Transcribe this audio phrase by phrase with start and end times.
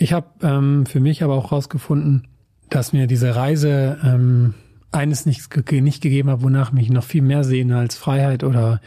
[0.00, 2.28] Ich habe ähm, für mich aber auch rausgefunden,
[2.70, 4.54] dass mir diese Reise ähm,
[4.92, 8.80] eines nicht, nicht gegeben hat, wonach mich noch viel mehr sehne als Freiheit oder,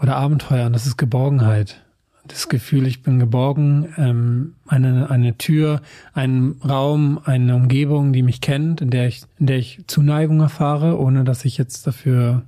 [0.00, 0.64] oder Abenteuer.
[0.66, 1.82] Und das ist Geborgenheit.
[2.26, 5.82] Das Gefühl, ich bin geborgen, ähm, eine, eine Tür,
[6.14, 10.98] einen Raum, eine Umgebung, die mich kennt, in der ich, in der ich Zuneigung erfahre,
[10.98, 12.40] ohne dass ich jetzt dafür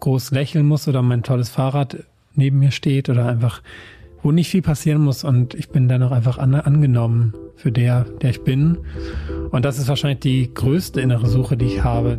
[0.00, 1.98] groß lächeln muss oder mein tolles Fahrrad
[2.34, 3.62] neben mir steht oder einfach,
[4.24, 8.04] wo nicht viel passieren muss und ich bin dann auch einfach an, angenommen für der,
[8.22, 8.78] der ich bin.
[9.50, 12.18] Und das ist wahrscheinlich die größte innere Suche, die ich habe.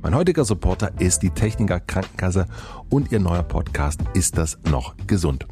[0.00, 2.46] Mein heutiger Supporter ist die Techniker Krankenkasse
[2.88, 5.48] und ihr neuer Podcast Ist das noch gesund?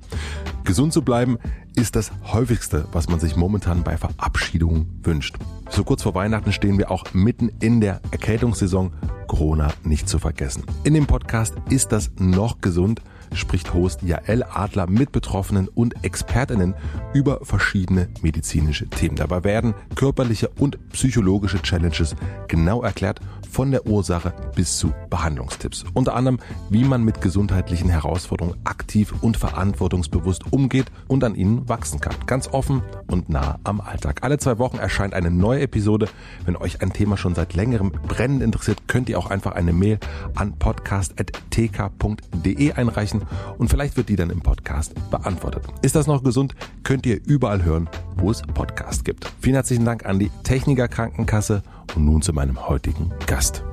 [0.62, 1.38] Gesund zu bleiben
[1.74, 5.36] ist das häufigste, was man sich momentan bei Verabschiedungen wünscht.
[5.70, 8.92] So kurz vor Weihnachten stehen wir auch mitten in der Erkältungssaison.
[9.26, 10.64] Corona nicht zu vergessen.
[10.84, 13.02] In dem Podcast Ist das noch gesund?
[13.34, 16.74] spricht Host Jael Adler mit Betroffenen und Expertinnen
[17.12, 19.16] über verschiedene medizinische Themen.
[19.16, 22.14] Dabei werden körperliche und psychologische Challenges
[22.48, 23.20] genau erklärt
[23.56, 25.86] von der Ursache bis zu Behandlungstipps.
[25.94, 31.98] Unter anderem, wie man mit gesundheitlichen Herausforderungen aktiv und verantwortungsbewusst umgeht und an ihnen wachsen
[31.98, 32.14] kann.
[32.26, 34.24] Ganz offen und nah am Alltag.
[34.24, 36.06] Alle zwei Wochen erscheint eine neue Episode.
[36.44, 40.00] Wenn euch ein Thema schon seit längerem brennend interessiert, könnt ihr auch einfach eine Mail
[40.34, 43.22] an podcast.tk.de einreichen
[43.56, 45.64] und vielleicht wird die dann im Podcast beantwortet.
[45.80, 46.54] Ist das noch gesund?
[46.82, 49.32] Könnt ihr überall hören, wo es Podcasts gibt.
[49.40, 51.62] Vielen herzlichen Dank an die Techniker Krankenkasse
[51.94, 53.64] und nun zu meinem heutigen Gast.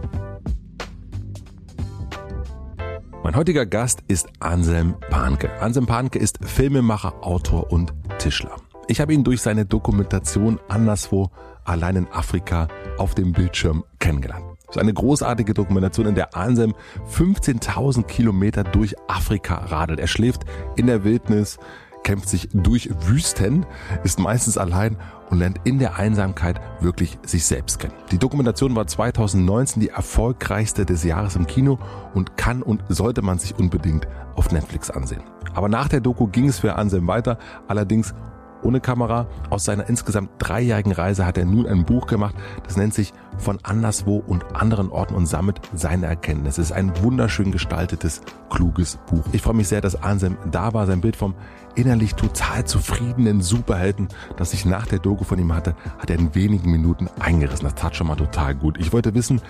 [3.23, 5.49] Mein heutiger Gast ist Anselm Panke.
[5.61, 8.57] Anselm Panke ist Filmemacher, Autor und Tischler.
[8.87, 11.31] Ich habe ihn durch seine Dokumentation Anderswo,
[11.63, 12.67] allein in Afrika,
[12.97, 14.43] auf dem Bildschirm kennengelernt.
[14.69, 16.73] So eine großartige Dokumentation, in der Anselm
[17.15, 19.99] 15.000 Kilometer durch Afrika radelt.
[19.99, 20.43] Er schläft
[20.75, 21.59] in der Wildnis,
[22.03, 23.65] kämpft sich durch Wüsten,
[24.03, 24.97] ist meistens allein
[25.33, 27.95] und lernt in der Einsamkeit wirklich sich selbst kennen.
[28.11, 31.79] Die Dokumentation war 2019 die erfolgreichste des Jahres im Kino
[32.13, 35.23] und kann und sollte man sich unbedingt auf Netflix ansehen.
[35.55, 38.13] Aber nach der Doku ging es für Anselm weiter, allerdings
[38.63, 39.27] ohne Kamera.
[39.49, 43.57] Aus seiner insgesamt dreijährigen Reise hat er nun ein Buch gemacht, das nennt sich Von
[43.63, 46.61] anderswo und anderen Orten und sammelt seine Erkenntnisse.
[46.61, 49.23] Es ist ein wunderschön gestaltetes, kluges Buch.
[49.31, 50.85] Ich freue mich sehr, dass Anselm da war.
[50.85, 51.33] Sein Bild vom
[51.75, 54.07] innerlich total zufriedenen Superhelden,
[54.37, 57.65] das ich nach der Doku von ihm hatte, hat er in wenigen Minuten eingerissen.
[57.65, 58.77] Das tat schon mal total gut.
[58.77, 59.41] Ich wollte wissen,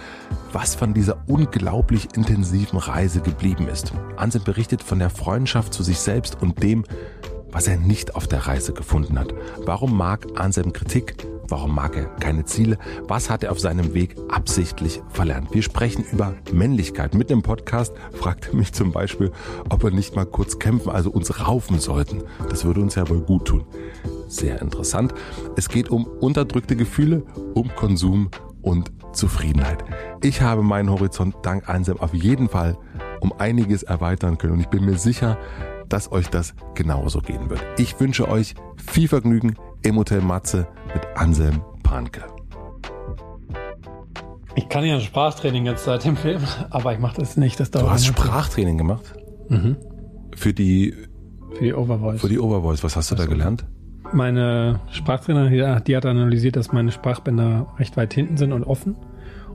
[0.54, 3.94] was von dieser unglaublich intensiven Reise geblieben ist.
[4.16, 6.86] Anselm berichtet von der Freundschaft zu sich selbst und dem,
[7.54, 9.34] was er nicht auf der Reise gefunden hat.
[9.66, 11.16] Warum mag Anselm Kritik?
[11.48, 12.78] Warum mag er keine Ziele?
[13.08, 15.54] Was hat er auf seinem Weg absichtlich verlernt?
[15.54, 17.14] Wir sprechen über Männlichkeit.
[17.14, 19.32] Mit dem Podcast fragt er mich zum Beispiel,
[19.70, 22.24] ob wir nicht mal kurz kämpfen, also uns raufen sollten.
[22.50, 23.66] Das würde uns ja wohl gut tun.
[24.28, 25.14] Sehr interessant.
[25.56, 28.32] Es geht um unterdrückte Gefühle, um Konsum
[28.62, 29.84] und Zufriedenheit.
[30.24, 32.78] Ich habe meinen Horizont dank Anselm auf jeden Fall
[33.20, 35.38] um einiges erweitern können und ich bin mir sicher,
[35.94, 37.62] dass euch das genauso gehen wird.
[37.78, 42.24] Ich wünsche euch viel Vergnügen im Hotel Matze mit Anselm Panke.
[44.56, 47.60] Ich kann ja ein Sprachtraining jetzt seit dem Film, aber ich mache das nicht.
[47.60, 49.14] Das dauert du hast Sprachtraining gemacht?
[49.50, 49.78] Mhm.
[50.36, 50.96] Für die
[51.54, 52.22] für die Overvoice.
[52.22, 52.84] Für die Overvoice.
[52.84, 53.64] Was hast du also, da gelernt?
[54.12, 58.96] Meine Sprachtrainerin, die hat analysiert, dass meine Sprachbänder recht weit hinten sind und offen.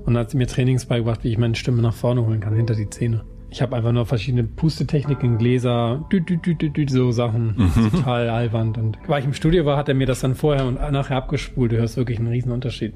[0.04, 2.88] Und hat mir Trainings beigebracht, wie ich meine Stimme nach vorne holen kann, hinter die
[2.88, 3.24] Zähne.
[3.50, 7.54] Ich habe einfach nur verschiedene Pustetechniken, Gläser, dü, dü, dü, dü, dü, so Sachen.
[7.56, 7.90] Mhm.
[7.90, 8.74] Total albern.
[8.76, 11.72] Und weil ich im Studio war, hat er mir das dann vorher und nachher abgespult.
[11.72, 12.94] Du hörst wirklich einen riesen Unterschied.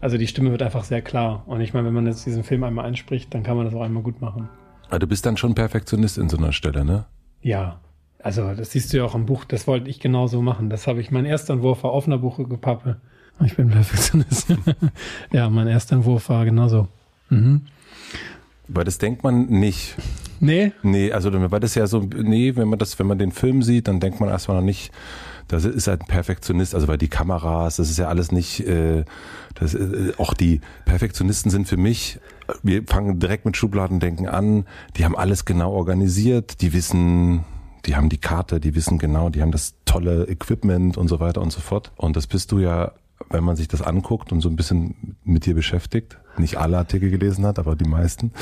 [0.00, 1.44] Also die Stimme wird einfach sehr klar.
[1.46, 3.80] Und ich meine, wenn man jetzt diesen Film einmal einspricht, dann kann man das auch
[3.80, 4.50] einmal gut machen.
[4.88, 7.06] Aber du bist dann schon Perfektionist in so einer Stelle, ne?
[7.40, 7.80] Ja.
[8.22, 9.44] Also das siehst du ja auch im Buch.
[9.44, 10.68] Das wollte ich genauso machen.
[10.68, 13.00] Das habe ich, mein erster Entwurf war offener Buchgepappe.
[13.44, 14.54] Ich bin Perfektionist.
[15.32, 16.88] ja, mein erster Entwurf war genauso.
[17.30, 17.62] Mhm.
[18.68, 19.96] Weil das denkt man nicht.
[20.40, 20.72] Nee?
[20.82, 23.88] Nee, also weil das ja so, nee, wenn man das, wenn man den Film sieht,
[23.88, 24.90] dann denkt man erstmal noch nicht,
[25.48, 29.04] das ist halt ein Perfektionist, also weil die Kameras, das ist ja alles nicht, äh,
[29.54, 32.18] das, äh, auch die Perfektionisten sind für mich,
[32.62, 34.66] wir fangen direkt mit Schubladendenken an,
[34.96, 37.44] die haben alles genau organisiert, die wissen,
[37.86, 41.42] die haben die Karte, die wissen genau, die haben das tolle Equipment und so weiter
[41.42, 41.92] und so fort.
[41.96, 42.92] Und das bist du ja,
[43.30, 47.10] wenn man sich das anguckt und so ein bisschen mit dir beschäftigt, nicht alle Artikel
[47.10, 48.32] gelesen hat, aber die meisten,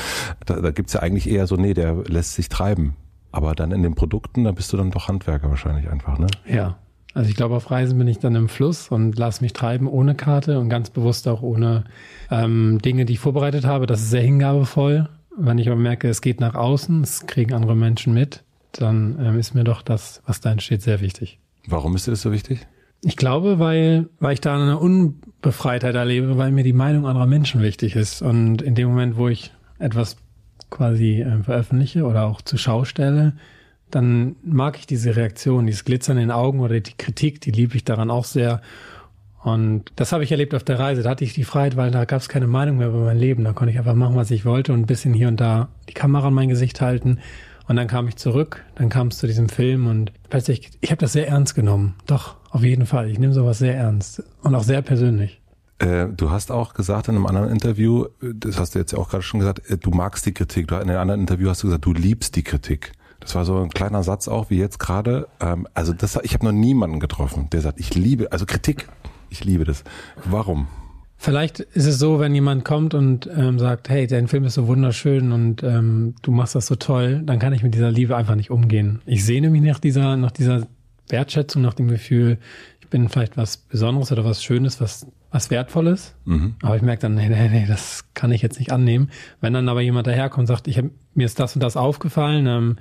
[0.45, 2.95] da, da gibt's ja eigentlich eher so, nee, der lässt sich treiben.
[3.31, 6.27] Aber dann in den Produkten, da bist du dann doch Handwerker wahrscheinlich einfach, ne?
[6.47, 6.77] Ja.
[7.15, 10.15] Also ich glaube, auf Reisen bin ich dann im Fluss und lass mich treiben ohne
[10.15, 11.83] Karte und ganz bewusst auch ohne
[12.31, 13.85] ähm, Dinge, die ich vorbereitet habe.
[13.85, 15.09] Das ist sehr hingabevoll.
[15.37, 19.37] Wenn ich aber merke, es geht nach außen, es kriegen andere Menschen mit, dann ähm,
[19.37, 21.39] ist mir doch das, was da entsteht, sehr wichtig.
[21.67, 22.65] Warum ist dir das so wichtig?
[23.05, 27.61] Ich glaube, weil, weil ich da eine Unbefreitheit erlebe, weil mir die Meinung anderer Menschen
[27.61, 28.21] wichtig ist.
[28.21, 30.15] Und in dem Moment, wo ich etwas
[30.69, 33.33] quasi äh, veröffentliche oder auch zur Schau stelle,
[33.91, 37.75] dann mag ich diese Reaktion, dieses Glitzern in den Augen oder die Kritik, die liebe
[37.75, 38.61] ich daran auch sehr.
[39.43, 41.03] Und das habe ich erlebt auf der Reise.
[41.03, 43.43] Da hatte ich die Freiheit, weil da gab es keine Meinung mehr über mein Leben.
[43.43, 45.93] Da konnte ich einfach machen, was ich wollte und ein bisschen hier und da die
[45.93, 47.19] Kamera an mein Gesicht halten.
[47.67, 50.99] Und dann kam ich zurück, dann kam es zu diesem Film und plötzlich, ich habe
[50.99, 51.95] das sehr ernst genommen.
[52.05, 53.09] Doch, auf jeden Fall.
[53.09, 55.41] Ich nehme sowas sehr ernst und auch sehr persönlich.
[55.79, 59.23] Äh, du hast auch gesagt in einem anderen Interview, das hast du jetzt auch gerade
[59.23, 60.67] schon gesagt, äh, du magst die Kritik.
[60.67, 62.91] Du, in einem anderen Interview hast du gesagt, du liebst die Kritik.
[63.19, 65.27] Das war so ein kleiner Satz auch, wie jetzt gerade.
[65.39, 68.89] Ähm, also das, ich habe noch niemanden getroffen, der sagt, ich liebe, also Kritik,
[69.29, 69.83] ich liebe das.
[70.25, 70.67] Warum?
[71.23, 74.67] Vielleicht ist es so, wenn jemand kommt und ähm, sagt, hey, dein Film ist so
[74.67, 78.35] wunderschön und ähm, du machst das so toll, dann kann ich mit dieser Liebe einfach
[78.35, 79.01] nicht umgehen.
[79.05, 80.67] Ich sehne mich nach dieser, nach dieser
[81.07, 82.39] Wertschätzung, nach dem Gefühl,
[82.81, 86.13] ich bin vielleicht was Besonderes oder was Schönes, was, was Wertvolles.
[86.25, 86.55] Mhm.
[86.61, 89.09] Aber ich merke dann, nee, nee, nee, das kann ich jetzt nicht annehmen.
[89.39, 92.47] Wenn dann aber jemand daherkommt und sagt, ich hab, mir ist das und das aufgefallen,
[92.47, 92.75] ähm,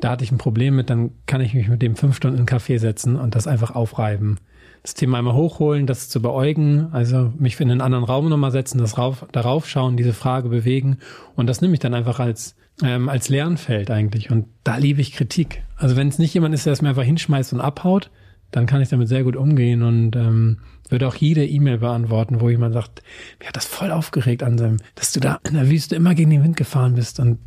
[0.00, 2.48] da hatte ich ein Problem mit, dann kann ich mich mit dem fünf Stunden in
[2.48, 4.38] einen Café setzen und das einfach aufreiben
[4.82, 8.78] das Thema einmal hochholen, das zu beäugen, also mich in einen anderen Raum nochmal setzen,
[8.78, 10.98] das rauf, darauf schauen, diese Frage bewegen.
[11.36, 14.30] Und das nehme ich dann einfach als ähm, als Lernfeld eigentlich.
[14.30, 15.62] Und da liebe ich Kritik.
[15.76, 18.10] Also wenn es nicht jemand ist, der es mir einfach hinschmeißt und abhaut,
[18.50, 20.58] dann kann ich damit sehr gut umgehen und ähm,
[20.88, 23.02] würde auch jede E-Mail beantworten, wo jemand sagt,
[23.40, 26.30] mir hat das voll aufgeregt an seinem, dass du da in der Wüste immer gegen
[26.30, 27.18] den Wind gefahren bist.
[27.18, 27.38] Und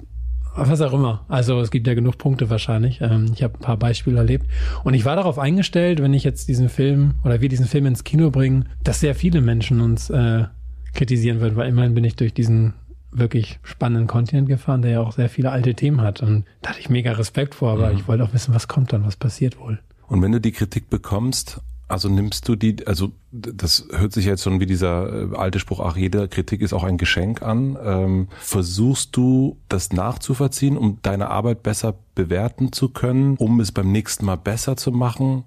[0.56, 1.26] was auch immer.
[1.28, 3.02] Also es gibt ja genug Punkte wahrscheinlich.
[3.02, 4.48] Ähm, ich habe ein paar Beispiele erlebt.
[4.84, 8.04] Und ich war darauf eingestellt, wenn ich jetzt diesen Film oder wir diesen Film ins
[8.04, 10.46] Kino bringen, dass sehr viele Menschen uns äh,
[10.94, 12.74] kritisieren würden, weil immerhin bin ich durch diesen
[13.12, 16.22] wirklich spannenden Kontinent gefahren, der ja auch sehr viele alte Themen hat.
[16.22, 17.98] Und da hatte ich mega Respekt vor, aber mhm.
[17.98, 19.80] ich wollte auch wissen, was kommt dann, was passiert wohl.
[20.08, 24.44] Und wenn du die Kritik bekommst, also nimmst du die, also das hört sich jetzt
[24.44, 27.78] schon wie dieser äh, alte Spruch, ach, jede Kritik ist auch ein Geschenk an.
[27.84, 33.92] Ähm, versuchst du das nachzuvollziehen, um deine Arbeit besser bewerten zu können, um es beim
[33.92, 35.44] nächsten Mal besser zu machen?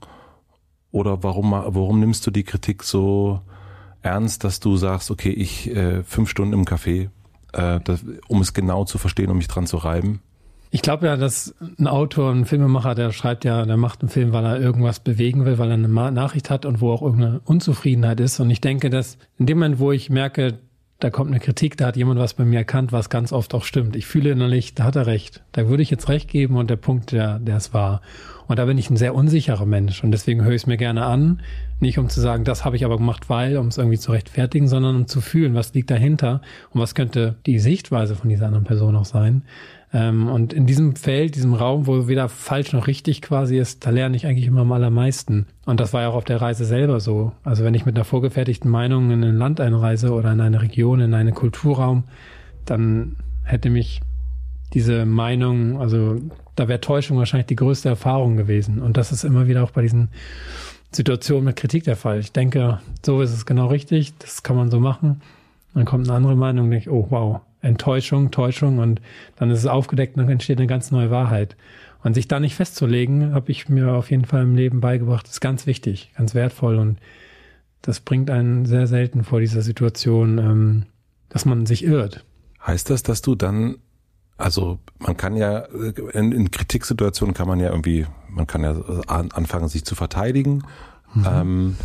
[0.93, 3.41] Oder warum, warum nimmst du die Kritik so
[4.03, 7.11] ernst, dass du sagst, okay, ich äh, fünf Stunden im Café,
[7.53, 10.23] äh, das, um es genau zu verstehen, um mich dran zu reiben?
[10.71, 14.33] Ich glaube ja, dass ein Autor, ein Filmemacher, der schreibt ja, der macht einen Film,
[14.33, 18.21] weil er irgendwas bewegen will, weil er eine Nachricht hat und wo auch irgendeine Unzufriedenheit
[18.21, 18.39] ist.
[18.41, 20.59] Und ich denke, dass in dem Moment, wo ich merke,
[21.01, 23.65] da kommt eine Kritik, da hat jemand was bei mir erkannt, was ganz oft auch
[23.65, 23.95] stimmt.
[23.95, 25.43] Ich fühle innerlich, da hat er recht.
[25.53, 28.03] Da würde ich jetzt recht geben und der Punkt, der, der es war.
[28.49, 31.05] Und da bin ich ein sehr unsicherer Mensch und deswegen höre ich es mir gerne
[31.05, 31.41] an.
[31.81, 34.67] Nicht um zu sagen, das habe ich aber gemacht, weil, um es irgendwie zu rechtfertigen,
[34.67, 36.41] sondern um zu fühlen, was liegt dahinter
[36.71, 39.43] und was könnte die Sichtweise von dieser anderen Person auch sein.
[39.93, 43.91] Ähm, und in diesem Feld, diesem Raum, wo weder falsch noch richtig quasi ist, da
[43.91, 45.47] lerne ich eigentlich immer am allermeisten.
[45.65, 47.33] Und das war ja auch auf der Reise selber so.
[47.43, 51.01] Also wenn ich mit einer vorgefertigten Meinung in ein Land einreise oder in eine Region,
[51.01, 52.05] in einen Kulturraum,
[52.65, 54.03] dann hätte mich
[54.75, 56.17] diese Meinung, also
[56.55, 58.81] da wäre Täuschung wahrscheinlich die größte Erfahrung gewesen.
[58.81, 60.11] Und das ist immer wieder auch bei diesen
[60.93, 62.19] Situationen mit Kritik der Fall.
[62.19, 65.23] Ich denke, so ist es genau richtig, das kann man so machen.
[65.75, 69.01] Dann kommt eine andere Meinung denke, oh wow, Enttäuschung, Täuschung und
[69.37, 71.57] dann ist es aufgedeckt und dann entsteht eine ganz neue Wahrheit.
[72.05, 75.41] Und sich da nicht festzulegen, habe ich mir auf jeden Fall im Leben beigebracht, ist
[75.41, 76.99] ganz wichtig, ganz wertvoll und
[77.83, 80.87] das bringt einen sehr selten vor dieser Situation, ähm,
[81.29, 82.25] dass man sich irrt.
[82.65, 83.77] Heißt das, dass du dann,
[84.37, 88.73] also man kann ja, in, in Kritiksituationen kann man ja irgendwie, man kann ja
[89.09, 90.65] anfangen, sich zu verteidigen.
[91.15, 91.27] Mhm.
[91.27, 91.77] Ähm,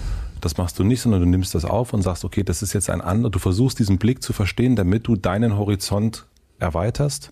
[0.44, 2.90] das machst du nicht, sondern du nimmst das auf und sagst, okay, das ist jetzt
[2.90, 3.32] ein anderer.
[3.32, 6.26] Du versuchst diesen Blick zu verstehen, damit du deinen Horizont
[6.60, 7.32] erweiterst,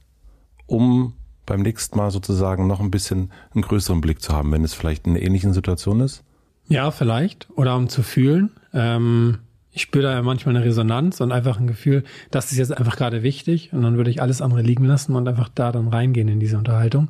[0.65, 1.13] um
[1.45, 5.05] beim nächsten Mal sozusagen noch ein bisschen einen größeren Blick zu haben, wenn es vielleicht
[5.05, 6.23] in einer ähnlichen Situation ist?
[6.67, 7.49] Ja, vielleicht.
[7.55, 8.51] Oder um zu fühlen.
[8.73, 9.39] Ähm,
[9.73, 12.95] ich spüre da ja manchmal eine Resonanz und einfach ein Gefühl, das ist jetzt einfach
[12.95, 13.73] gerade wichtig.
[13.73, 16.57] Und dann würde ich alles andere liegen lassen und einfach da dann reingehen in diese
[16.57, 17.09] Unterhaltung.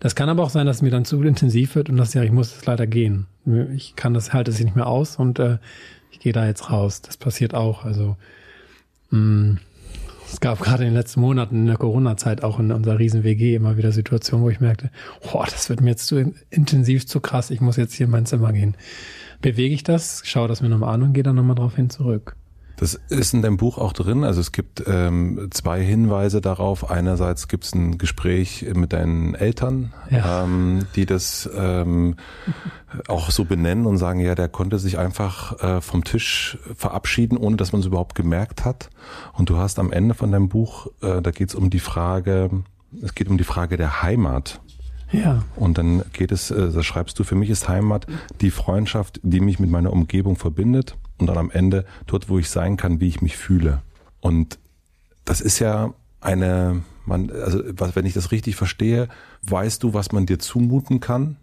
[0.00, 2.22] Das kann aber auch sein, dass es mir dann zu intensiv wird und dass ja,
[2.22, 3.26] ich muss jetzt leider gehen.
[3.74, 5.58] Ich kann das, halte es nicht mehr aus und äh,
[6.10, 7.02] ich gehe da jetzt raus.
[7.02, 7.84] Das passiert auch.
[7.84, 8.16] Also
[9.10, 9.58] mh, mm,
[10.32, 13.76] Es gab gerade in den letzten Monaten in der Corona-Zeit auch in unserer Riesen-WG immer
[13.76, 14.90] wieder Situationen, wo ich merkte,
[15.22, 18.26] boah, das wird mir jetzt zu intensiv, zu krass, ich muss jetzt hier in mein
[18.26, 18.76] Zimmer gehen.
[19.40, 22.36] Bewege ich das, schaue das mir nochmal an und gehe dann nochmal drauf hin zurück.
[22.76, 24.22] Das ist in deinem Buch auch drin.
[24.22, 26.90] Also es gibt ähm, zwei Hinweise darauf.
[26.90, 30.44] Einerseits gibt es ein Gespräch mit deinen Eltern, ja.
[30.44, 32.16] ähm, die das ähm,
[33.08, 37.56] auch so benennen und sagen, ja, der konnte sich einfach äh, vom Tisch verabschieden, ohne
[37.56, 38.90] dass man es überhaupt gemerkt hat.
[39.32, 42.50] Und du hast am Ende von deinem Buch, äh, da geht es um die Frage,
[43.02, 44.60] es geht um die Frage der Heimat.
[45.12, 45.44] Ja.
[45.54, 48.06] Und dann geht es, äh, da schreibst du, für mich ist Heimat
[48.42, 52.50] die Freundschaft, die mich mit meiner Umgebung verbindet und dann am Ende dort, wo ich
[52.50, 53.82] sein kann, wie ich mich fühle.
[54.20, 54.58] Und
[55.24, 57.62] das ist ja eine, man, also
[57.94, 59.08] wenn ich das richtig verstehe,
[59.42, 61.36] weißt du, was man dir zumuten kann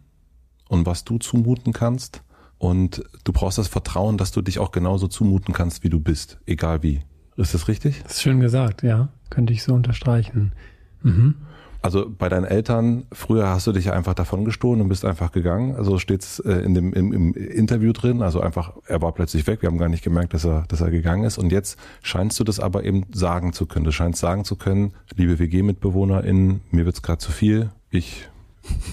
[0.70, 2.24] und was du zumuten kannst.
[2.58, 6.39] Und du brauchst das Vertrauen, dass du dich auch genauso zumuten kannst, wie du bist,
[6.46, 7.01] egal wie.
[7.36, 8.01] Ist das richtig?
[8.03, 9.10] Das ist schön gesagt, ja.
[9.30, 10.53] Könnte ich so unterstreichen.
[11.01, 11.36] Mhm.
[11.84, 15.75] Also bei deinen Eltern, früher hast du dich einfach davon gestohlen und bist einfach gegangen.
[15.75, 18.22] Also steht's äh, in dem im, im Interview drin.
[18.22, 19.62] Also einfach, er war plötzlich weg.
[19.62, 21.38] Wir haben gar nicht gemerkt, dass er, dass er gegangen ist.
[21.38, 23.84] Und jetzt scheinst du das aber eben sagen zu können.
[23.84, 27.70] Du scheinst sagen zu können, liebe WG-MitbewohnerInnen, mir wird's gerade zu viel.
[27.92, 28.30] Ich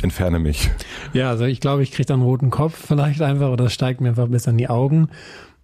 [0.02, 0.68] entferne mich.
[1.12, 4.00] Ja, also ich glaube, ich kriege dann einen roten Kopf vielleicht einfach oder es steigt
[4.00, 5.10] mir einfach bis an die Augen.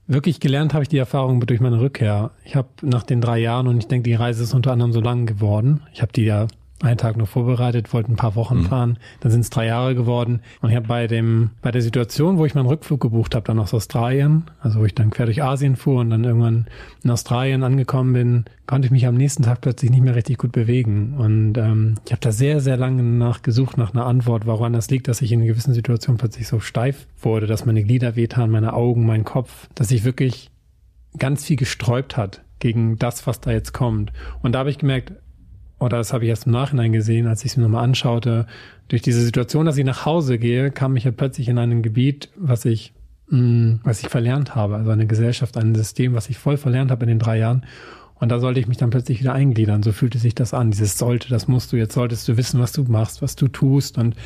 [0.07, 2.31] Wirklich gelernt habe ich die Erfahrung durch meine Rückkehr.
[2.45, 5.01] Ich habe nach den drei Jahren und ich denke, die Reise ist unter anderem so
[5.01, 5.83] lang geworden.
[5.93, 6.47] Ich habe die ja
[6.83, 8.67] einen Tag nur vorbereitet, wollte ein paar Wochen mhm.
[8.67, 10.41] fahren, dann sind es drei Jahre geworden.
[10.61, 13.59] Und ich habe bei dem, bei der Situation, wo ich meinen Rückflug gebucht habe, dann
[13.59, 16.67] aus Australien, also wo ich dann quer durch Asien fuhr und dann irgendwann
[17.03, 20.53] in Australien angekommen bin, konnte ich mich am nächsten Tag plötzlich nicht mehr richtig gut
[20.53, 21.15] bewegen.
[21.17, 25.09] Und ähm, ich habe da sehr, sehr lange nachgesucht nach einer Antwort, woran das liegt,
[25.09, 29.07] dass ich in gewissen Situationen plötzlich so steif wurde, dass meine Glieder wehtan, meine Augen,
[29.07, 30.51] mein Kopf, dass sich wirklich
[31.19, 34.13] ganz viel gesträubt hat gegen das, was da jetzt kommt.
[34.43, 35.13] Und da habe ich gemerkt,
[35.79, 38.47] oder das habe ich erst im Nachhinein gesehen, als ich es mir nochmal anschaute,
[38.89, 42.31] durch diese Situation, dass ich nach Hause gehe, kam ich ja plötzlich in ein Gebiet,
[42.37, 42.95] was ich,
[43.29, 46.91] mh, mm, was ich verlernt habe, also eine Gesellschaft, ein System, was ich voll verlernt
[46.91, 47.67] habe in den drei Jahren.
[48.19, 49.83] Und da sollte ich mich dann plötzlich wieder eingliedern.
[49.83, 50.71] So fühlte sich das an.
[50.71, 53.99] Dieses sollte, das musst du, jetzt solltest du wissen, was du machst, was du tust.
[53.99, 54.17] Und,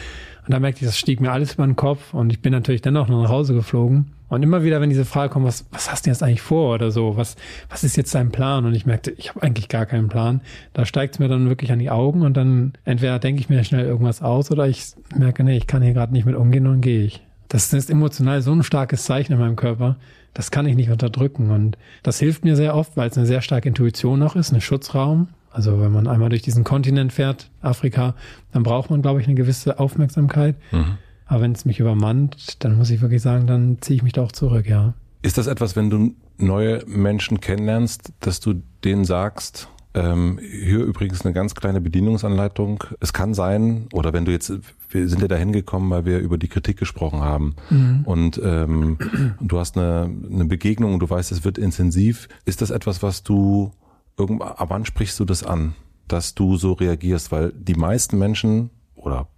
[0.47, 2.14] und da merkte ich, das stieg mir alles über den Kopf.
[2.14, 4.12] Und ich bin natürlich dennoch noch nach Hause geflogen.
[4.28, 6.92] Und immer wieder, wenn diese Frage kommt, was, was hast du jetzt eigentlich vor oder
[6.92, 7.37] so, was,
[7.68, 8.64] was ist jetzt dein Plan?
[8.64, 10.40] Und ich merkte, ich habe eigentlich gar keinen Plan.
[10.73, 13.64] Da steigt es mir dann wirklich an die Augen und dann entweder denke ich mir
[13.64, 16.80] schnell irgendwas aus oder ich merke, nee, ich kann hier gerade nicht mit umgehen und
[16.80, 17.23] gehe ich.
[17.49, 19.97] Das ist emotional so ein starkes Zeichen in meinem Körper,
[20.35, 21.50] das kann ich nicht unterdrücken.
[21.50, 24.61] Und das hilft mir sehr oft, weil es eine sehr starke Intuition noch ist, ein
[24.61, 25.26] Schutzraum.
[25.50, 28.14] Also wenn man einmal durch diesen Kontinent fährt, Afrika,
[28.52, 30.57] dann braucht man, glaube ich, eine gewisse Aufmerksamkeit.
[30.71, 30.99] Mhm.
[31.26, 34.23] Aber wenn es mich übermannt, dann muss ich wirklich sagen, dann ziehe ich mich da
[34.23, 34.95] auch zurück, ja.
[35.23, 41.25] Ist das etwas, wenn du neue Menschen kennenlernst, dass du denen sagst, ähm, hier übrigens
[41.25, 42.85] eine ganz kleine Bedienungsanleitung.
[43.00, 44.52] Es kann sein, oder wenn du jetzt,
[44.88, 48.02] wir sind ja da hingekommen, weil wir über die Kritik gesprochen haben mhm.
[48.04, 48.99] und ähm,
[49.40, 52.28] du hast eine, eine Begegnung und du weißt, es wird intensiv.
[52.45, 53.73] Ist das etwas, was du
[54.20, 55.74] irgendwann, ab wann sprichst du das an,
[56.08, 57.32] dass du so reagierst?
[57.32, 59.28] Weil die meisten Menschen oder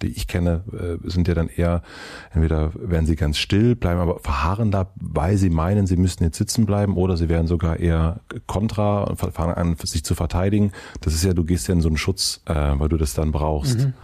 [0.00, 1.82] die ich kenne, äh, sind ja dann eher,
[2.32, 6.38] entweder werden sie ganz still, bleiben aber verharren da, weil sie meinen, sie müssten jetzt
[6.38, 10.72] sitzen bleiben, oder sie werden sogar eher kontra und fangen an, sich zu verteidigen.
[11.00, 13.32] Das ist ja, du gehst ja in so einen Schutz, äh, weil du das dann
[13.32, 13.78] brauchst.
[13.78, 13.94] Mhm.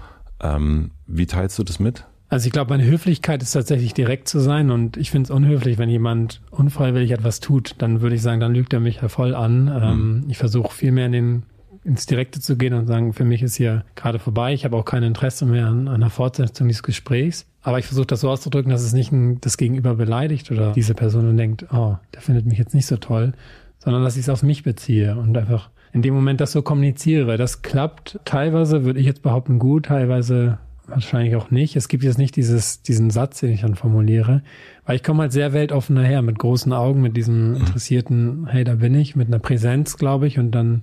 [0.40, 2.04] Ähm, wie teilst du das mit?
[2.28, 5.78] Also ich glaube, meine Höflichkeit ist tatsächlich direkt zu sein und ich finde es unhöflich,
[5.78, 9.34] wenn jemand unfreiwillig etwas tut, dann würde ich sagen, dann lügt er mich ja voll
[9.34, 9.68] an.
[9.68, 10.24] Ähm, mhm.
[10.28, 11.42] Ich versuche viel mehr in den
[11.84, 14.84] ins Direkte zu gehen und sagen, für mich ist hier gerade vorbei, ich habe auch
[14.84, 17.46] kein Interesse mehr an einer Fortsetzung dieses Gesprächs.
[17.62, 20.94] Aber ich versuche das so auszudrücken, dass es nicht ein, das Gegenüber beleidigt oder diese
[20.94, 23.32] Person denkt, oh, der findet mich jetzt nicht so toll,
[23.78, 27.38] sondern dass ich es auf mich beziehe und einfach in dem Moment das so kommuniziere.
[27.38, 30.58] Das klappt teilweise, würde ich jetzt behaupten, gut, teilweise
[30.88, 31.76] wahrscheinlich auch nicht.
[31.76, 34.42] Es gibt jetzt nicht dieses, diesen Satz, den ich dann formuliere,
[34.84, 38.76] weil ich komme halt sehr weltoffen daher, mit großen Augen, mit diesem interessierten, hey, da
[38.76, 40.82] bin ich, mit einer Präsenz, glaube ich, und dann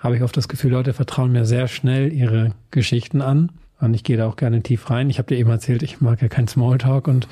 [0.00, 3.50] habe ich oft das Gefühl, Leute vertrauen mir sehr schnell ihre Geschichten an.
[3.80, 5.08] Und ich gehe da auch gerne tief rein.
[5.08, 7.28] Ich habe dir eben erzählt, ich mag ja keinen Smalltalk und,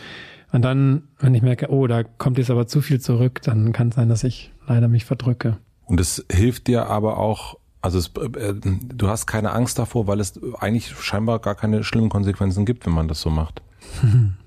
[0.52, 3.88] und dann, wenn ich merke, oh, da kommt jetzt aber zu viel zurück, dann kann
[3.88, 5.58] es sein, dass ich leider mich verdrücke.
[5.84, 10.20] Und es hilft dir aber auch, also es, äh, du hast keine Angst davor, weil
[10.20, 13.62] es eigentlich scheinbar gar keine schlimmen Konsequenzen gibt, wenn man das so macht.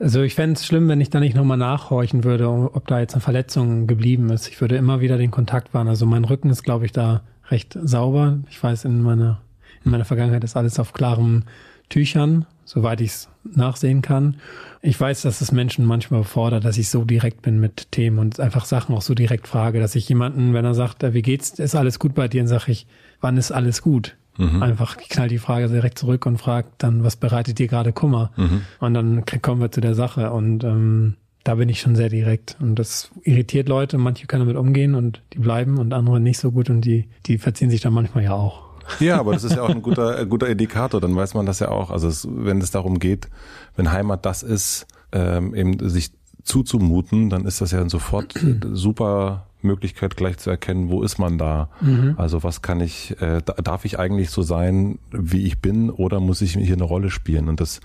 [0.00, 3.14] Also ich fände es schlimm, wenn ich da nicht nochmal nachhorchen würde, ob da jetzt
[3.14, 4.48] eine Verletzung geblieben ist.
[4.48, 5.86] Ich würde immer wieder den Kontakt wahren.
[5.86, 8.40] Also mein Rücken ist, glaube ich, da recht sauber.
[8.50, 9.40] Ich weiß, in meiner,
[9.84, 11.44] in meiner Vergangenheit ist alles auf klarem
[11.88, 14.36] Tüchern, soweit ich es nachsehen kann.
[14.82, 18.40] Ich weiß, dass es Menschen manchmal fordert, dass ich so direkt bin mit Themen und
[18.40, 21.74] einfach Sachen auch so direkt frage, dass ich jemanden, wenn er sagt, wie geht's, ist
[21.74, 22.86] alles gut bei dir, dann sage ich,
[23.20, 24.16] wann ist alles gut?
[24.36, 24.62] Mhm.
[24.62, 28.32] Einfach knall die Frage direkt zurück und frage dann, was bereitet dir gerade Kummer?
[28.36, 28.62] Mhm.
[28.80, 30.32] Und dann kommen wir zu der Sache.
[30.32, 31.14] Und ähm,
[31.44, 32.56] da bin ich schon sehr direkt.
[32.60, 36.50] Und das irritiert Leute, manche können damit umgehen und die bleiben und andere nicht so
[36.50, 38.63] gut und die, die verziehen sich dann manchmal ja auch.
[39.00, 41.60] Ja, aber das ist ja auch ein guter, ein guter Indikator, dann weiß man das
[41.60, 41.90] ja auch.
[41.90, 43.28] Also es, wenn es darum geht,
[43.76, 46.10] wenn Heimat das ist, ähm, eben sich
[46.42, 48.34] zuzumuten, dann ist das ja sofort
[48.72, 51.70] super Möglichkeit gleich zu erkennen, wo ist man da?
[51.80, 52.14] Mhm.
[52.16, 56.42] Also was kann ich, äh, darf ich eigentlich so sein, wie ich bin, oder muss
[56.42, 57.48] ich hier eine Rolle spielen?
[57.48, 57.80] Und das,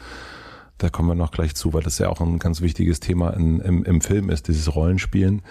[0.77, 3.59] da kommen wir noch gleich zu, weil das ja auch ein ganz wichtiges Thema in,
[3.61, 5.41] im, im Film ist, dieses Rollenspielen.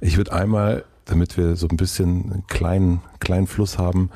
[0.00, 4.10] Ich würde einmal, damit wir so ein bisschen einen kleinen, kleinen Fluss haben,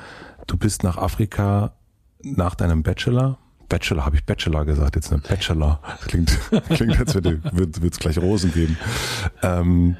[0.47, 1.73] du bist nach Afrika
[2.21, 3.37] nach deinem Bachelor,
[3.69, 5.79] Bachelor, habe ich Bachelor gesagt, jetzt eine Bachelor.
[6.05, 6.37] Klingt,
[6.69, 8.77] klingt als würde es gleich Rosen geben.
[9.41, 9.97] Ähm,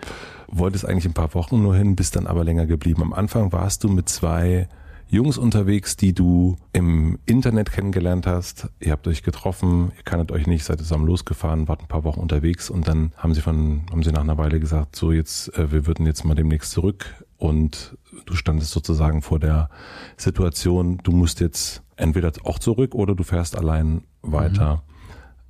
[0.47, 3.01] wolltest eigentlich ein paar Wochen nur hin, bist dann aber länger geblieben.
[3.01, 4.67] Am Anfang warst du mit zwei
[5.07, 8.69] Jungs unterwegs, die du im Internet kennengelernt hast.
[8.79, 12.19] Ihr habt euch getroffen, ihr kanntet euch nicht, seid zusammen losgefahren, wart ein paar Wochen
[12.19, 15.71] unterwegs und dann haben sie von, haben sie nach einer Weile gesagt, so jetzt, äh,
[15.71, 19.69] wir würden jetzt mal demnächst zurück und du standest sozusagen vor der
[20.15, 24.81] Situation, du musst jetzt entweder auch zurück oder du fährst allein weiter.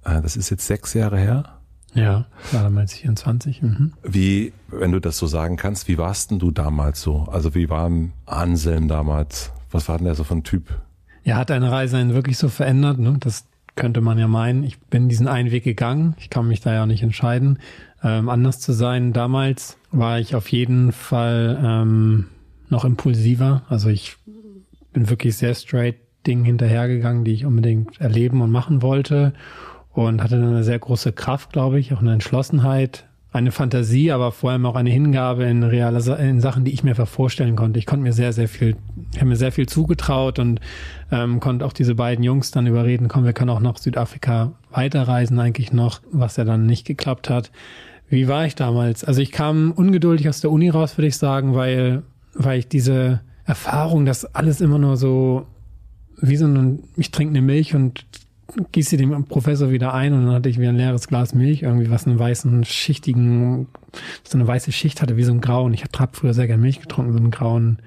[0.04, 0.12] Mhm.
[0.12, 1.60] Äh, das ist jetzt sechs Jahre her.
[1.94, 3.62] Ja, war damals 24.
[3.62, 3.94] Mhm.
[4.02, 7.28] Wie, wenn du das so sagen kannst, wie warst denn du damals so?
[7.32, 7.92] Also wie war
[8.26, 9.52] Anselm damals?
[9.70, 10.82] Was war denn der so von Typ?
[11.24, 12.98] Ja, hat deine Reise einen wirklich so verändert?
[12.98, 13.18] Ne?
[13.20, 13.46] Das
[13.76, 14.64] könnte man ja meinen.
[14.64, 16.16] Ich bin diesen einen Weg gegangen.
[16.18, 17.60] Ich kann mich da ja nicht entscheiden,
[18.04, 19.14] ähm, anders zu sein.
[19.14, 22.28] Damals war ich auf jeden Fall ähm,
[22.70, 23.64] noch impulsiver.
[23.70, 24.18] Also ich
[24.92, 25.96] bin wirklich sehr straight
[26.28, 29.34] Dingen hinterhergegangen, die ich unbedingt erleben und machen wollte
[29.92, 34.32] und hatte dann eine sehr große Kraft, glaube ich, auch eine Entschlossenheit, eine Fantasie, aber
[34.32, 37.80] vor allem auch eine Hingabe in reale in Sachen, die ich mir vorstellen konnte.
[37.80, 38.76] Ich konnte mir sehr, sehr viel,
[39.12, 40.60] ich habe mir sehr viel zugetraut und
[41.12, 45.40] ähm, konnte auch diese beiden Jungs dann überreden, komm, wir können auch nach Südafrika weiterreisen
[45.40, 47.52] eigentlich noch, was ja dann nicht geklappt hat.
[48.14, 49.04] Wie war ich damals?
[49.04, 52.04] Also ich kam ungeduldig aus der Uni raus, würde ich sagen, weil,
[52.36, 55.48] weil ich diese Erfahrung, dass alles immer nur so
[56.22, 58.06] wie so ein, ich trinke eine Milch und
[58.72, 61.90] gieße dem Professor wieder ein und dann hatte ich wieder ein leeres Glas Milch, irgendwie
[61.90, 63.68] was einen weißen, schichtigen,
[64.24, 65.74] so eine weiße Schicht hatte, wie so ein grauen.
[65.74, 67.80] Ich habe früher sehr gerne Milch getrunken, so einen grauen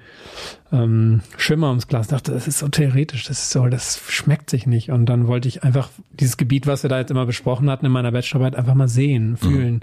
[0.73, 2.07] ähm, Schimmer ums Glas.
[2.07, 4.91] Ich dachte, das ist so theoretisch, das ist so, das schmeckt sich nicht.
[4.91, 7.93] Und dann wollte ich einfach dieses Gebiet, was wir da jetzt immer besprochen hatten in
[7.93, 9.37] meiner Bachelorarbeit, einfach mal sehen, mhm.
[9.37, 9.73] fühlen.
[9.75, 9.81] Mhm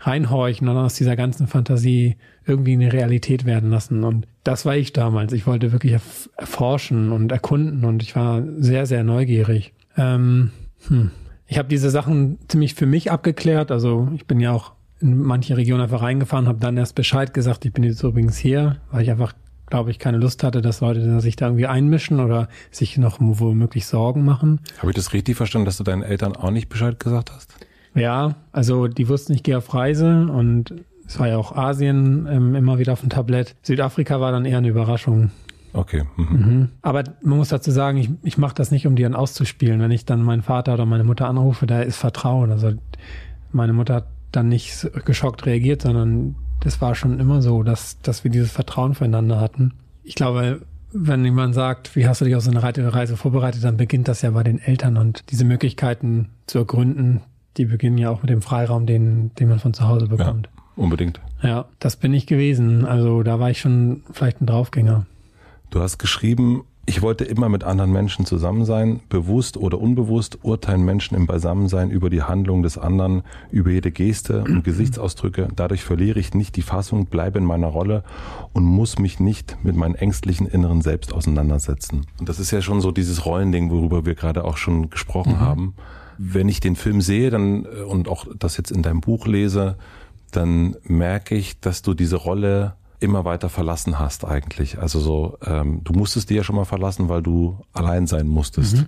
[0.00, 4.04] reinhorchen und aus dieser ganzen Fantasie irgendwie eine Realität werden lassen.
[4.04, 5.32] Und das war ich damals.
[5.32, 6.00] Ich wollte wirklich
[6.36, 9.72] erforschen und erkunden und ich war sehr, sehr neugierig.
[9.96, 10.50] Ähm,
[10.86, 11.10] hm.
[11.46, 13.70] Ich habe diese Sachen ziemlich für mich abgeklärt.
[13.70, 17.64] Also ich bin ja auch in manche Regionen einfach reingefahren, habe dann erst Bescheid gesagt,
[17.64, 19.32] ich bin jetzt übrigens hier, weil ich einfach,
[19.66, 23.86] glaube ich, keine Lust hatte, dass Leute sich da irgendwie einmischen oder sich noch womöglich
[23.86, 24.60] Sorgen machen.
[24.78, 27.54] Habe ich das richtig verstanden, dass du deinen Eltern auch nicht Bescheid gesagt hast?
[27.98, 30.74] Ja, also die wussten, ich gehe auf Reise und
[31.06, 33.54] es war ja auch Asien ähm, immer wieder auf dem Tablett.
[33.62, 35.30] Südafrika war dann eher eine Überraschung.
[35.72, 36.04] Okay.
[36.16, 36.26] Mhm.
[36.26, 36.68] Mhm.
[36.82, 39.80] Aber man muss dazu sagen, ich, ich mache das nicht, um die dann auszuspielen.
[39.80, 42.50] Wenn ich dann meinen Vater oder meine Mutter anrufe, da ist Vertrauen.
[42.50, 42.72] Also
[43.52, 48.24] meine Mutter hat dann nicht geschockt reagiert, sondern das war schon immer so, dass, dass
[48.24, 49.72] wir dieses Vertrauen füreinander hatten.
[50.02, 53.76] Ich glaube, wenn jemand sagt, wie hast du dich auf so eine Reise vorbereitet, dann
[53.76, 57.20] beginnt das ja bei den Eltern und diese Möglichkeiten zu ergründen,
[57.58, 60.48] die beginnen ja auch mit dem Freiraum, den, den man von zu Hause bekommt.
[60.54, 61.20] Ja, unbedingt.
[61.42, 62.84] Ja, das bin ich gewesen.
[62.84, 65.06] Also da war ich schon vielleicht ein Draufgänger.
[65.70, 70.86] Du hast geschrieben, ich wollte immer mit anderen Menschen zusammen sein, bewusst oder unbewusst urteilen
[70.86, 75.48] Menschen im Beisammensein über die Handlung des anderen, über jede Geste und Gesichtsausdrücke.
[75.54, 78.04] Dadurch verliere ich nicht die Fassung, bleibe in meiner Rolle
[78.54, 82.06] und muss mich nicht mit meinem ängstlichen inneren Selbst auseinandersetzen.
[82.18, 85.40] Und das ist ja schon so dieses Rollending, worüber wir gerade auch schon gesprochen mhm.
[85.40, 85.74] haben.
[86.18, 89.76] Wenn ich den Film sehe dann äh, und auch das jetzt in deinem Buch lese,
[90.30, 94.78] dann merke ich, dass du diese Rolle immer weiter verlassen hast eigentlich.
[94.78, 98.78] Also so, ähm, du musstest die ja schon mal verlassen, weil du allein sein musstest.
[98.78, 98.86] Mhm.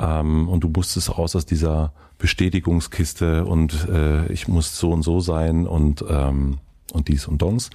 [0.00, 5.20] Ähm, und du musstest raus aus dieser Bestätigungskiste und äh, ich muss so und so
[5.20, 6.58] sein und, ähm,
[6.92, 7.70] und dies und dons.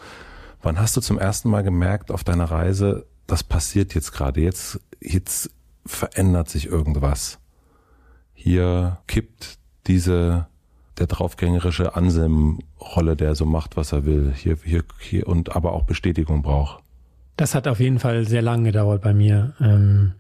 [0.62, 4.81] Wann hast du zum ersten Mal gemerkt auf deiner Reise, das passiert jetzt gerade, jetzt,
[4.99, 5.51] jetzt
[5.85, 7.39] verändert sich irgendwas?
[8.41, 10.47] Hier kippt diese
[10.97, 15.84] der draufgängerische Anselm-Rolle, der so macht, was er will, hier, hier, hier und aber auch
[15.84, 16.82] Bestätigung braucht.
[17.36, 19.56] Das hat auf jeden Fall sehr lange gedauert bei mir.
[19.60, 20.13] Ähm,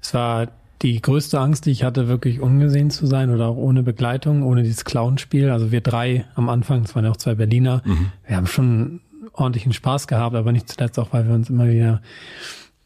[0.00, 0.46] es war
[0.82, 4.62] die größte Angst, die ich hatte, wirklich ungesehen zu sein oder auch ohne Begleitung, ohne
[4.62, 5.50] dieses Clownspiel.
[5.50, 8.12] Also wir drei am Anfang, es waren ja auch zwei Berliner, mhm.
[8.28, 9.00] wir haben schon
[9.32, 12.00] ordentlichen Spaß gehabt, aber nicht zuletzt auch, weil wir uns immer wieder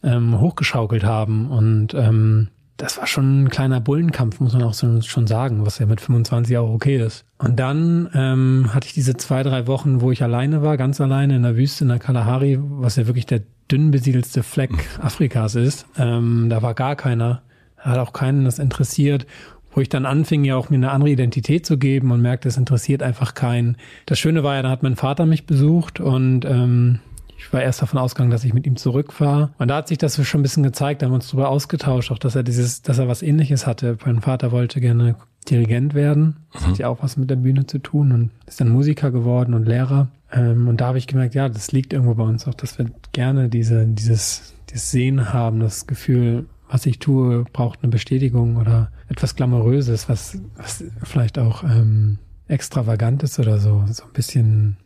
[0.02, 1.50] ähm, hochgeschaukelt haben.
[1.50, 2.48] Und ähm,
[2.80, 6.00] das war schon ein kleiner Bullenkampf, muss man auch so, schon sagen, was ja mit
[6.00, 7.24] 25 auch okay ist.
[7.38, 11.36] Und dann ähm, hatte ich diese zwei, drei Wochen, wo ich alleine war, ganz alleine
[11.36, 15.86] in der Wüste in der Kalahari, was ja wirklich der dünn besiedelste Fleck Afrikas ist.
[15.98, 17.42] Ähm, da war gar keiner,
[17.76, 19.26] hat auch keinen das interessiert
[19.72, 22.56] wo ich dann anfing, ja auch mir eine andere Identität zu geben und merkte, es
[22.56, 23.76] interessiert einfach keinen.
[24.06, 27.00] Das Schöne war ja, da hat mein Vater mich besucht und ähm,
[27.40, 29.50] ich war erst davon ausgegangen, dass ich mit ihm zurückfahre.
[29.58, 32.12] Und da hat sich das schon ein bisschen gezeigt, da haben wir uns darüber ausgetauscht,
[32.12, 33.96] auch dass er dieses, dass er was ähnliches hatte.
[34.04, 35.16] Mein Vater wollte gerne
[35.48, 36.36] Dirigent werden.
[36.52, 36.66] Das mhm.
[36.66, 39.64] hat ja auch was mit der Bühne zu tun und ist dann Musiker geworden und
[39.64, 40.08] Lehrer.
[40.30, 42.86] Ähm, und da habe ich gemerkt, ja, das liegt irgendwo bei uns auch, dass wir
[43.12, 48.92] gerne diese, dieses, dieses Sehen haben, das Gefühl, was ich tue, braucht eine Bestätigung oder
[49.08, 54.76] etwas Glamouröses, was, was vielleicht auch ähm, extravagant ist oder so, so ein bisschen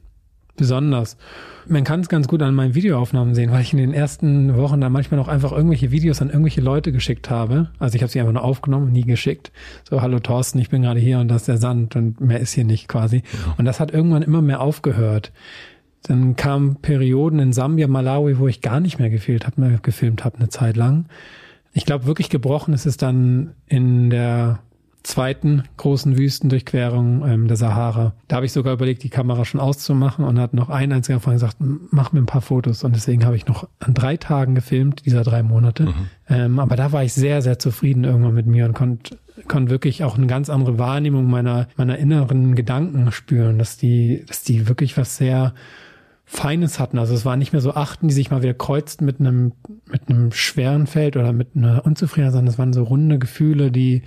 [0.57, 1.17] besonders.
[1.67, 4.81] Man kann es ganz gut an meinen Videoaufnahmen sehen, weil ich in den ersten Wochen
[4.81, 7.71] da manchmal noch einfach irgendwelche Videos an irgendwelche Leute geschickt habe.
[7.79, 9.51] Also ich habe sie einfach nur aufgenommen und nie geschickt.
[9.89, 12.53] So, hallo Thorsten, ich bin gerade hier und das ist der Sand und mehr ist
[12.53, 13.17] hier nicht quasi.
[13.17, 13.55] Ja.
[13.57, 15.33] Und das hat irgendwann immer mehr aufgehört.
[16.03, 20.25] Dann kamen Perioden in Sambia, Malawi, wo ich gar nicht mehr gefehlt habe, mehr gefilmt
[20.25, 21.07] habe eine Zeit lang.
[21.73, 24.61] Ich glaube, wirklich gebrochen ist es dann in der
[25.05, 28.15] zweiten großen Wüstendurchquerung ähm, der Sahara.
[28.27, 31.37] Da habe ich sogar überlegt, die Kamera schon auszumachen und hat noch ein einziger Freund
[31.37, 32.83] gesagt, mach mir ein paar Fotos.
[32.83, 35.85] Und deswegen habe ich noch an drei Tagen gefilmt, dieser drei Monate.
[35.85, 35.95] Mhm.
[36.29, 40.05] Ähm, aber da war ich sehr, sehr zufrieden irgendwann mit mir und konnte konnte wirklich
[40.05, 44.97] auch eine ganz andere Wahrnehmung meiner, meiner inneren Gedanken spüren, dass die, dass die wirklich
[44.97, 45.55] was sehr
[46.25, 46.99] Feines hatten.
[46.99, 49.53] Also es war nicht mehr so Achten, die sich mal wieder kreuzten mit einem,
[49.91, 54.03] mit einem schweren Feld oder mit einer Unzufriedenheit, sondern es waren so runde Gefühle, die,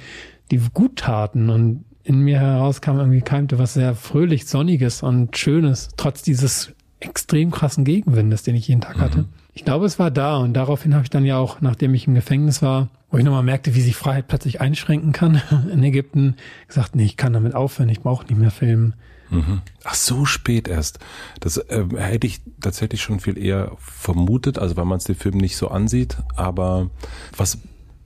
[0.51, 5.37] die gut taten und in mir heraus kam irgendwie keimte was sehr fröhlich, sonniges und
[5.37, 9.19] schönes, trotz dieses extrem krassen Gegenwindes, den ich jeden Tag hatte.
[9.19, 9.25] Mhm.
[9.53, 12.15] Ich glaube, es war da und daraufhin habe ich dann ja auch, nachdem ich im
[12.15, 16.35] Gefängnis war, wo ich nochmal merkte, wie sich Freiheit plötzlich einschränken kann in Ägypten,
[16.67, 18.95] gesagt, nee, ich kann damit aufhören, ich brauche nicht mehr filmen.
[19.29, 19.61] Mhm.
[19.83, 20.99] Ach, so spät erst.
[21.39, 25.37] Das äh, hätte ich tatsächlich schon viel eher vermutet, also weil man es den Film
[25.37, 26.17] nicht so ansieht.
[26.35, 26.89] Aber
[27.35, 27.57] was,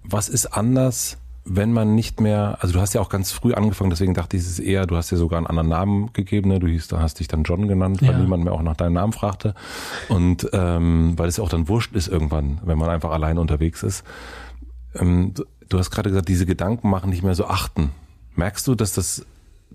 [0.03, 3.89] was ist anders, wenn man nicht mehr, also du hast ja auch ganz früh angefangen,
[3.89, 6.59] deswegen dachte ich, es ist eher, du hast ja sogar einen anderen Namen gegeben, ne?
[6.59, 8.17] du hieß, da hast dich dann John genannt, weil ja.
[8.17, 9.55] niemand mehr auch nach deinem Namen fragte.
[10.07, 13.81] Und ähm, weil es ja auch dann wurscht ist irgendwann, wenn man einfach allein unterwegs
[13.81, 14.03] ist.
[14.93, 15.33] Ähm,
[15.67, 17.91] du hast gerade gesagt, diese Gedanken machen nicht mehr so achten.
[18.35, 19.25] Merkst du, dass das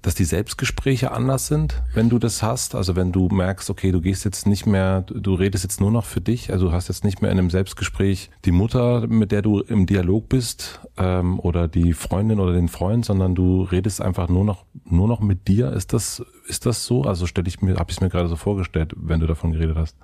[0.07, 2.77] dass die Selbstgespräche anders sind, wenn du das hast?
[2.77, 6.05] Also wenn du merkst, okay, du gehst jetzt nicht mehr, du redest jetzt nur noch
[6.05, 9.43] für dich, also du hast jetzt nicht mehr in einem Selbstgespräch die Mutter, mit der
[9.43, 14.29] du im Dialog bist, ähm, oder die Freundin oder den Freund, sondern du redest einfach
[14.29, 15.73] nur noch nur noch mit dir.
[15.73, 17.03] Ist das ist das so?
[17.03, 19.77] Also stelle ich mir, habe ich es mir gerade so vorgestellt, wenn du davon geredet
[19.77, 19.97] hast.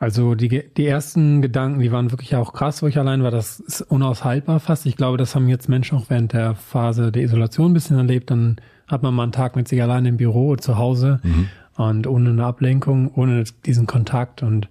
[0.00, 3.30] Also die, die ersten Gedanken, die waren wirklich auch krass, wo ich allein war.
[3.30, 4.84] Das ist unaushaltbar fast.
[4.86, 8.32] Ich glaube, das haben jetzt Menschen auch während der Phase der Isolation ein bisschen erlebt.
[8.32, 11.48] Dann hat man mal einen Tag mit sich allein im Büro zu Hause mhm.
[11.76, 14.68] und ohne eine Ablenkung, ohne diesen Kontakt und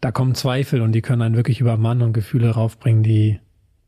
[0.00, 3.40] da kommen Zweifel und die können einen wirklich über Mann und Gefühle raufbringen, die,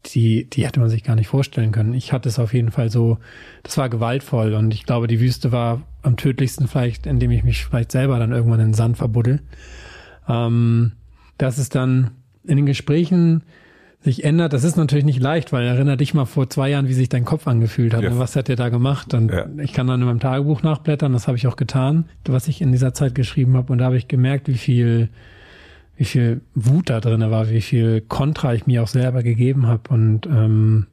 [0.07, 1.95] die, die hätte man sich gar nicht vorstellen können.
[1.95, 3.19] Ich hatte es auf jeden Fall so,
[3.63, 7.65] das war gewaltvoll und ich glaube, die Wüste war am tödlichsten vielleicht, indem ich mich
[7.65, 9.41] vielleicht selber dann irgendwann in den Sand verbuddel.
[10.29, 10.93] Ähm,
[11.39, 12.11] das ist dann
[12.45, 13.43] in den Gesprächen
[14.03, 16.95] sich ändert, das ist natürlich nicht leicht, weil erinner dich mal vor zwei Jahren, wie
[16.95, 18.03] sich dein Kopf angefühlt hat.
[18.03, 18.19] Ja.
[18.19, 19.13] Was hat der da gemacht?
[19.13, 19.47] Und ja.
[19.63, 22.73] ich kann dann in meinem Tagebuch nachblättern, das habe ich auch getan, was ich in
[22.73, 23.73] dieser Zeit geschrieben habe.
[23.73, 25.11] Und da habe ich gemerkt, wie viel,
[25.99, 29.83] wie viel Wut da drin war, wie viel Kontra ich mir auch selber gegeben habe.
[29.91, 30.87] Und ähm,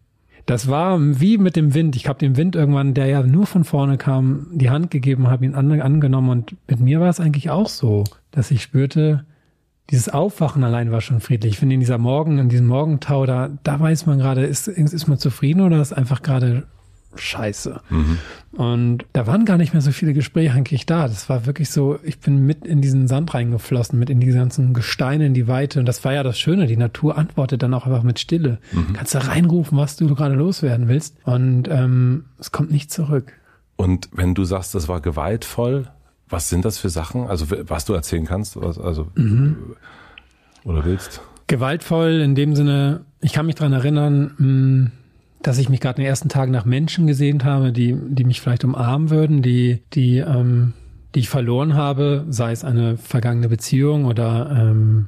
[0.45, 1.95] das war wie mit dem Wind.
[1.95, 5.45] Ich habe dem Wind irgendwann, der ja nur von vorne kam, die Hand gegeben, habe
[5.45, 6.29] ihn an, angenommen.
[6.29, 9.23] Und mit mir war es eigentlich auch so, dass ich spürte,
[9.89, 11.53] dieses Aufwachen allein war schon friedlich.
[11.53, 15.07] Ich finde, in dieser Morgen, in diesem Morgentau, da, da weiß man gerade, ist, ist
[15.07, 16.67] man zufrieden oder ist einfach gerade
[17.15, 17.81] scheiße.
[17.89, 18.17] Mhm.
[18.51, 21.07] Und da waren gar nicht mehr so viele Gespräche eigentlich da.
[21.07, 24.73] Das war wirklich so, ich bin mit in diesen Sand reingeflossen, mit in die ganzen
[24.73, 25.79] Gesteine, in die Weite.
[25.79, 26.67] Und das war ja das Schöne.
[26.67, 28.59] Die Natur antwortet dann auch einfach mit Stille.
[28.71, 28.93] Mhm.
[28.93, 31.15] Kannst da reinrufen, was du gerade loswerden willst.
[31.23, 33.33] Und ähm, es kommt nicht zurück.
[33.75, 35.87] Und wenn du sagst, das war gewaltvoll,
[36.29, 37.27] was sind das für Sachen?
[37.27, 39.75] Also was du erzählen kannst, also mhm.
[40.63, 41.21] oder willst?
[41.47, 44.91] Gewaltvoll in dem Sinne, ich kann mich dran erinnern, hm,
[45.41, 48.41] dass ich mich gerade in den ersten Tagen nach Menschen gesehnt habe, die, die mich
[48.41, 50.73] vielleicht umarmen würden, die, die, ähm,
[51.15, 55.07] die ich verloren habe, sei es eine vergangene Beziehung oder ähm,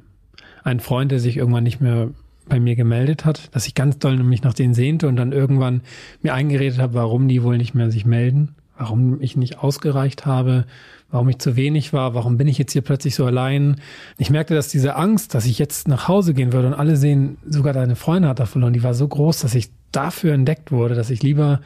[0.63, 2.09] ein Freund, der sich irgendwann nicht mehr
[2.47, 5.81] bei mir gemeldet hat, dass ich ganz doll mich nach denen sehnte und dann irgendwann
[6.21, 10.65] mir eingeredet habe, warum die wohl nicht mehr sich melden, warum ich nicht ausgereicht habe,
[11.11, 13.79] warum ich zu wenig war, warum bin ich jetzt hier plötzlich so allein.
[14.17, 17.37] Ich merkte, dass diese Angst, dass ich jetzt nach Hause gehen würde und alle sehen,
[17.47, 20.95] sogar deine Freundin hat da verloren, die war so groß, dass ich dafür entdeckt wurde,
[20.95, 21.61] dass ich lieber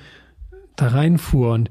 [0.75, 1.69] da reinfuhr und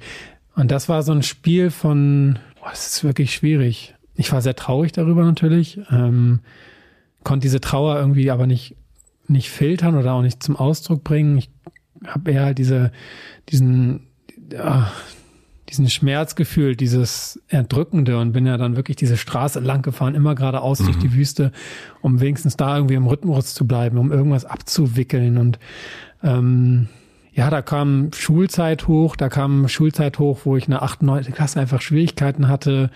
[0.54, 3.94] und das war so ein Spiel von, boah, das ist wirklich schwierig.
[4.16, 6.40] Ich war sehr traurig darüber natürlich, ähm,
[7.24, 8.76] konnte diese Trauer irgendwie aber nicht
[9.28, 11.38] nicht filtern oder auch nicht zum Ausdruck bringen.
[11.38, 11.50] Ich
[12.06, 12.92] habe eher halt diese,
[13.48, 14.06] diesen,
[14.52, 14.92] ja,
[15.72, 20.34] diesen Schmerz gefühlt, dieses Erdrückende und bin ja dann wirklich diese Straße lang gefahren, immer
[20.34, 20.86] geradeaus mhm.
[20.86, 21.52] durch die Wüste,
[22.00, 25.58] um wenigstens da irgendwie im Rhythmus zu bleiben, um irgendwas abzuwickeln und
[26.22, 26.88] ähm,
[27.34, 31.24] ja, da kam Schulzeit hoch, da kam Schulzeit hoch, wo ich in der 8., 9.
[31.32, 32.90] Klasse einfach Schwierigkeiten hatte.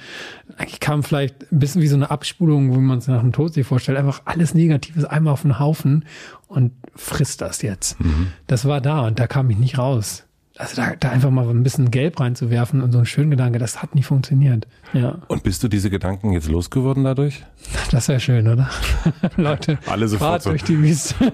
[0.58, 3.54] Eigentlich kam vielleicht ein bisschen wie so eine Abspulung, wie man es nach dem Tod
[3.54, 3.96] sich vorstellt.
[3.96, 6.04] Einfach alles Negatives einmal auf den Haufen
[6.48, 7.98] und frisst das jetzt.
[7.98, 8.28] Mhm.
[8.46, 10.25] Das war da und da kam ich nicht raus
[10.58, 13.82] also da, da einfach mal ein bisschen Gelb reinzuwerfen und so ein schönen Gedanke, das
[13.82, 14.66] hat nicht funktioniert.
[14.92, 15.18] Ja.
[15.28, 17.44] Und bist du diese Gedanken jetzt losgeworden dadurch?
[17.90, 18.70] Das wäre schön, oder?
[19.36, 20.50] Leute, alle sofort so.
[20.50, 21.14] durch die Wüste.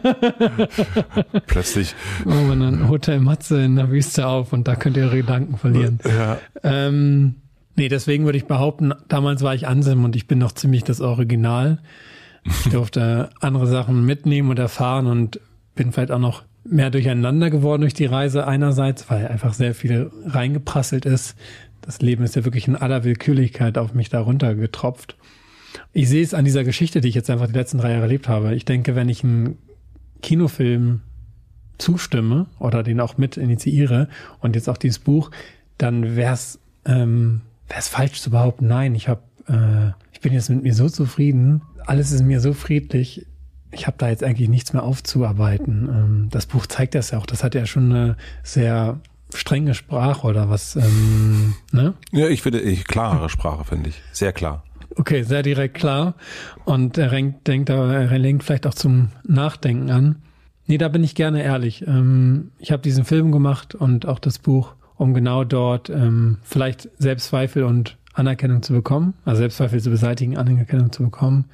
[1.47, 1.95] Plötzlich.
[2.25, 5.57] Oh, man dann Hotel Matze in der Wüste auf und da könnt ihr eure Gedanken
[5.57, 6.01] verlieren.
[6.05, 6.39] Ja.
[6.63, 7.37] Ähm,
[7.77, 11.01] nee, deswegen würde ich behaupten, damals war ich Anselm und ich bin noch ziemlich das
[11.01, 11.79] Original.
[12.45, 15.41] Ich durfte andere Sachen mitnehmen und erfahren und
[15.75, 20.11] bin vielleicht auch noch mehr durcheinander geworden durch die Reise einerseits, weil einfach sehr viel
[20.25, 21.37] reingeprasselt ist.
[21.81, 25.17] Das Leben ist ja wirklich in aller Willkürlichkeit auf mich darunter getropft.
[25.93, 28.29] Ich sehe es an dieser Geschichte, die ich jetzt einfach die letzten drei Jahre erlebt
[28.29, 28.55] habe.
[28.55, 29.59] Ich denke, wenn ich einen
[30.23, 31.01] Kinofilm
[31.79, 34.09] zustimme oder den auch mit initiiere
[34.41, 35.31] und jetzt auch dieses Buch,
[35.79, 40.51] dann wäre es ähm, wär's falsch zu behaupten, nein, ich habe, äh, ich bin jetzt
[40.51, 43.27] mit mir so zufrieden, alles ist mir so friedlich,
[43.73, 45.89] ich habe da jetzt eigentlich nichts mehr aufzuarbeiten.
[45.89, 47.27] Ähm, das Buch zeigt das ja auch.
[47.27, 49.01] Das hat ja schon eine sehr
[49.35, 50.77] strenge Sprache oder was.
[50.77, 51.95] Ähm, ne?
[52.13, 54.63] Ja, ich finde, ich klare Sprache finde ich sehr klar.
[54.97, 56.15] Okay, sehr direkt klar.
[56.67, 60.17] Und er lenkt, denkt, er lenkt vielleicht auch zum Nachdenken an.
[60.67, 61.87] Nee, da bin ich gerne ehrlich.
[61.87, 66.91] Ähm, ich habe diesen Film gemacht und auch das Buch, um genau dort ähm, vielleicht
[66.99, 71.47] Selbstzweifel und Anerkennung zu bekommen, also Selbstzweifel zu beseitigen, Anerkennung zu bekommen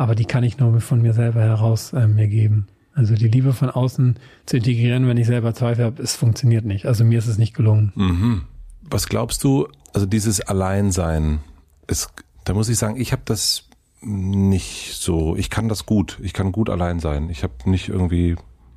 [0.00, 2.68] aber die kann ich nur von mir selber heraus äh, mir geben.
[2.94, 6.86] Also die Liebe von außen zu integrieren, wenn ich selber Zweifel habe, es funktioniert nicht.
[6.86, 7.92] Also mir ist es nicht gelungen.
[7.96, 8.42] Mhm.
[8.80, 11.40] Was glaubst du, also dieses Alleinsein,
[11.86, 12.14] ist,
[12.46, 13.68] da muss ich sagen, ich habe das
[14.00, 17.28] nicht so, ich kann das gut, ich kann gut allein sein.
[17.28, 18.36] Ich habe nicht irgendwie,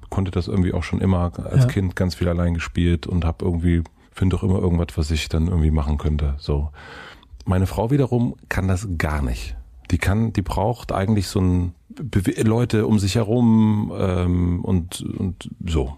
[0.10, 1.70] konnte das irgendwie auch schon immer als ja.
[1.70, 3.82] Kind ganz viel allein gespielt und habe irgendwie,
[4.12, 6.36] finde doch immer irgendwas, was ich dann irgendwie machen könnte.
[6.38, 6.72] So.
[7.46, 9.56] Meine Frau wiederum kann das gar nicht.
[9.94, 15.52] Die kann, die braucht eigentlich so ein Be Leute um sich herum ähm, und und
[15.64, 15.96] so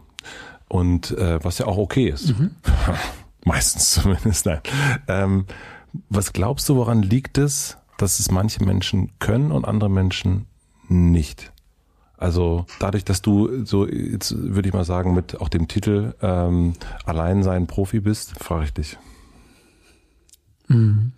[0.68, 2.52] und äh, was ja auch okay ist, mhm.
[3.46, 4.46] meistens zumindest.
[4.46, 4.60] Nein.
[5.08, 5.46] Ähm,
[6.10, 10.48] was glaubst du, woran liegt es, dass es manche Menschen können und andere Menschen
[10.90, 11.54] nicht?
[12.18, 16.74] Also dadurch, dass du so, jetzt würde ich mal sagen, mit auch dem Titel ähm,
[17.06, 18.98] Alleinsein Profi bist, frage ich dich.
[20.68, 21.14] Mhm.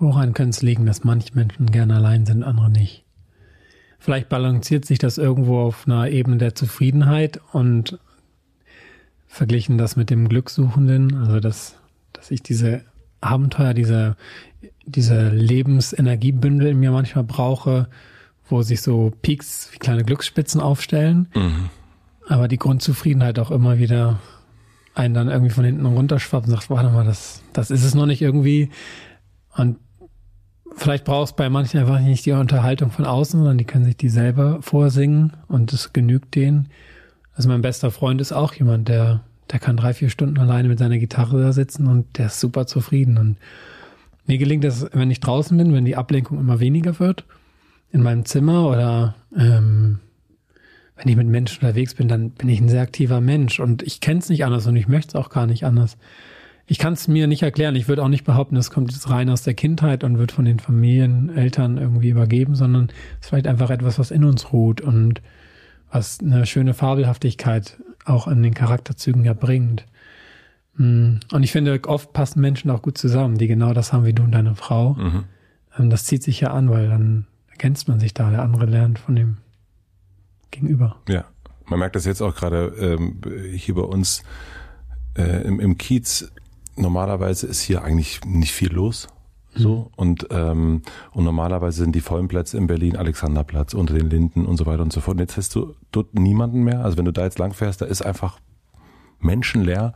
[0.00, 3.04] Woran könnte es liegen, dass manche Menschen gern allein sind, andere nicht?
[3.98, 7.98] Vielleicht balanciert sich das irgendwo auf einer Ebene der Zufriedenheit und
[9.26, 11.76] verglichen das mit dem Glückssuchenden, also dass,
[12.12, 12.82] dass ich diese
[13.20, 14.16] Abenteuer, diese,
[14.86, 17.88] diese Lebensenergiebündel in mir manchmal brauche,
[18.48, 21.70] wo sich so Peaks wie kleine Glücksspitzen aufstellen, mhm.
[22.28, 24.20] aber die Grundzufriedenheit auch immer wieder
[24.94, 28.06] einen dann irgendwie von hinten runterschwappt und sagt, warte mal, das, das ist es noch
[28.06, 28.70] nicht irgendwie.
[29.56, 29.76] Und
[30.78, 34.08] vielleicht brauchst bei manchen einfach nicht die Unterhaltung von außen, sondern die können sich die
[34.08, 36.68] selber vorsingen und es genügt denen.
[37.34, 40.78] Also mein bester Freund ist auch jemand, der, der kann drei, vier Stunden alleine mit
[40.78, 43.18] seiner Gitarre da sitzen und der ist super zufrieden.
[43.18, 43.36] Und
[44.26, 47.24] mir gelingt das, wenn ich draußen bin, wenn die Ablenkung immer weniger wird,
[47.90, 50.00] in meinem Zimmer oder ähm,
[50.96, 54.00] wenn ich mit Menschen unterwegs bin, dann bin ich ein sehr aktiver Mensch und ich
[54.00, 55.96] kenne es nicht anders und ich möchte es auch gar nicht anders.
[56.70, 57.74] Ich kann es mir nicht erklären.
[57.76, 60.44] Ich würde auch nicht behaupten, es kommt jetzt rein aus der Kindheit und wird von
[60.44, 64.82] den Familien, Eltern irgendwie übergeben, sondern es ist vielleicht einfach etwas, was in uns ruht
[64.82, 65.22] und
[65.90, 69.86] was eine schöne Fabelhaftigkeit auch an den Charakterzügen ja bringt.
[70.76, 71.20] Hm.
[71.32, 74.22] Und ich finde, oft passen Menschen auch gut zusammen, die genau das haben wie du
[74.22, 74.92] und deine Frau.
[74.92, 75.24] Mhm.
[75.78, 78.30] Ähm, das zieht sich ja an, weil dann ergänzt man sich da.
[78.30, 79.38] Der andere lernt von dem
[80.50, 80.96] Gegenüber.
[81.08, 81.24] Ja,
[81.64, 83.20] man merkt das jetzt auch gerade ähm,
[83.54, 84.22] hier bei uns
[85.16, 86.30] äh, im, im Kiez
[86.78, 89.08] normalerweise ist hier eigentlich nicht viel los.
[89.54, 89.86] So mhm.
[89.96, 94.56] und ähm, und normalerweise sind die vollen Plätze in Berlin Alexanderplatz unter den Linden und
[94.56, 95.16] so weiter und so fort.
[95.16, 96.84] Und jetzt hast du dort niemanden mehr.
[96.84, 98.38] Also wenn du da jetzt lang fährst, da ist einfach
[99.20, 99.94] menschenleer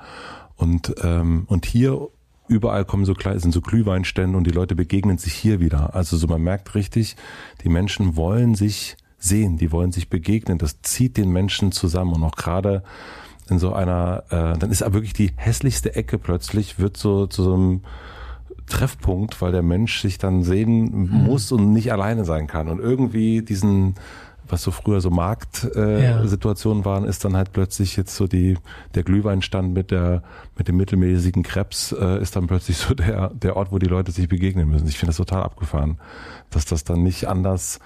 [0.56, 2.08] und ähm, und hier
[2.48, 5.94] überall kommen so klein, sind so Glühweinstände und die Leute begegnen sich hier wieder.
[5.94, 7.16] Also so man merkt richtig,
[7.62, 10.58] die Menschen wollen sich sehen, die wollen sich begegnen.
[10.58, 12.82] Das zieht den Menschen zusammen und auch gerade
[13.52, 17.44] in so einer, äh, dann ist aber wirklich die hässlichste Ecke plötzlich wird so zu
[17.44, 17.80] so einem
[18.66, 21.24] Treffpunkt, weil der Mensch sich dann sehen mhm.
[21.24, 22.68] muss und nicht alleine sein kann.
[22.68, 23.94] Und irgendwie diesen,
[24.48, 26.90] was so früher so Marktsituationen äh, ja.
[26.90, 28.56] waren, ist dann halt plötzlich jetzt so die,
[28.94, 30.22] der Glühweinstand mit der,
[30.56, 34.12] mit dem mittelmäßigen Krebs, äh, ist dann plötzlich so der, der Ort, wo die Leute
[34.12, 34.88] sich begegnen müssen.
[34.88, 35.98] Ich finde das total abgefahren,
[36.50, 37.80] dass das dann nicht anders,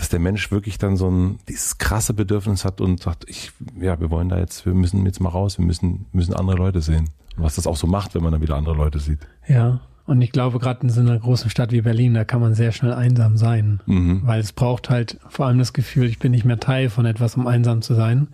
[0.00, 4.00] dass der Mensch wirklich dann so ein, dieses krasse Bedürfnis hat und sagt, ich, ja,
[4.00, 7.10] wir wollen da jetzt, wir müssen jetzt mal raus, wir müssen, müssen andere Leute sehen.
[7.36, 9.18] Und was das auch so macht, wenn man dann wieder andere Leute sieht.
[9.46, 9.80] Ja.
[10.06, 12.72] Und ich glaube, gerade in so einer großen Stadt wie Berlin, da kann man sehr
[12.72, 13.80] schnell einsam sein.
[13.84, 14.22] Mhm.
[14.24, 17.36] Weil es braucht halt vor allem das Gefühl, ich bin nicht mehr Teil von etwas,
[17.36, 18.28] um einsam zu sein.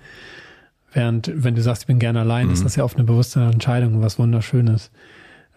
[0.92, 2.52] Während, wenn du sagst, ich bin gerne allein, mhm.
[2.52, 4.92] ist das ja oft eine bewusste Entscheidung, was wunderschönes.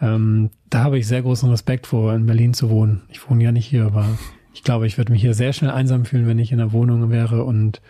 [0.02, 3.04] Ähm, da habe ich sehr großen Respekt vor, in Berlin zu wohnen.
[3.10, 4.06] Ich wohne ja nicht hier, aber
[4.54, 7.10] ich glaube, ich würde mich hier sehr schnell einsam fühlen, wenn ich in der Wohnung
[7.10, 7.82] wäre und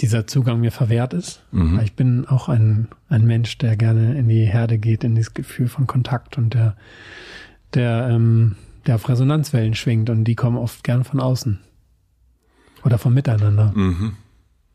[0.00, 1.42] dieser Zugang mir verwehrt ist.
[1.52, 1.80] Mhm.
[1.82, 5.68] Ich bin auch ein, ein Mensch, der gerne in die Herde geht, in dieses Gefühl
[5.68, 6.76] von Kontakt und der,
[7.74, 11.60] der, ähm, der auf Resonanzwellen schwingt und die kommen oft gern von außen.
[12.84, 13.72] Oder vom Miteinander.
[13.74, 14.16] Mhm.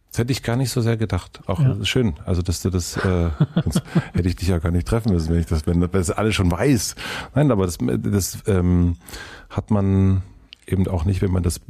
[0.10, 1.40] Das hätte ich gar nicht so sehr gedacht.
[1.46, 1.86] Auch ja.
[1.86, 2.16] schön.
[2.26, 3.30] Also, dass du das, äh,
[4.14, 6.52] hätte ich dich ja gar nicht treffen müssen, wenn ich das, wenn das alles schon
[6.52, 6.96] weiß.
[7.34, 8.98] Nein, aber das, das ähm,
[9.50, 10.24] hat man
[10.72, 11.62] eben auch nicht, wenn man das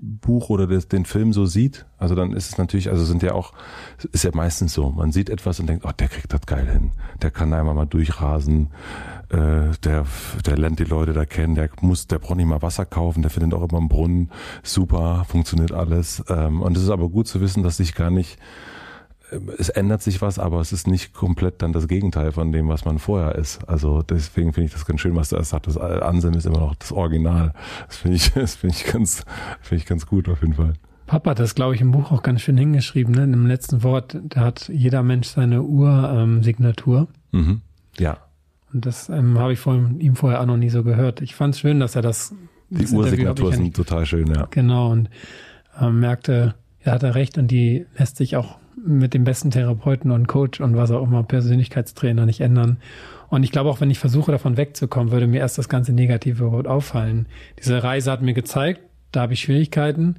[0.00, 3.32] Buch oder das, den Film so sieht, also dann ist es natürlich, also sind ja
[3.32, 3.52] auch,
[4.12, 6.92] ist ja meistens so, man sieht etwas und denkt, oh, der kriegt das geil hin,
[7.20, 8.70] der kann einmal mal durchrasen,
[9.30, 10.06] äh, der,
[10.46, 13.30] der lernt die Leute da kennen, der muss, der braucht nicht mal Wasser kaufen, der
[13.30, 14.30] findet auch immer einen Brunnen,
[14.62, 16.22] super, funktioniert alles.
[16.28, 18.38] Ähm, und es ist aber gut zu wissen, dass sich gar nicht
[19.58, 22.84] es ändert sich was, aber es ist nicht komplett dann das Gegenteil von dem, was
[22.84, 23.66] man vorher ist.
[23.68, 25.66] Also deswegen finde ich das ganz schön, was du erst sagst.
[25.66, 27.52] Das Ansem ist immer noch das Original.
[27.86, 29.24] Das finde ich, das finde ich ganz,
[29.60, 30.74] finde ich ganz gut auf jeden Fall.
[31.06, 33.24] Papa hat das, glaube ich, im Buch auch ganz schön hingeschrieben, ne?
[33.24, 37.08] Im letzten Wort, da hat jeder Mensch seine Ursignatur.
[37.32, 37.60] Ähm, mhm.
[37.98, 38.18] Ja.
[38.74, 41.22] Und das ähm, habe ich von ihm vorher auch noch nie so gehört.
[41.22, 42.34] Ich fand es schön, dass er das.
[42.68, 44.46] Die Ursignatur sind total schön, ja.
[44.50, 45.08] Genau, und
[45.80, 50.26] ähm, merkte, er hatte recht und die lässt sich auch mit dem besten Therapeuten und
[50.26, 52.78] Coach und was auch immer, Persönlichkeitstrainer nicht ändern.
[53.28, 56.44] Und ich glaube auch, wenn ich versuche, davon wegzukommen, würde mir erst das ganze Negative
[56.44, 57.26] überhaupt auffallen.
[57.58, 58.80] Diese Reise hat mir gezeigt,
[59.12, 60.16] da habe ich Schwierigkeiten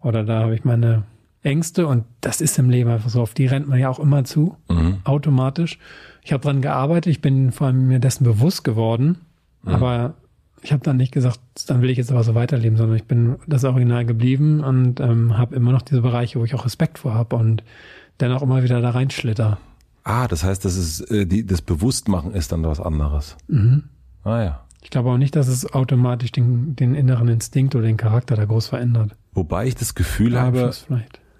[0.00, 1.04] oder da habe ich meine
[1.42, 3.22] Ängste und das ist im Leben einfach so.
[3.22, 4.98] Auf die rennt man ja auch immer zu, mhm.
[5.04, 5.78] automatisch.
[6.22, 9.18] Ich habe dran gearbeitet, ich bin vor allem mir dessen bewusst geworden,
[9.62, 9.74] mhm.
[9.74, 10.14] aber
[10.62, 13.36] ich habe dann nicht gesagt, dann will ich jetzt aber so weiterleben, sondern ich bin
[13.46, 17.14] das Original geblieben und ähm, habe immer noch diese Bereiche, wo ich auch Respekt vor
[17.14, 17.64] habe und
[18.18, 19.58] dann auch immer wieder da reinschlitter.
[20.04, 23.36] Ah, das heißt, das ist äh, die, das Bewusstmachen ist dann was anderes.
[23.48, 23.84] Mhm.
[24.24, 24.64] Ah ja.
[24.82, 28.44] Ich glaube auch nicht, dass es automatisch den, den inneren Instinkt oder den Charakter da
[28.44, 29.16] groß verändert.
[29.32, 30.72] Wobei ich das Gefühl habe,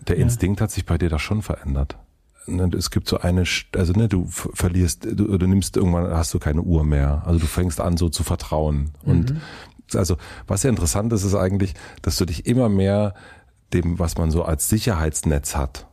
[0.06, 0.64] der Instinkt ja.
[0.64, 1.96] hat sich bei dir da schon verändert.
[2.46, 3.44] Ne, es gibt so eine,
[3.76, 7.22] also ne, du verlierst, du, du nimmst irgendwann, hast du keine Uhr mehr.
[7.24, 8.90] Also du fängst an so zu vertrauen.
[9.04, 9.40] Und mhm.
[9.94, 13.14] also was ja interessant ist, ist eigentlich, dass du dich immer mehr
[13.72, 15.86] dem, was man so als Sicherheitsnetz hat,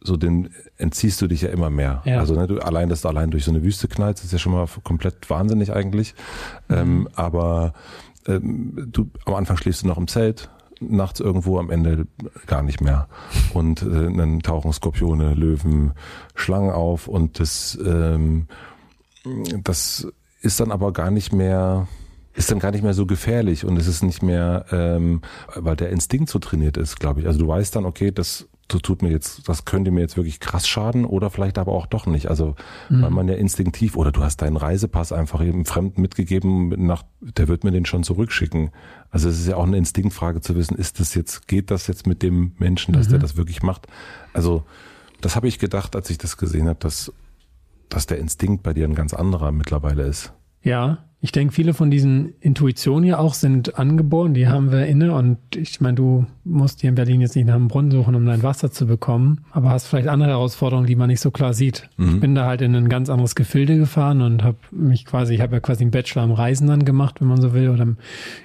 [0.00, 2.02] so den entziehst du dich ja immer mehr.
[2.04, 2.20] Ja.
[2.20, 4.52] Also ne, du allein, dass du allein durch so eine Wüste knallst, ist ja schon
[4.52, 6.14] mal komplett wahnsinnig eigentlich.
[6.68, 6.76] Mhm.
[6.76, 7.72] Ähm, aber
[8.26, 12.06] ähm, du am Anfang schläfst du noch im Zelt, nachts irgendwo am Ende
[12.46, 13.08] gar nicht mehr.
[13.54, 15.92] Und äh, dann tauchen Skorpione, Löwen,
[16.34, 18.46] Schlangen auf und das, ähm,
[19.62, 20.06] das
[20.40, 21.88] ist dann aber gar nicht mehr
[22.34, 25.22] ist dann gar nicht mehr so gefährlich und es ist nicht mehr, ähm,
[25.56, 27.26] weil der Instinkt so trainiert ist, glaube ich.
[27.26, 30.68] Also du weißt dann, okay, das tut mir jetzt, das könnte mir jetzt wirklich krass
[30.68, 32.28] schaden oder vielleicht aber auch doch nicht.
[32.28, 32.54] Also
[32.90, 33.02] mhm.
[33.02, 37.48] weil man ja instinktiv oder du hast deinen Reisepass einfach eben Fremden mitgegeben, nach, der
[37.48, 38.70] wird mir den schon zurückschicken.
[39.10, 42.06] Also es ist ja auch eine Instinktfrage zu wissen, ist das jetzt, geht das jetzt
[42.06, 43.12] mit dem Menschen, dass mhm.
[43.12, 43.86] der das wirklich macht?
[44.34, 44.64] Also
[45.22, 47.12] das habe ich gedacht, als ich das gesehen habe, dass,
[47.88, 50.32] dass der Instinkt bei dir ein ganz anderer mittlerweile ist.
[50.62, 55.12] Ja, ich denke, viele von diesen Intuitionen ja auch sind angeboren, die haben wir inne
[55.12, 58.24] und ich meine, du musst hier in Berlin jetzt nicht nach einem Brunnen suchen, um
[58.24, 61.90] dein Wasser zu bekommen, aber hast vielleicht andere Herausforderungen, die man nicht so klar sieht.
[61.96, 62.08] Mhm.
[62.08, 65.40] Ich bin da halt in ein ganz anderes Gefilde gefahren und habe mich quasi, ich
[65.40, 67.96] habe ja quasi einen Bachelor im Reisen dann gemacht, wenn man so will, oder im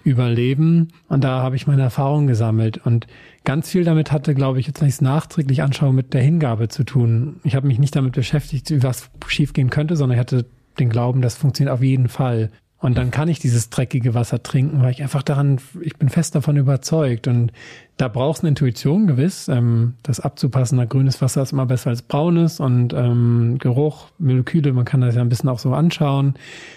[0.03, 3.05] Überleben und da habe ich meine Erfahrungen gesammelt und
[3.43, 6.69] ganz viel damit hatte, glaube ich, jetzt wenn ich es nachträglich anschaue, mit der Hingabe
[6.69, 7.35] zu tun.
[7.43, 10.47] Ich habe mich nicht damit beschäftigt, was schiefgehen könnte, sondern ich hatte
[10.79, 12.49] den Glauben, das funktioniert auf jeden Fall.
[12.83, 16.35] Und dann kann ich dieses dreckige Wasser trinken, weil ich einfach daran, ich bin fest
[16.35, 17.29] davon überzeugt.
[17.29, 17.53] Und
[17.95, 19.47] da brauchst du eine Intuition gewiss.
[19.47, 24.83] Ähm, das abzupassen, grünes Wasser ist immer besser als braunes und ähm, Geruch, Moleküle, man
[24.83, 26.33] kann das ja ein bisschen auch so anschauen.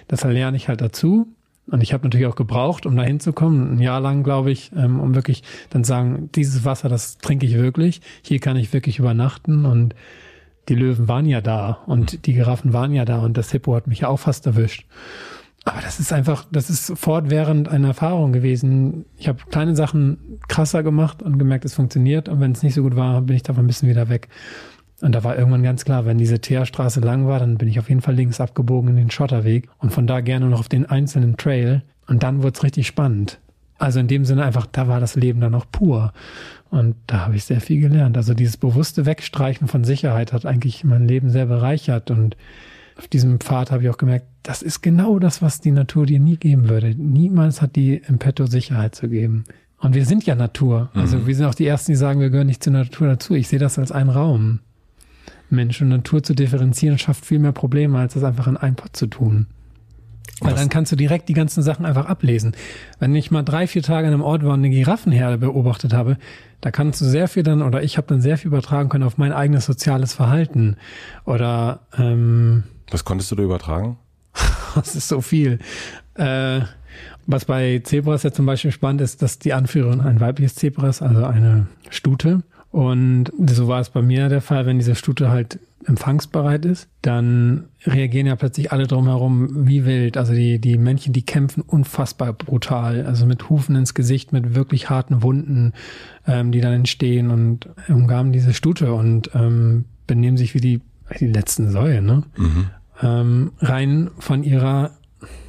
[0.06, 1.26] Das lerne ich halt dazu.
[1.68, 5.00] Und ich habe natürlich auch gebraucht, um da hinzukommen, ein Jahr lang, glaube ich, ähm,
[5.00, 8.00] um wirklich dann sagen, dieses Wasser, das trinke ich wirklich.
[8.22, 9.96] Hier kann ich wirklich übernachten und
[10.68, 13.86] die Löwen waren ja da und die Giraffen waren ja da und das Hippo hat
[13.86, 14.86] mich ja auch fast erwischt.
[15.64, 19.04] Aber das ist einfach, das ist fortwährend eine Erfahrung gewesen.
[19.16, 22.28] Ich habe kleine Sachen krasser gemacht und gemerkt, es funktioniert.
[22.28, 24.28] Und wenn es nicht so gut war, bin ich davon ein bisschen wieder weg.
[25.00, 27.88] Und da war irgendwann ganz klar, wenn diese Teerstraße lang war, dann bin ich auf
[27.88, 31.36] jeden Fall links abgebogen in den Schotterweg und von da gerne noch auf den einzelnen
[31.36, 31.82] Trail.
[32.06, 33.40] Und dann wurde es richtig spannend.
[33.78, 36.12] Also in dem Sinne einfach, da war das Leben dann noch pur.
[36.70, 38.16] Und da habe ich sehr viel gelernt.
[38.16, 42.10] Also dieses bewusste Wegstreichen von Sicherheit hat eigentlich mein Leben sehr bereichert.
[42.10, 42.36] Und
[42.96, 46.20] auf diesem Pfad habe ich auch gemerkt, das ist genau das, was die Natur dir
[46.20, 46.94] nie geben würde.
[46.94, 49.44] Niemals hat die im Petto Sicherheit zu geben.
[49.78, 50.90] Und wir sind ja Natur.
[50.94, 51.26] Also mhm.
[51.26, 53.34] wir sind auch die Ersten, die sagen, wir gehören nicht zur Natur dazu.
[53.34, 54.60] Ich sehe das als einen Raum.
[55.50, 58.96] Mensch und Natur zu differenzieren schafft viel mehr Probleme, als das einfach in einen Pott
[58.96, 59.46] zu tun.
[60.40, 62.54] Weil dann kannst du direkt die ganzen Sachen einfach ablesen.
[62.98, 66.18] Wenn ich mal drei, vier Tage an einem Ort war und eine Giraffenherde beobachtet habe,
[66.60, 69.18] da kannst du sehr viel dann, oder ich habe dann sehr viel übertragen können auf
[69.18, 70.76] mein eigenes soziales Verhalten.
[71.24, 73.96] Oder ähm, Was konntest du da übertragen?
[74.74, 75.58] das ist so viel.
[76.14, 76.60] Äh,
[77.26, 81.24] was bei Zebras ja zum Beispiel spannend ist, dass die Anführerin ein weibliches Zebras, also
[81.24, 82.42] eine Stute.
[82.70, 87.66] Und so war es bei mir der Fall, wenn diese Stute halt empfangsbereit ist, dann
[87.84, 90.16] reagieren ja plötzlich alle drumherum wie wild.
[90.16, 93.06] Also die, die Männchen, die kämpfen unfassbar brutal.
[93.06, 95.72] Also mit Hufen ins Gesicht, mit wirklich harten Wunden,
[96.26, 100.80] ähm, die dann entstehen und umgaben diese Stute und ähm, benehmen sich wie die,
[101.20, 102.24] die letzten Säue, ne?
[102.36, 102.70] Mhm
[103.02, 104.92] ähm, rein von ihrer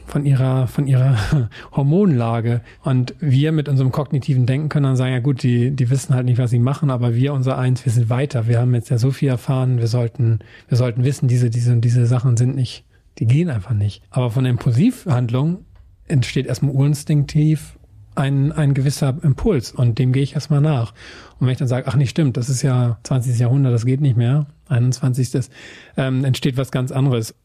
[0.07, 1.17] von ihrer, von ihrer
[1.71, 2.61] Hormonlage.
[2.83, 6.25] Und wir mit unserem kognitiven Denken können dann sagen, ja gut, die, die wissen halt
[6.25, 8.47] nicht, was sie machen, aber wir, unser Eins, wir sind weiter.
[8.47, 10.39] Wir haben jetzt ja so viel erfahren, wir sollten,
[10.69, 12.85] wir sollten wissen, diese, diese, diese Sachen sind nicht,
[13.19, 14.01] die gehen einfach nicht.
[14.09, 15.65] Aber von Impulsivhandlung
[16.07, 17.77] entsteht erstmal urinstinktiv
[18.15, 20.93] ein, ein gewisser Impuls und dem gehe ich erstmal nach.
[21.39, 23.37] Und wenn ich dann sage, ach nicht stimmt, das ist ja 20.
[23.37, 25.49] Jahrhundert, das geht nicht mehr, 21.
[25.97, 27.35] Ähm, entsteht was ganz anderes.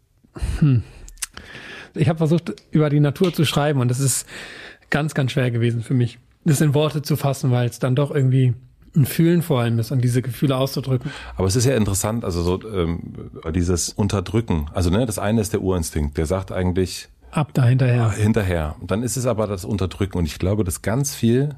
[0.60, 0.82] Hm.
[1.95, 4.26] Ich habe versucht, über die Natur zu schreiben und das ist
[4.90, 8.11] ganz, ganz schwer gewesen für mich, das in Worte zu fassen, weil es dann doch
[8.11, 8.55] irgendwie
[8.95, 11.11] ein Fühlen vor allem ist und diese Gefühle auszudrücken.
[11.36, 13.14] Aber es ist ja interessant, also so ähm,
[13.55, 14.66] dieses Unterdrücken.
[14.74, 18.11] Also ne, das eine ist der Urinstinkt, der sagt eigentlich ab da hinterher.
[18.11, 18.76] Hinterher.
[18.80, 21.55] Und dann ist es aber das Unterdrücken und ich glaube, dass ganz viel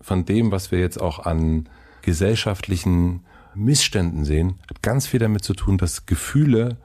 [0.00, 1.68] von dem, was wir jetzt auch an
[2.02, 3.20] gesellschaftlichen
[3.54, 6.78] Missständen sehen, hat ganz viel damit zu tun, dass Gefühle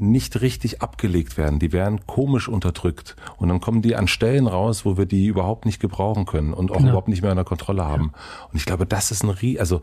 [0.00, 1.58] nicht richtig abgelegt werden.
[1.58, 3.16] Die werden komisch unterdrückt.
[3.36, 6.70] Und dann kommen die an Stellen raus, wo wir die überhaupt nicht gebrauchen können und
[6.70, 6.90] auch genau.
[6.90, 8.12] überhaupt nicht mehr unter Kontrolle haben.
[8.14, 8.48] Ja.
[8.50, 9.80] Und ich glaube, das ist ein Rie, also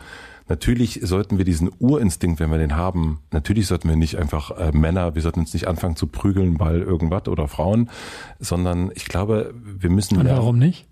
[0.48, 4.72] natürlich sollten wir diesen Urinstinkt, wenn wir den haben, natürlich sollten wir nicht einfach äh,
[4.72, 7.90] Männer, wir sollten uns nicht anfangen zu prügeln, weil irgendwas oder Frauen,
[8.40, 10.18] sondern ich glaube, wir müssen.
[10.18, 10.86] Und warum nicht?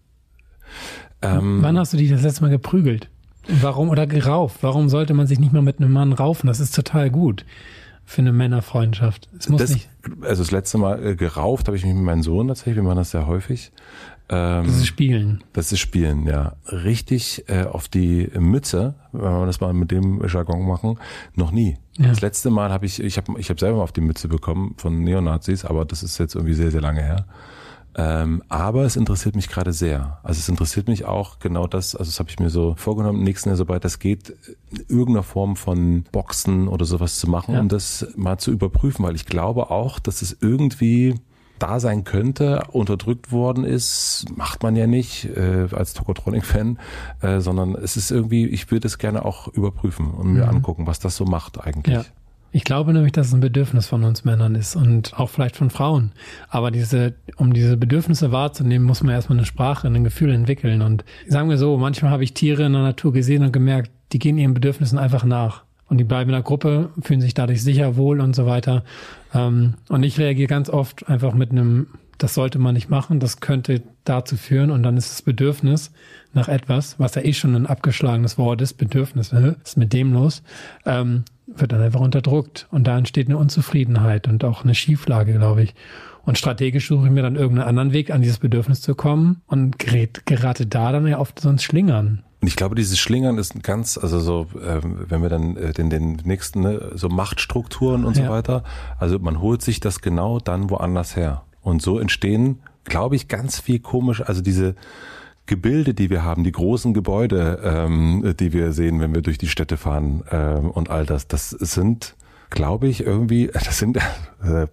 [1.22, 3.10] Ähm, Wann hast du dich das letzte Mal geprügelt?
[3.48, 4.58] Warum oder gerauft?
[4.62, 6.48] Warum sollte man sich nicht mal mit einem Mann raufen?
[6.48, 7.46] Das ist total gut
[8.06, 9.30] für eine Männerfreundschaft.
[9.38, 9.90] Es muss das, nicht.
[10.22, 12.98] Also das letzte Mal äh, gerauft habe ich mich mit meinem Sohn tatsächlich, wir machen
[12.98, 13.72] das sehr häufig.
[14.30, 15.44] Ähm, das ist Spielen.
[15.54, 16.56] Das ist Spielen, ja.
[16.68, 21.00] Richtig äh, auf die Mütze, wenn wir das mal mit dem Jargon machen,
[21.36, 21.78] noch nie.
[21.98, 22.10] Ja.
[22.10, 24.74] Das letzte Mal habe ich, ich habe ich hab selber mal auf die Mütze bekommen
[24.78, 27.26] von Neonazis, aber das ist jetzt irgendwie sehr, sehr lange her.
[27.98, 30.20] Ähm, aber es interessiert mich gerade sehr.
[30.22, 33.50] Also es interessiert mich auch genau das, also das habe ich mir so vorgenommen, nächsten
[33.50, 34.36] Jahr, sobald das geht,
[34.90, 37.62] irgendeiner Form von Boxen oder sowas zu machen, ja.
[37.62, 41.16] um das mal zu überprüfen, weil ich glaube auch, dass es irgendwie
[41.58, 46.80] da sein könnte, unterdrückt worden ist, macht man ja nicht äh, als Tokotronic-Fan,
[47.22, 50.58] äh, sondern es ist irgendwie, ich würde es gerne auch überprüfen und mir mhm.
[50.58, 51.96] angucken, was das so macht eigentlich.
[51.96, 52.04] Ja.
[52.56, 55.70] Ich glaube nämlich, dass es ein Bedürfnis von uns Männern ist und auch vielleicht von
[55.70, 56.14] Frauen.
[56.48, 60.82] Aber diese, um diese Bedürfnisse wahrzunehmen, muss man erstmal eine Sprache, ein Gefühl entwickeln.
[60.82, 64.20] Und sagen wir so, manchmal habe ich Tiere in der Natur gesehen und gemerkt, die
[64.20, 65.66] gehen ihren Bedürfnissen einfach nach.
[65.90, 68.86] Und die bleiben in der Gruppe, fühlen sich dadurch sicher, wohl und so weiter.
[69.34, 71.88] Ähm, und ich reagiere ganz oft einfach mit einem,
[72.20, 74.72] das sollte man nicht machen, das könnte dazu führen.
[74.72, 75.92] Und dann ist das Bedürfnis
[76.36, 80.14] nach etwas, was ja eh schon ein abgeschlagenes Wort ist, Bedürfnis, was ist mit dem
[80.14, 80.44] los?
[80.86, 82.68] Ähm, wird dann einfach unterdrückt.
[82.72, 85.76] Und da entsteht eine Unzufriedenheit und auch eine Schieflage, glaube ich.
[86.24, 89.78] Und strategisch suche ich mir dann irgendeinen anderen Weg, an dieses Bedürfnis zu kommen und
[89.78, 92.24] gerät, gerate da dann ja oft sonst Schlingern.
[92.42, 95.72] Und ich glaube, dieses Schlingern ist ein ganz, also so, äh, wenn wir dann äh,
[95.72, 98.26] den, den nächsten, ne, so Machtstrukturen und ja.
[98.26, 98.64] so weiter,
[98.98, 101.44] also man holt sich das genau dann woanders her.
[101.62, 104.76] Und so entstehen glaube ich, ganz viel komisch, also diese
[105.46, 109.48] Gebilde, die wir haben, die großen Gebäude, ähm, die wir sehen, wenn wir durch die
[109.48, 112.16] Städte fahren ähm, und all das, das sind,
[112.50, 114.68] glaube ich, irgendwie, das sind äh,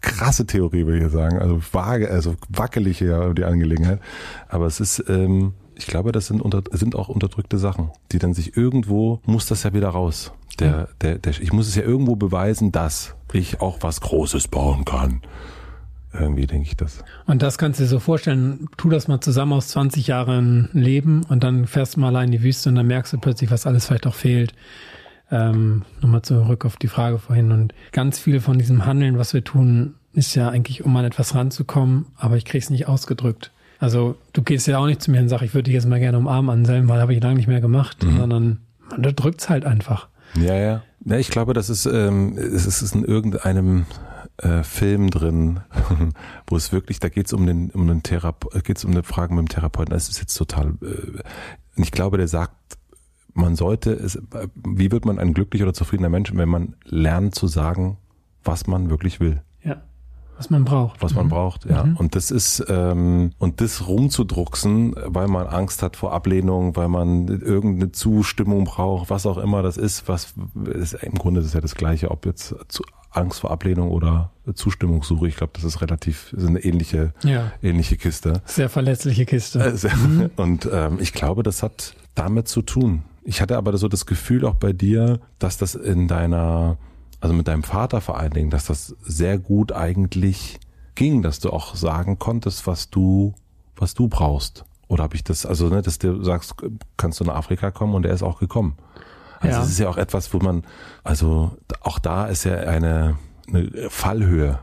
[0.00, 4.00] krasse Theorie, würde ich sagen, also vage, also wackelig ja die Angelegenheit,
[4.48, 8.34] aber es ist, ähm, ich glaube, das sind, unter, sind auch unterdrückte Sachen, die dann
[8.34, 10.32] sich irgendwo, muss das ja wieder raus.
[10.60, 14.84] Der, der, der, ich muss es ja irgendwo beweisen, dass ich auch was Großes bauen
[14.84, 15.22] kann.
[16.12, 17.02] Irgendwie denke ich das.
[17.26, 21.24] Und das kannst du dir so vorstellen, tu das mal zusammen aus 20 Jahren Leben
[21.28, 23.66] und dann fährst du mal allein in die Wüste und dann merkst du plötzlich, was
[23.66, 24.52] alles vielleicht auch fehlt.
[25.30, 27.50] Ähm, Nochmal zurück auf die Frage vorhin.
[27.50, 31.34] Und ganz viel von diesem Handeln, was wir tun, ist ja eigentlich, um an etwas
[31.34, 33.50] ranzukommen, aber ich krieg's nicht ausgedrückt.
[33.78, 35.98] Also du gehst ja auch nicht zu mir und sagst, ich würde dich jetzt mal
[35.98, 38.18] gerne umarmen, Anselm, weil habe ich lange nicht mehr gemacht, mhm.
[38.18, 38.58] sondern
[38.90, 40.08] man drückt's halt einfach.
[40.36, 40.82] Ja, ja.
[41.04, 43.86] Ja, ich glaube, das ist, ähm, es ist in irgendeinem
[44.38, 45.60] äh, Film drin,
[46.46, 49.34] wo es wirklich, da geht es um den, um den Therape geht's um eine Frage
[49.34, 49.92] mit dem Therapeuten.
[49.92, 51.22] Das ist jetzt total, äh,
[51.76, 52.54] ich glaube, der sagt,
[53.34, 54.20] man sollte es,
[54.54, 57.96] wie wird man ein glücklicher oder zufriedener Mensch, wenn man lernt zu sagen,
[58.44, 59.42] was man wirklich will.
[59.62, 59.82] Ja.
[60.36, 61.02] Was man braucht.
[61.02, 61.30] Was man mhm.
[61.30, 61.84] braucht, ja.
[61.84, 61.96] Mhm.
[61.96, 67.28] Und das ist, ähm, und das rumzudrucksen, weil man Angst hat vor Ablehnung, weil man
[67.28, 71.60] irgendeine Zustimmung braucht, was auch immer das ist, was ist, im Grunde ist es ja
[71.60, 75.28] das Gleiche, ob jetzt zu, Angst vor Ablehnung oder Zustimmungssuche.
[75.28, 77.52] Ich glaube, das ist relativ, ist eine ähnliche, ja.
[77.62, 78.42] ähnliche Kiste.
[78.44, 79.60] Sehr verletzliche Kiste.
[79.60, 80.30] Äh, sehr, mhm.
[80.36, 83.02] Und ähm, ich glaube, das hat damit zu tun.
[83.24, 86.78] Ich hatte aber so das Gefühl auch bei dir, dass das in deiner
[87.22, 90.58] also mit deinem Vater vor allen Dingen, dass das sehr gut eigentlich
[90.96, 93.34] ging, dass du auch sagen konntest, was du,
[93.76, 94.64] was du brauchst.
[94.88, 96.56] Oder habe ich das, also ne, dass du sagst,
[96.96, 98.76] kannst du nach Afrika kommen und er ist auch gekommen.
[99.42, 99.64] Also ja.
[99.64, 100.62] ist ja auch etwas, wo man,
[101.04, 103.16] also auch da ist ja eine,
[103.48, 104.60] eine Fallhöhe,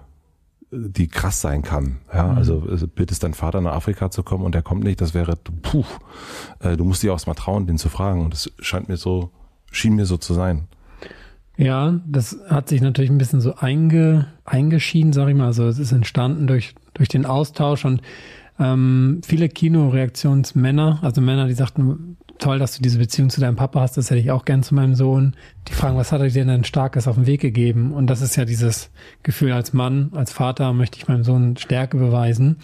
[0.71, 1.97] die krass sein kann.
[2.13, 2.37] Ja, mhm.
[2.37, 5.83] also, bittest dein Vater nach Afrika zu kommen und er kommt nicht, das wäre, puh,
[6.59, 8.21] äh, du musst dich auch mal trauen, den zu fragen.
[8.23, 9.31] Und das scheint mir so,
[9.71, 10.67] schien mir so zu sein.
[11.57, 15.47] Ja, das hat sich natürlich ein bisschen so einge, eingeschieden, sag ich mal.
[15.47, 18.01] Also es ist entstanden durch, durch den Austausch und
[18.59, 23.81] ähm, viele Kinoreaktionsmänner, also Männer, die sagten, toll, dass du diese Beziehung zu deinem Papa
[23.81, 25.35] hast, das hätte ich auch gern zu meinem Sohn.
[25.67, 27.93] Die fragen, was hat er dir denn Starkes auf den Weg gegeben?
[27.93, 28.89] Und das ist ja dieses
[29.23, 32.57] Gefühl als Mann, als Vater möchte ich meinem Sohn Stärke beweisen.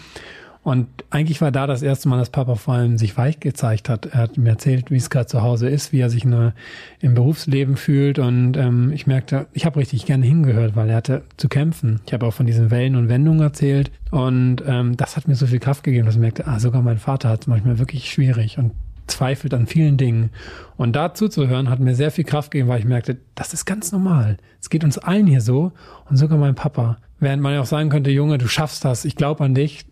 [0.66, 4.08] Und eigentlich war da das erste Mal, dass Papa vor allem sich weich gezeigt hat.
[4.08, 6.56] Er hat mir erzählt, wie es gerade zu Hause ist, wie er sich eine,
[7.02, 8.18] im Berufsleben fühlt.
[8.18, 12.02] Und ähm, ich merkte, ich habe richtig gerne hingehört, weil er hatte zu kämpfen.
[12.08, 13.92] Ich habe auch von diesen Wellen und Wendungen erzählt.
[14.10, 16.98] Und ähm, das hat mir so viel Kraft gegeben, dass ich merkte, ah, sogar mein
[16.98, 18.72] Vater hat es manchmal wirklich schwierig und
[19.08, 20.32] zweifelt an vielen Dingen.
[20.78, 23.66] Und dazu zu hören, hat mir sehr viel Kraft gegeben, weil ich merkte, das ist
[23.66, 24.38] ganz normal.
[24.62, 25.72] Es geht uns allen hier so
[26.10, 26.98] und sogar mein Papa.
[27.20, 29.86] Während man ja auch sagen könnte, Junge, du schaffst das, ich glaube an dich,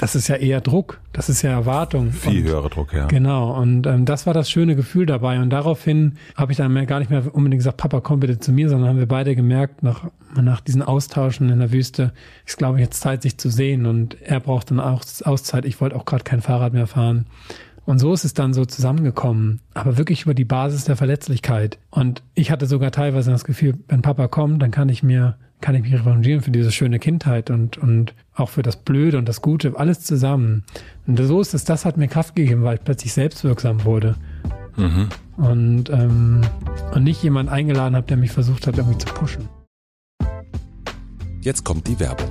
[0.00, 2.10] das ist ja eher Druck, das ist ja Erwartung.
[2.10, 3.06] Viel höherer Druck, ja.
[3.06, 5.40] Genau, und ähm, das war das schöne Gefühl dabei.
[5.40, 8.50] Und daraufhin habe ich dann mehr, gar nicht mehr unbedingt gesagt, Papa, komm bitte zu
[8.50, 10.06] mir, sondern haben wir beide gemerkt, nach,
[10.40, 12.14] nach diesen Austauschen in der Wüste,
[12.46, 13.84] ist, glaube ich, jetzt Zeit, sich zu sehen.
[13.84, 15.66] Und er braucht dann auch Auszeit.
[15.66, 17.26] Ich wollte auch gerade kein Fahrrad mehr fahren.
[17.90, 21.80] Und so ist es dann so zusammengekommen, aber wirklich über die Basis der Verletzlichkeit.
[21.90, 25.74] Und ich hatte sogar teilweise das Gefühl, wenn Papa kommt, dann kann ich mir kann
[25.74, 29.42] ich mich revanchieren für diese schöne Kindheit und, und auch für das Blöde und das
[29.42, 30.62] Gute, alles zusammen.
[31.08, 34.14] Und so ist es, das hat mir Kraft gegeben, weil ich plötzlich selbstwirksam wurde.
[34.76, 35.08] Mhm.
[35.36, 36.42] Und, ähm,
[36.94, 39.48] und nicht jemand eingeladen habe, der mich versucht hat, irgendwie zu pushen.
[41.40, 42.30] Jetzt kommt die Werbung.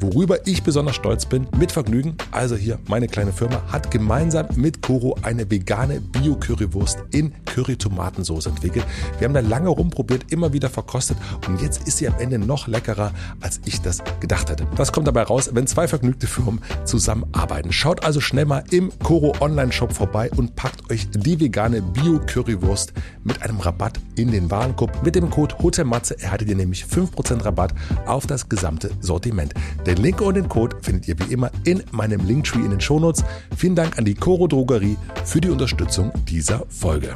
[0.00, 4.80] Worüber ich besonders stolz bin, mit Vergnügen, also hier meine kleine Firma hat gemeinsam mit
[4.80, 8.84] Koro eine vegane Bio-Currywurst in Curry-Tomatensauce entwickelt.
[9.18, 11.16] Wir haben da lange rumprobiert, immer wieder verkostet
[11.48, 14.68] und jetzt ist sie am Ende noch leckerer, als ich das gedacht hätte.
[14.76, 17.72] Das kommt dabei raus, wenn zwei vergnügte Firmen zusammenarbeiten.
[17.72, 22.92] Schaut also schnell mal im Koro Online-Shop vorbei und packt euch die vegane Bio-Currywurst
[23.24, 25.02] mit einem Rabatt in den Warenkorb.
[25.04, 27.74] Mit dem Code HOTELMATZE erhaltet ihr nämlich 5% Rabatt
[28.06, 29.54] auf das gesamte Sortiment.
[29.88, 33.24] Den Link und den Code findet ihr wie immer in meinem Linktree in den Shownotes.
[33.56, 37.14] Vielen Dank an die Coro Drogerie für die Unterstützung dieser Folge.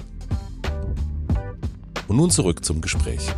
[2.08, 3.28] Und nun zurück zum Gespräch.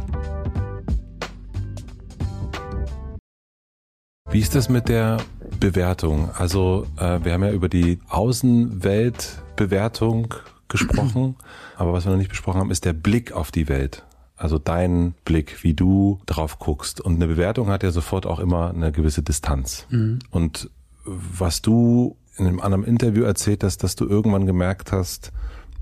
[4.31, 5.17] Wie ist das mit der
[5.59, 6.31] Bewertung.
[6.35, 10.33] Also äh, wir haben ja über die Außenweltbewertung
[10.69, 11.35] gesprochen,
[11.77, 14.05] aber was wir noch nicht besprochen haben, ist der Blick auf die Welt.
[14.37, 17.01] Also dein Blick, wie du drauf guckst.
[17.01, 19.87] Und eine Bewertung hat ja sofort auch immer eine gewisse Distanz.
[19.91, 20.19] Mhm.
[20.31, 20.71] Und
[21.05, 25.33] was du in einem anderen Interview erzählt hast, dass du irgendwann gemerkt hast,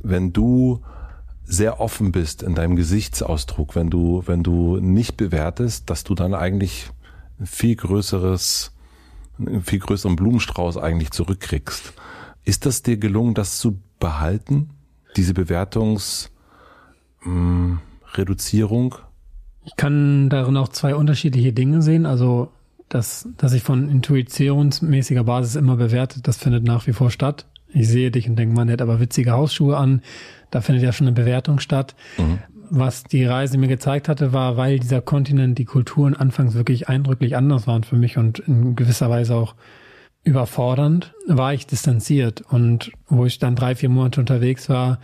[0.03, 0.83] wenn du
[1.45, 6.35] sehr offen bist in deinem Gesichtsausdruck, wenn du, wenn du nicht bewertest, dass du dann
[6.35, 6.91] eigentlich
[7.41, 8.73] ein viel größeres,
[9.39, 11.95] einen viel größeren Blumenstrauß eigentlich zurückkriegst.
[12.45, 14.71] Ist das dir gelungen, das zu behalten?
[15.17, 17.81] Diese Bewertungsreduzierung?
[18.99, 19.09] Hm,
[19.65, 22.07] ich kann darin auch zwei unterschiedliche Dinge sehen.
[22.07, 22.51] Also,
[22.89, 27.47] dass, dass ich von intuitionsmäßiger Basis immer bewertet, das findet nach wie vor statt.
[27.73, 30.03] Ich sehe dich und denke, man der hat aber witzige Hausschuhe an.
[30.51, 31.95] Da findet ja schon eine Bewertung statt.
[32.19, 32.39] Mhm.
[32.69, 37.37] Was die Reise mir gezeigt hatte, war, weil dieser Kontinent, die Kulturen anfangs wirklich eindrücklich
[37.37, 39.55] anders waren für mich und in gewisser Weise auch
[40.25, 42.43] überfordernd, war ich distanziert.
[42.43, 44.99] Und wo ich dann drei, vier Monate unterwegs war,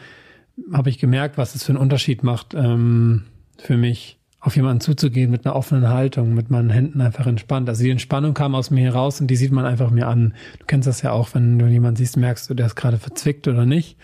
[0.72, 3.24] habe ich gemerkt, was es für einen Unterschied macht ähm,
[3.58, 7.68] für mich, auf jemanden zuzugehen mit einer offenen Haltung, mit meinen Händen einfach entspannt.
[7.68, 10.34] Also die Entspannung kam aus mir heraus und die sieht man einfach mir an.
[10.60, 13.48] Du kennst das ja auch, wenn du jemanden siehst, merkst du, der ist gerade verzwickt
[13.48, 13.96] oder nicht.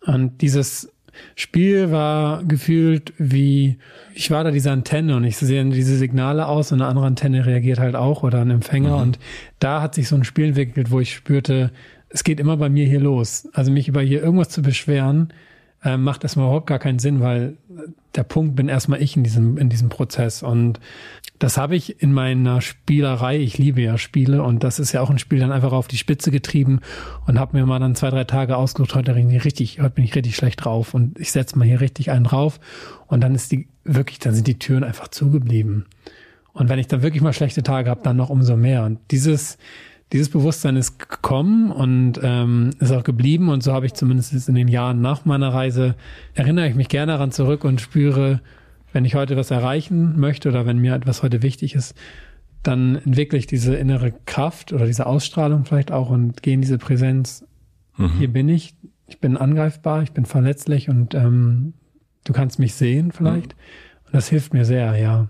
[0.00, 0.92] Und dieses
[1.36, 3.78] Spiel war gefühlt wie,
[4.12, 7.46] ich war da diese Antenne und ich sehe diese Signale aus und eine andere Antenne
[7.46, 8.96] reagiert halt auch oder ein Empfänger.
[8.96, 9.02] Mhm.
[9.02, 9.18] Und
[9.60, 11.70] da hat sich so ein Spiel entwickelt, wo ich spürte,
[12.08, 13.48] es geht immer bei mir hier los.
[13.52, 15.32] Also mich über hier irgendwas zu beschweren,
[15.84, 17.56] äh, macht erstmal überhaupt gar keinen Sinn, weil
[18.14, 20.42] der Punkt bin erstmal ich in diesem, in diesem Prozess.
[20.42, 20.80] Und
[21.38, 25.10] das habe ich in meiner Spielerei, ich liebe ja Spiele und das ist ja auch
[25.10, 26.80] ein Spiel dann einfach auf die Spitze getrieben
[27.26, 30.04] und habe mir mal dann zwei, drei Tage ausgesucht, heute bin ich richtig, heute bin
[30.04, 32.60] ich richtig schlecht drauf und ich setze mal hier richtig einen drauf
[33.08, 35.86] und dann ist die, wirklich, dann sind die Türen einfach zugeblieben.
[36.52, 38.84] Und wenn ich dann wirklich mal schlechte Tage habe, dann noch umso mehr.
[38.84, 39.58] Und dieses,
[40.14, 43.48] dieses Bewusstsein ist gekommen und ähm, ist auch geblieben.
[43.48, 45.96] Und so habe ich zumindest in den Jahren nach meiner Reise,
[46.34, 48.40] erinnere ich mich gerne daran zurück und spüre,
[48.92, 51.96] wenn ich heute was erreichen möchte oder wenn mir etwas heute wichtig ist,
[52.62, 56.78] dann entwickle ich diese innere Kraft oder diese Ausstrahlung vielleicht auch und gehe in diese
[56.78, 57.44] Präsenz.
[57.96, 58.12] Mhm.
[58.16, 58.76] Hier bin ich,
[59.08, 61.74] ich bin angreifbar, ich bin verletzlich und ähm,
[62.22, 63.56] du kannst mich sehen vielleicht.
[63.56, 64.06] Mhm.
[64.06, 65.26] Und das hilft mir sehr, ja.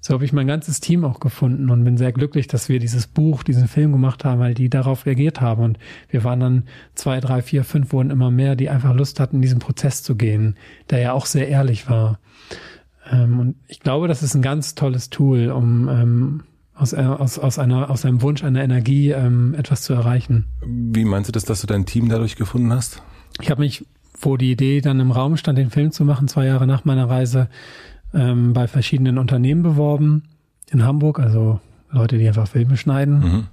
[0.00, 3.06] So habe ich mein ganzes Team auch gefunden und bin sehr glücklich, dass wir dieses
[3.06, 5.64] Buch, diesen Film gemacht haben, weil die darauf reagiert haben.
[5.64, 5.78] Und
[6.08, 6.62] wir waren dann
[6.94, 10.14] zwei, drei, vier, fünf wurden immer mehr, die einfach Lust hatten, in diesen Prozess zu
[10.14, 10.56] gehen,
[10.90, 12.20] der ja auch sehr ehrlich war.
[13.10, 16.42] Ähm, und ich glaube, das ist ein ganz tolles Tool, um ähm,
[16.74, 20.46] aus, äh, aus, aus, einer, aus einem Wunsch, einer Energie ähm, etwas zu erreichen.
[20.64, 23.02] Wie meinst du das, dass du dein Team dadurch gefunden hast?
[23.40, 23.86] Ich habe mich,
[24.20, 27.08] wo die Idee dann im Raum stand, den Film zu machen, zwei Jahre nach meiner
[27.08, 27.48] Reise,
[28.14, 30.24] ähm, bei verschiedenen Unternehmen beworben
[30.70, 33.18] in Hamburg, also Leute, die einfach Filme schneiden.
[33.18, 33.46] Mhm.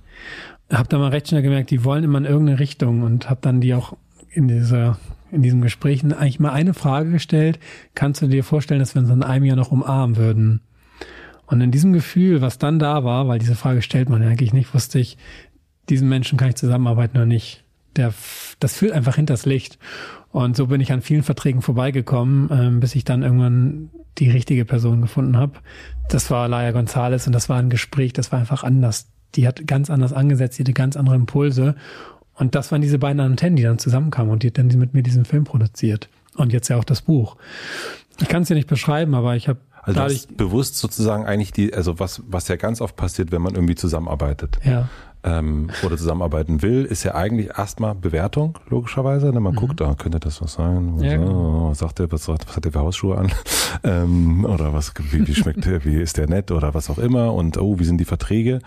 [0.71, 3.61] Hab da mal recht schnell gemerkt, die wollen immer in irgendeine Richtung und hab dann
[3.61, 3.95] die auch
[4.31, 4.97] in dieser
[5.31, 7.59] in diesem Gespräch eigentlich mal eine Frage gestellt.
[7.95, 10.61] Kannst du dir vorstellen, dass wir uns in einem Jahr noch umarmen würden?
[11.47, 14.53] Und in diesem Gefühl, was dann da war, weil diese Frage stellt man ja eigentlich
[14.53, 15.17] nicht, wusste ich,
[15.89, 17.63] diesen Menschen kann ich zusammenarbeiten oder nicht.
[17.95, 18.13] Der,
[18.59, 19.79] das fühlt einfach hinters Licht.
[20.31, 24.65] Und so bin ich an vielen Verträgen vorbeigekommen, ähm, bis ich dann irgendwann die richtige
[24.65, 25.53] Person gefunden habe.
[26.09, 29.07] Das war Laia González und das war ein Gespräch, das war einfach anders.
[29.35, 31.75] Die hat ganz anders angesetzt, die hatte ganz andere Impulse.
[32.35, 35.03] Und das waren diese beiden Antennen, die dann zusammenkamen und die hat dann mit mir
[35.03, 36.09] diesen Film produziert.
[36.35, 37.37] Und jetzt ja auch das Buch.
[38.19, 41.73] Ich kann es ja nicht beschreiben, aber ich habe also dadurch bewusst sozusagen eigentlich die,
[41.73, 44.59] also was, was ja ganz oft passiert, wenn man irgendwie zusammenarbeitet.
[44.63, 44.89] Ja
[45.23, 49.31] ähm, oder zusammenarbeiten will, ist ja eigentlich erstmal Bewertung, logischerweise.
[49.31, 49.39] Ne?
[49.39, 49.57] Man mhm.
[49.57, 50.93] guckt, da könnte das was sein.
[50.95, 51.69] Was, ja, genau.
[51.69, 53.31] was sagt der, was, was hat der für Hausschuhe an?
[53.83, 57.33] ähm, oder was, wie, wie schmeckt der, wie ist der nett oder was auch immer
[57.33, 58.59] und oh, wie sind die Verträge?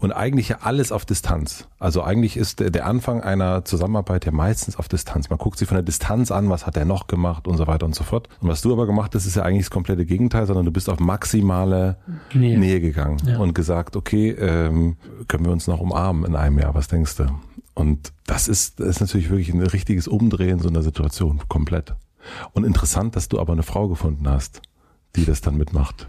[0.00, 1.66] Und eigentlich ja alles auf Distanz.
[1.78, 5.30] Also eigentlich ist der, der Anfang einer Zusammenarbeit ja meistens auf Distanz.
[5.30, 7.84] Man guckt sich von der Distanz an, was hat er noch gemacht und so weiter
[7.84, 8.28] und so fort.
[8.40, 10.88] Und was du aber gemacht hast, ist ja eigentlich das komplette Gegenteil, sondern du bist
[10.88, 11.96] auf maximale
[12.32, 13.38] Nähe, Nähe gegangen ja.
[13.38, 14.96] und gesagt, okay, ähm,
[15.28, 17.26] können wir uns noch um Arm in einem Jahr, was denkst du?
[17.74, 21.94] Und das ist, das ist natürlich wirklich ein richtiges Umdrehen so einer Situation, komplett.
[22.52, 24.62] Und interessant, dass du aber eine Frau gefunden hast,
[25.14, 26.06] die das dann mitmacht.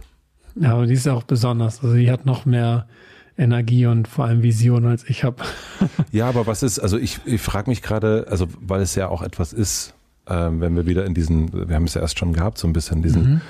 [0.55, 1.83] Ja, aber die ist auch besonders.
[1.83, 2.87] Also die hat noch mehr
[3.37, 5.43] Energie und vor allem Vision als ich habe.
[6.11, 9.21] ja, aber was ist, also ich, ich frage mich gerade, also weil es ja auch
[9.21, 9.93] etwas ist,
[10.27, 12.73] ähm, wenn wir wieder in diesen, wir haben es ja erst schon gehabt, so ein
[12.73, 13.41] bisschen diesen, mhm.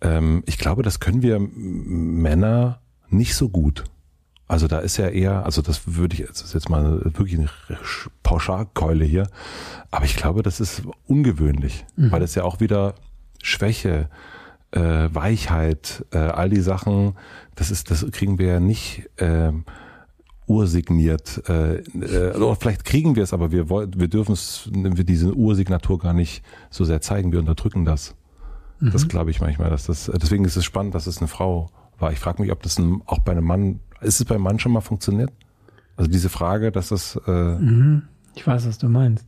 [0.00, 3.84] ähm, ich glaube, das können wir Männer nicht so gut.
[4.46, 7.48] Also da ist ja eher, also das würde ich, das ist jetzt mal wirklich eine
[8.22, 9.26] Pauschalkeule hier,
[9.90, 12.12] aber ich glaube, das ist ungewöhnlich, mhm.
[12.12, 12.94] weil es ja auch wieder
[13.42, 14.10] Schwäche,
[14.72, 17.14] äh, Weichheit, äh, all die Sachen,
[17.54, 19.52] das ist, das kriegen wir ja nicht äh,
[20.46, 21.42] ursigniert.
[21.48, 25.34] Äh, äh, oder vielleicht kriegen wir es, aber wir wollen, wir dürfen es, wir diese
[25.34, 27.32] Ursignatur gar nicht so sehr zeigen.
[27.32, 28.14] Wir unterdrücken das.
[28.80, 28.90] Mhm.
[28.90, 30.10] Das glaube ich manchmal, dass das.
[30.14, 32.12] Deswegen ist es spannend, dass es eine Frau war.
[32.12, 34.72] Ich frage mich, ob das ein, auch bei einem Mann, ist es beim Mann schon
[34.72, 35.30] mal funktioniert?
[35.96, 37.20] Also diese Frage, dass das.
[37.26, 38.02] Äh mhm.
[38.34, 39.26] Ich weiß, was du meinst.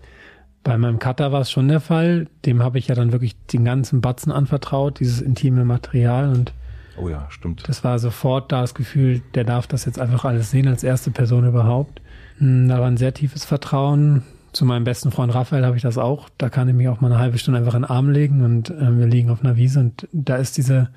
[0.64, 2.26] Bei meinem Cutter war es schon der Fall.
[2.44, 6.52] Dem habe ich ja dann wirklich den ganzen Batzen anvertraut, dieses intime Material und
[6.98, 7.68] Oh ja, stimmt.
[7.68, 11.10] Das war sofort da das Gefühl, der darf das jetzt einfach alles sehen als erste
[11.10, 12.00] Person überhaupt.
[12.38, 14.22] Hm, da war ein sehr tiefes Vertrauen.
[14.52, 16.30] Zu meinem besten Freund Raphael habe ich das auch.
[16.38, 18.70] Da kann ich mich auch mal eine halbe Stunde einfach in den Arm legen und
[18.70, 20.88] äh, wir liegen auf einer Wiese und da ist diese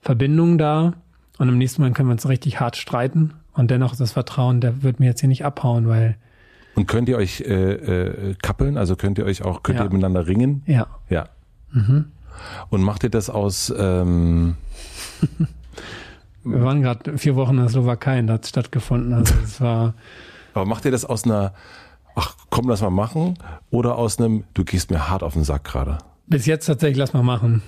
[0.00, 0.94] Verbindung da.
[1.38, 3.34] Und im nächsten Mal können wir uns richtig hart streiten.
[3.54, 6.16] Und dennoch das Vertrauen, der wird mir jetzt hier nicht abhauen, weil.
[6.74, 8.76] Und könnt ihr euch äh, äh, kappeln?
[8.76, 9.84] Also könnt ihr euch auch, könnt ja.
[9.84, 10.62] ihr miteinander ringen?
[10.66, 10.86] Ja.
[11.08, 11.28] Ja.
[11.72, 12.06] Mhm.
[12.68, 14.56] Und macht ihr das aus ähm,
[16.44, 19.14] Wir waren gerade vier Wochen in der Slowakei und da hat es stattgefunden.
[19.14, 19.94] Also es war.
[20.54, 21.54] Aber macht ihr das aus einer,
[22.14, 23.38] ach komm, lass mal machen,
[23.70, 25.98] oder aus einem, du gehst mir hart auf den Sack gerade?
[26.26, 27.62] Bis jetzt tatsächlich, lass mal machen.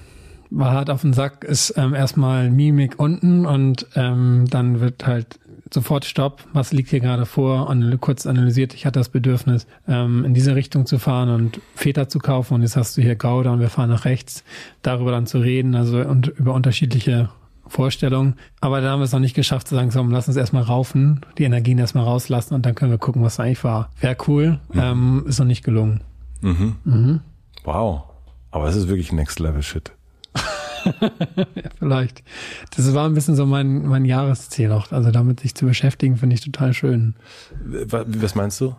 [0.50, 5.38] War hart auf den Sack ist ähm, erstmal Mimik unten und ähm, dann wird halt
[5.72, 10.24] sofort Stopp, was liegt hier gerade vor und kurz analysiert, ich hatte das Bedürfnis, ähm,
[10.24, 13.52] in diese Richtung zu fahren und Väter zu kaufen und jetzt hast du hier Gouda
[13.52, 14.44] und wir fahren nach rechts,
[14.82, 17.30] darüber dann zu reden, also und über unterschiedliche
[17.66, 18.34] Vorstellungen.
[18.60, 21.22] Aber da haben wir es noch nicht geschafft zu sagen, so, lass uns erstmal raufen,
[21.38, 23.90] die Energien erstmal rauslassen und dann können wir gucken, was eigentlich war.
[24.00, 24.80] Wäre cool, mhm.
[24.80, 26.02] ähm, ist noch nicht gelungen.
[26.42, 26.76] Mhm.
[26.84, 27.20] Mhm.
[27.64, 28.04] Wow.
[28.52, 29.95] Aber es ist wirklich Next Level Shit.
[31.54, 32.22] ja, vielleicht.
[32.76, 34.92] Das war ein bisschen so mein, mein Jahresziel auch.
[34.92, 37.14] Also damit sich zu beschäftigen, finde ich total schön.
[37.64, 38.74] Was meinst du?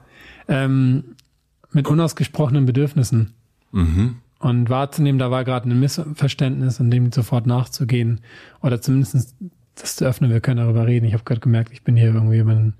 [0.48, 1.16] Ähm,
[1.72, 3.34] mit unausgesprochenen Bedürfnissen.
[3.72, 4.18] Mhm.
[4.40, 8.22] Und wahrzunehmen, da war gerade ein Missverständnis und dem sofort nachzugehen.
[8.62, 9.36] Oder zumindest
[9.76, 11.06] das zu öffnen, wir können darüber reden.
[11.06, 12.74] Ich habe gerade gemerkt, ich bin hier irgendwie über einen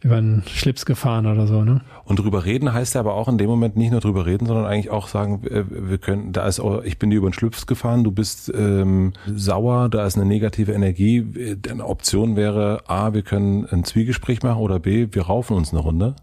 [0.00, 1.80] über einen Schlips gefahren oder so, ne?
[2.04, 4.64] Und drüber reden heißt ja aber auch in dem Moment nicht nur drüber reden, sondern
[4.64, 7.66] eigentlich auch sagen, äh, wir können, da ist, auch, ich bin dir über den Schlips
[7.66, 11.58] gefahren, du bist ähm, sauer, da ist eine negative Energie.
[11.68, 15.80] Eine Option wäre A, wir können ein Zwiegespräch machen oder B, wir raufen uns eine
[15.80, 16.14] Runde.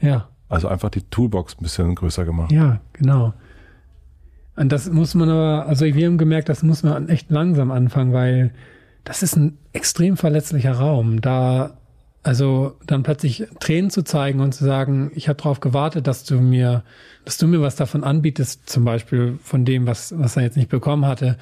[0.00, 0.28] Ja.
[0.48, 2.50] Also einfach die Toolbox ein bisschen größer gemacht.
[2.50, 3.34] Ja, genau.
[4.56, 8.12] Und das muss man aber, also wir haben gemerkt, das muss man echt langsam anfangen,
[8.12, 8.52] weil
[9.04, 11.20] das ist ein extrem verletzlicher Raum.
[11.20, 11.78] Da
[12.22, 16.40] also dann plötzlich Tränen zu zeigen und zu sagen, ich habe darauf gewartet, dass du
[16.40, 16.84] mir,
[17.24, 20.70] dass du mir was davon anbietest, zum Beispiel von dem, was, was er jetzt nicht
[20.70, 21.36] bekommen hatte.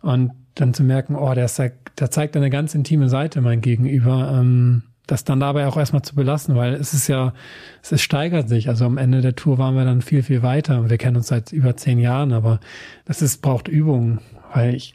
[0.00, 4.38] Und dann zu merken, oh, der, zeigt, der zeigt eine ganz intime Seite mein Gegenüber,
[4.38, 7.34] ähm, das dann dabei auch erstmal zu belassen, weil es ist ja,
[7.82, 8.68] es ist, steigert sich.
[8.68, 10.88] Also am Ende der Tour waren wir dann viel, viel weiter.
[10.88, 12.60] Wir kennen uns seit über zehn Jahren, aber
[13.04, 14.20] das ist, braucht Übung,
[14.54, 14.94] weil ich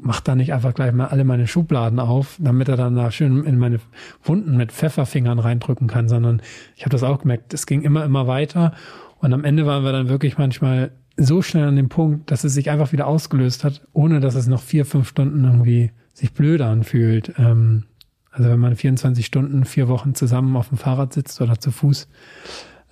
[0.00, 3.44] mach da nicht einfach gleich mal alle meine Schubladen auf, damit er dann da schön
[3.44, 3.80] in meine
[4.22, 6.40] Wunden mit Pfefferfingern reindrücken kann, sondern
[6.76, 8.72] ich habe das auch gemerkt, es ging immer, immer weiter
[9.18, 12.54] und am Ende waren wir dann wirklich manchmal so schnell an dem Punkt, dass es
[12.54, 16.60] sich einfach wieder ausgelöst hat, ohne dass es noch vier, fünf Stunden irgendwie sich blöd
[16.60, 17.34] anfühlt.
[17.38, 17.84] Ähm,
[18.30, 22.08] also wenn man 24 Stunden, vier Wochen zusammen auf dem Fahrrad sitzt oder zu Fuß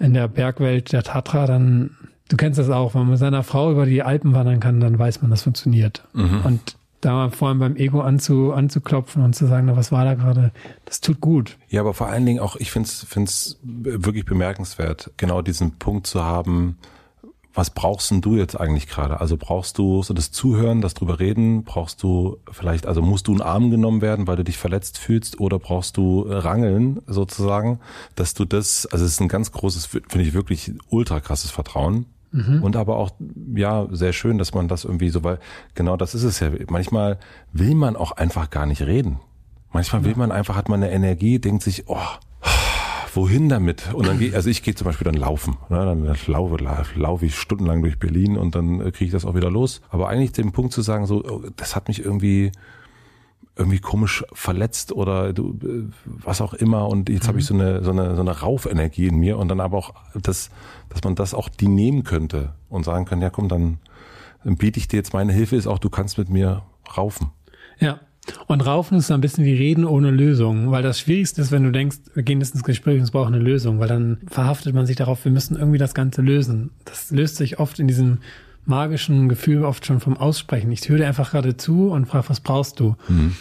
[0.00, 1.90] in der Bergwelt der Tatra, dann,
[2.28, 4.98] du kennst das auch, wenn man mit seiner Frau über die Alpen wandern kann, dann
[4.98, 6.02] weiß man, das funktioniert.
[6.12, 6.40] Mhm.
[6.42, 10.14] Und da vor allem beim Ego anzu, anzuklopfen und zu sagen, na, was war da
[10.14, 10.52] gerade,
[10.84, 11.58] das tut gut.
[11.68, 16.24] Ja, aber vor allen Dingen auch, ich finde es wirklich bemerkenswert, genau diesen Punkt zu
[16.24, 16.78] haben,
[17.56, 19.18] was brauchst denn du jetzt eigentlich gerade?
[19.18, 21.64] Also brauchst du so das Zuhören, das drüber reden?
[21.64, 25.40] Brauchst du vielleicht, also musst du in Arm genommen werden, weil du dich verletzt fühlst?
[25.40, 27.80] Oder brauchst du Rangeln sozusagen,
[28.14, 32.04] dass du das, also es ist ein ganz großes, finde ich wirklich ultra krasses Vertrauen,
[32.36, 32.62] Mhm.
[32.62, 33.10] Und aber auch,
[33.54, 35.38] ja, sehr schön, dass man das irgendwie so, weil
[35.74, 36.50] genau das ist es ja.
[36.68, 37.18] Manchmal
[37.52, 39.18] will man auch einfach gar nicht reden.
[39.72, 41.98] Manchmal will man einfach, hat man eine Energie, denkt sich, oh,
[43.14, 43.92] wohin damit?
[43.94, 45.56] Und dann gehe, also ich gehe zum Beispiel dann laufen.
[45.70, 45.78] Ne?
[45.78, 46.56] Dann laufe,
[46.94, 49.80] laufe ich stundenlang durch Berlin und dann kriege ich das auch wieder los.
[49.88, 52.52] Aber eigentlich den Punkt zu sagen, so, oh, das hat mich irgendwie
[53.56, 55.58] irgendwie komisch verletzt oder du,
[56.04, 57.28] was auch immer und jetzt mhm.
[57.28, 59.94] habe ich so eine, so eine so eine Raufenergie in mir und dann aber auch
[60.14, 60.50] das,
[60.90, 63.78] dass man das auch die nehmen könnte und sagen kann, ja komm, dann,
[64.44, 66.62] dann biete ich dir jetzt meine Hilfe ist auch, du kannst mit mir
[66.96, 67.30] raufen.
[67.78, 68.00] Ja.
[68.48, 71.62] Und Raufen ist so ein bisschen wie Reden ohne Lösung, weil das Schwierigste ist, wenn
[71.62, 74.74] du denkst, wir gehen jetzt ins Gespräch und es braucht eine Lösung, weil dann verhaftet
[74.74, 76.70] man sich darauf, wir müssen irgendwie das Ganze lösen.
[76.84, 78.18] Das löst sich oft in diesem
[78.66, 80.70] magischen Gefühl oft schon vom Aussprechen.
[80.72, 82.96] Ich höre dir einfach gerade zu und frage, was brauchst du?
[83.08, 83.36] Mhm.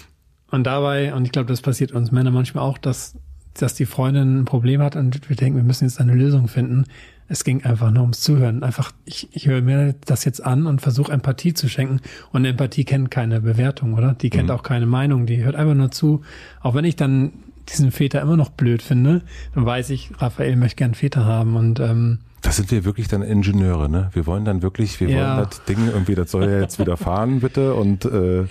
[0.51, 3.17] Und dabei, und ich glaube, das passiert uns Männer manchmal auch, dass,
[3.53, 6.86] dass die Freundin ein Problem hat und wir denken, wir müssen jetzt eine Lösung finden.
[7.28, 8.61] Es ging einfach nur ums Zuhören.
[8.61, 11.99] Einfach, ich, ich höre mir das jetzt an und versuche Empathie zu schenken.
[12.32, 14.13] Und Empathie kennt keine Bewertung, oder?
[14.13, 14.55] Die kennt mhm.
[14.55, 15.26] auch keine Meinung.
[15.26, 16.21] Die hört einfach nur zu.
[16.61, 17.34] Auch wenn ich dann
[17.69, 19.23] diesen Väter immer noch blöd finde,
[19.55, 23.23] dann weiß ich, Raphael möchte gern Väter haben und ähm, das sind wir wirklich dann
[23.23, 24.09] Ingenieure, ne?
[24.13, 25.37] Wir wollen dann wirklich, wir ja.
[25.37, 27.73] wollen das Ding irgendwie, das soll ja jetzt wieder fahren, bitte.
[27.73, 28.45] Und äh,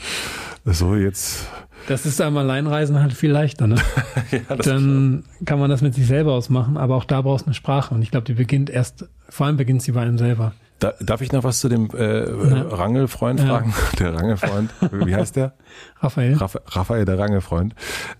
[0.65, 1.47] so jetzt.
[1.87, 3.77] Das ist am Alleinreisen halt viel leichter, ne?
[4.33, 7.55] ja, dann kann man das mit sich selber ausmachen, aber auch da brauchst du eine
[7.55, 7.95] Sprache.
[7.95, 10.55] Und ich glaube, die beginnt erst, vor allem beginnt sie bei einem selber.
[10.81, 12.63] Da, darf ich noch was zu dem äh, ja.
[12.63, 13.73] Rangelfreund fragen?
[13.77, 13.97] Ja.
[14.01, 15.55] Der Rangelfreund, wie heißt der?
[16.01, 16.35] Raphael.
[16.35, 17.77] Raph Raphael, der Rangelfreund.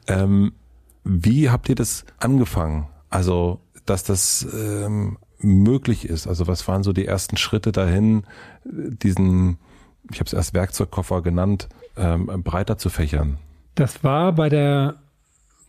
[0.07, 0.53] Ähm,
[1.03, 2.87] wie habt ihr das angefangen?
[3.11, 6.27] Also, dass das ähm, möglich ist.
[6.27, 8.25] Also was waren so die ersten Schritte dahin,
[8.65, 9.59] diesen,
[10.11, 13.39] ich habe es erst Werkzeugkoffer genannt, ähm, breiter zu fächern?
[13.75, 14.97] Das war bei der,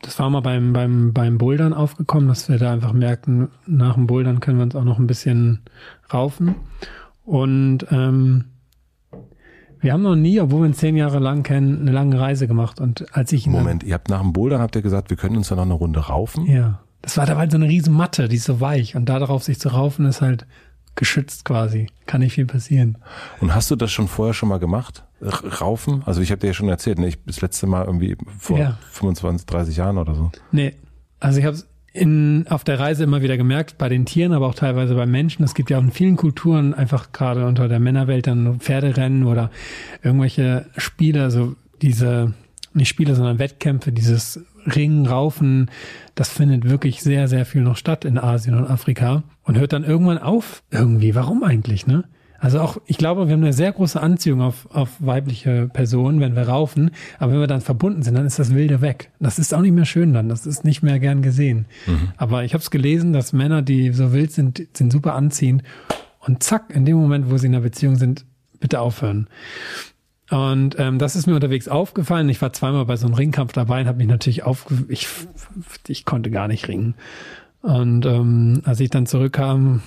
[0.02, 4.08] das war mal beim, beim, beim Bouldern aufgekommen, dass wir da einfach merkten, nach dem
[4.08, 5.62] Bouldern können wir uns auch noch ein bisschen
[6.14, 6.56] raufen.
[7.26, 8.46] Und ähm,
[9.80, 12.80] wir haben noch nie, obwohl wir uns zehn Jahre lang kennen, eine lange Reise gemacht.
[12.80, 15.50] Und als ich Moment, ihr habt nach dem Bouldern habt ihr gesagt, wir können uns
[15.50, 16.46] da noch eine Runde raufen?
[16.46, 16.80] Ja.
[17.06, 19.60] Das war dabei so eine riesen Matte, die ist so weich und da darauf sich
[19.60, 20.48] zu raufen ist halt
[20.96, 21.88] geschützt quasi.
[22.08, 22.98] Kann nicht viel passieren.
[23.42, 25.04] Und hast du das schon vorher schon mal gemacht?
[25.22, 26.02] Raufen?
[26.06, 27.08] Also ich habe dir ja schon erzählt, ne?
[27.08, 28.80] ich das letzte Mal irgendwie vor ja.
[28.90, 30.32] 25, 30 Jahren oder so.
[30.52, 30.74] Nee,
[31.20, 31.60] also ich habe
[31.94, 35.44] in, auf der Reise immer wieder gemerkt, bei den Tieren, aber auch teilweise bei Menschen.
[35.44, 39.52] Es gibt ja auch in vielen Kulturen einfach gerade unter der Männerwelt dann Pferderennen oder
[40.02, 42.34] irgendwelche Spiele, also diese,
[42.74, 45.70] nicht Spiele, sondern Wettkämpfe, dieses Ringen, Raufen,
[46.16, 49.84] das findet wirklich sehr, sehr viel noch statt in Asien und Afrika und hört dann
[49.84, 51.16] irgendwann auf irgendwie.
[51.16, 52.06] Warum eigentlich, ne?
[52.40, 56.36] Also auch, ich glaube, wir haben eine sehr große Anziehung auf, auf weibliche Personen, wenn
[56.36, 56.92] wir raufen.
[57.18, 59.10] Aber wenn wir dann verbunden sind, dann ist das Wilde weg.
[59.20, 60.30] Das ist auch nicht mehr schön dann.
[60.30, 61.66] Das ist nicht mehr gern gesehen.
[61.88, 62.10] Mhm.
[62.18, 65.64] Aber ich habe es gelesen, dass Männer, die so wild sind, sind super anziehend.
[66.20, 68.26] Und zack, in dem Moment, wo sie in einer Beziehung sind,
[68.60, 69.28] bitte aufhören.
[70.32, 72.30] Und ähm, das ist mir unterwegs aufgefallen.
[72.30, 74.86] Ich war zweimal bei so einem Ringkampf dabei und habe mich natürlich aufge...
[74.88, 75.08] Ich,
[75.88, 76.96] ich konnte gar nicht ringen.
[77.62, 79.82] Und ähm, als ich dann zurückkam,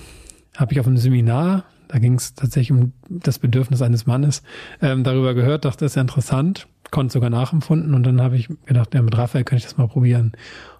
[0.55, 4.43] habe ich auf einem Seminar, da ging es tatsächlich um das Bedürfnis eines Mannes,
[4.81, 8.49] ähm, darüber gehört, dachte, das ist ja interessant, konnte sogar nachempfunden und dann habe ich
[8.65, 10.33] gedacht, ja, mit Raphael könnte ich das mal probieren.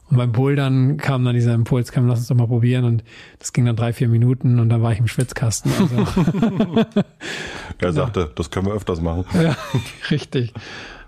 [0.10, 2.84] Und beim Bouldern kam dann dieser Impuls, kam, lass uns doch mal probieren.
[2.84, 3.04] Und
[3.38, 5.72] das ging dann drei, vier Minuten und dann war ich im Schwitzkasten.
[5.80, 6.86] Also.
[7.82, 9.26] er sagte, das können wir öfters machen.
[9.34, 9.56] Ja,
[10.12, 10.54] richtig.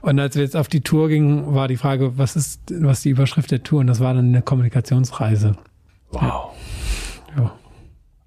[0.01, 3.09] Und als wir jetzt auf die Tour gingen, war die Frage, was ist, was die
[3.09, 3.81] Überschrift der Tour?
[3.81, 5.55] Und das war dann eine Kommunikationsreise.
[6.11, 6.51] Wow.
[7.37, 7.53] Ja.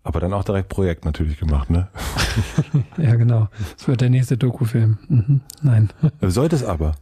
[0.04, 1.88] Aber dann auch direkt Projekt natürlich gemacht, ne?
[2.98, 3.48] ja, genau.
[3.76, 4.98] Das wird der nächste Dokufilm.
[5.08, 5.40] Mhm.
[5.62, 5.90] Nein.
[6.20, 6.94] Sollte es aber.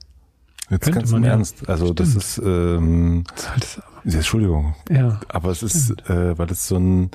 [0.71, 1.69] Jetzt Könnte ganz im Ernst.
[1.69, 2.01] Also Stimmt.
[2.01, 4.75] das ist ähm, das ja, Entschuldigung.
[4.89, 5.21] Ja.
[5.29, 7.11] Aber es ist, äh, weil es so ein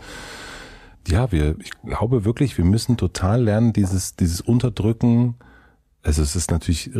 [1.08, 5.36] ja, wir, ich glaube wirklich, wir müssen total lernen, dieses, dieses Unterdrücken.
[6.04, 6.92] Also es ist natürlich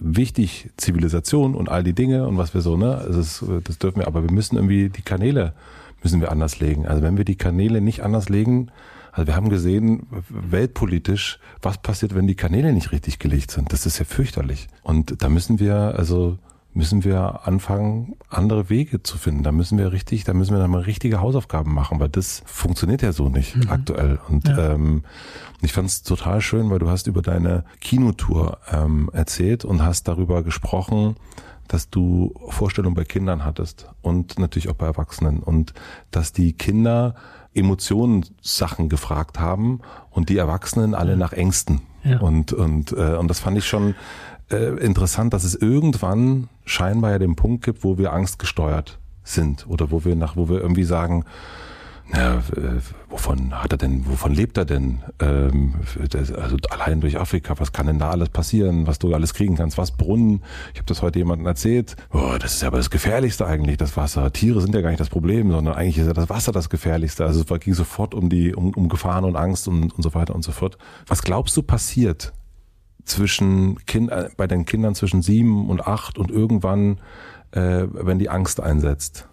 [0.00, 2.96] wichtig, Zivilisation und all die Dinge und was wir so, ne?
[2.96, 5.54] Also es, das dürfen wir, aber wir müssen irgendwie die Kanäle
[6.02, 6.86] müssen wir anders legen.
[6.86, 8.70] Also wenn wir die Kanäle nicht anders legen,
[9.12, 13.72] also wir haben gesehen, weltpolitisch, was passiert, wenn die Kanäle nicht richtig gelegt sind.
[13.72, 14.68] Das ist ja fürchterlich.
[14.82, 16.38] Und da müssen wir, also
[16.78, 19.42] müssen wir anfangen, andere Wege zu finden.
[19.42, 23.02] Da müssen wir richtig, da müssen wir dann mal richtige Hausaufgaben machen, weil das funktioniert
[23.02, 23.68] ja so nicht mhm.
[23.68, 24.20] aktuell.
[24.28, 24.74] Und ja.
[24.74, 25.02] ähm,
[25.60, 30.06] ich fand es total schön, weil du hast über deine Kinotour ähm, erzählt und hast
[30.06, 31.16] darüber gesprochen,
[31.66, 35.74] dass du Vorstellungen bei Kindern hattest und natürlich auch bei Erwachsenen und
[36.12, 37.16] dass die Kinder
[37.54, 41.80] Emotionssachen gefragt haben und die Erwachsenen alle nach Ängsten.
[42.04, 42.20] Ja.
[42.20, 43.96] Und, und, äh, und das fand ich schon
[44.50, 49.90] äh, interessant, dass es irgendwann scheinbar ja den Punkt gibt, wo wir angstgesteuert sind oder
[49.90, 51.24] wo wir nach, wo wir irgendwie sagen,
[52.10, 52.80] na, äh,
[53.10, 55.00] wovon hat er denn, wovon lebt er denn?
[55.20, 55.74] Ähm,
[56.10, 59.76] also allein durch Afrika, was kann denn da alles passieren, was du alles kriegen kannst,
[59.76, 60.42] was Brunnen?
[60.72, 61.96] Ich habe das heute jemandem erzählt.
[62.10, 64.32] Oh, das ist ja aber das Gefährlichste eigentlich, das Wasser.
[64.32, 67.26] Tiere sind ja gar nicht das Problem, sondern eigentlich ist ja das Wasser das Gefährlichste.
[67.26, 70.34] Also es ging sofort um die, um, um Gefahren und Angst und, und so weiter
[70.34, 70.78] und so fort.
[71.06, 72.32] Was glaubst du passiert
[73.08, 76.98] zwischen kind, äh, bei den Kindern zwischen sieben und acht und irgendwann,
[77.52, 79.26] äh, wenn die Angst einsetzt?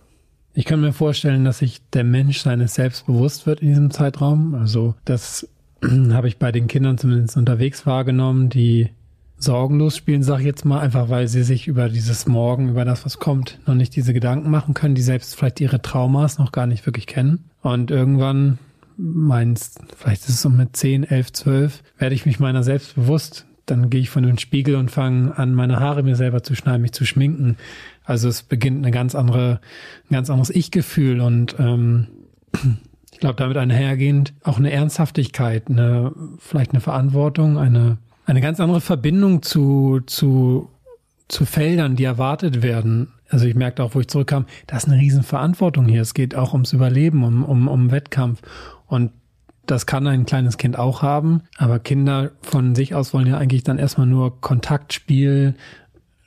[0.54, 4.56] Ich kann mir vorstellen, dass sich der Mensch seines Selbst bewusst wird in diesem Zeitraum.
[4.56, 5.48] Also das
[5.84, 8.90] habe ich bei den Kindern zumindest unterwegs wahrgenommen, die
[9.38, 13.06] sorgenlos spielen, sag ich jetzt mal, einfach weil sie sich über dieses Morgen, über das,
[13.06, 16.68] was kommt, noch nicht diese Gedanken machen können, die selbst vielleicht ihre Traumas noch gar
[16.68, 17.50] nicht wirklich kennen.
[17.62, 18.58] Und irgendwann
[18.98, 23.45] meinst, vielleicht ist es so mit 10, 11, 12, werde ich mich meiner selbst bewusst.
[23.66, 26.82] Dann gehe ich von dem Spiegel und fange an, meine Haare mir selber zu schneiden,
[26.82, 27.58] mich zu schminken,
[28.06, 29.60] also es beginnt eine ganz andere,
[30.10, 32.08] ein ganz anderes Ich-Gefühl und ähm,
[33.12, 37.98] ich glaube damit einhergehend auch eine Ernsthaftigkeit, eine vielleicht eine Verantwortung, eine
[38.28, 40.70] eine ganz andere Verbindung zu zu
[41.28, 45.00] zu Feldern, die erwartet werden Also ich merkte auch, wo ich zurückkam, da ist eine
[45.00, 46.04] Riesenverantwortung hier.
[46.04, 48.42] Es geht auch ums Überleben, um, um, um Wettkampf.
[48.86, 49.12] Und
[49.68, 53.64] das kann ein kleines Kind auch haben, aber Kinder von sich aus wollen ja eigentlich
[53.64, 55.56] dann erstmal nur Kontaktspiel,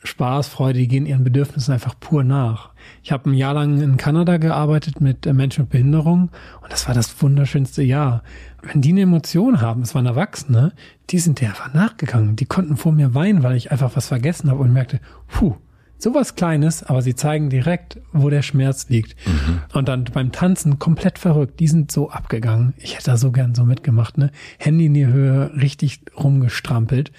[0.04, 2.70] Spaß, Freude, die gehen ihren Bedürfnissen einfach pur nach.
[3.02, 6.30] Ich habe ein Jahr lang in Kanada gearbeitet mit äh, Menschen mit Behinderung
[6.62, 8.22] und das war das wunderschönste Jahr.
[8.62, 10.72] Wenn die eine Emotion haben, es waren Erwachsene,
[11.10, 12.36] die sind der einfach nachgegangen.
[12.36, 15.56] Die konnten vor mir weinen, weil ich einfach was vergessen habe und merkte, puh,
[15.98, 19.16] sowas Kleines, aber sie zeigen direkt, wo der Schmerz liegt.
[19.26, 19.60] Mhm.
[19.72, 21.60] Und dann beim Tanzen komplett verrückt.
[21.60, 22.74] Die sind so abgegangen.
[22.78, 24.30] Ich hätte da so gern so mitgemacht, ne?
[24.58, 27.12] Handy in die Höhe, richtig rumgestrampelt.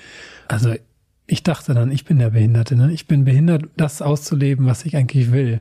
[0.48, 0.74] Also
[1.28, 2.92] ich dachte dann, ich bin der Behinderte, ne?
[2.92, 5.60] Ich bin behindert, das auszuleben, was ich eigentlich will.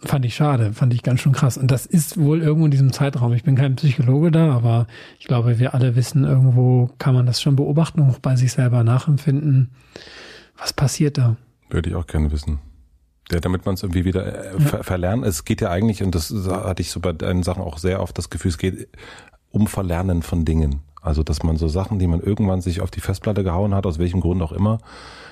[0.00, 1.56] Fand ich schade, fand ich ganz schön krass.
[1.56, 3.32] Und das ist wohl irgendwo in diesem Zeitraum.
[3.32, 4.86] Ich bin kein Psychologe da, aber
[5.18, 8.52] ich glaube, wir alle wissen, irgendwo kann man das schon beobachten und auch bei sich
[8.52, 9.70] selber nachempfinden.
[10.56, 11.36] Was passiert da?
[11.72, 12.58] Würde ich auch gerne wissen.
[13.30, 15.24] Ja, damit man es irgendwie wieder äh, ver verlernen.
[15.24, 18.16] Es geht ja eigentlich, und das hatte ich so bei deinen Sachen auch sehr oft
[18.18, 18.88] das Gefühl, es geht
[19.50, 20.82] um Verlernen von Dingen.
[21.00, 23.98] Also, dass man so Sachen, die man irgendwann sich auf die Festplatte gehauen hat, aus
[23.98, 24.78] welchem Grund auch immer,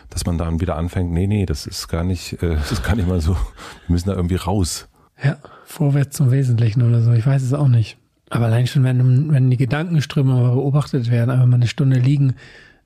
[0.09, 2.97] dass man dann wieder anfängt, nee, nee, das ist gar nicht, äh, das ist gar
[2.97, 3.41] nicht mal so, wir
[3.89, 4.89] müssen da irgendwie raus.
[5.23, 5.37] Ja,
[5.67, 7.99] vorwärts zum Wesentlichen oder so, ich weiß es auch nicht.
[8.31, 12.35] Aber allein schon, wenn, wenn die Gedankenströme beobachtet werden, einfach mal eine Stunde liegen,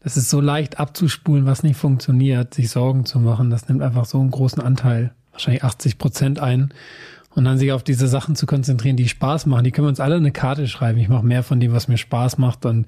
[0.04, 4.04] das ist so leicht abzuspulen, was nicht funktioniert, sich Sorgen zu machen, das nimmt einfach
[4.04, 6.72] so einen großen Anteil, wahrscheinlich 80 Prozent ein.
[7.34, 9.64] Und dann sich auf diese Sachen zu konzentrieren, die Spaß machen.
[9.64, 11.00] Die können wir uns alle eine Karte schreiben.
[11.00, 12.86] Ich mache mehr von dem, was mir Spaß macht und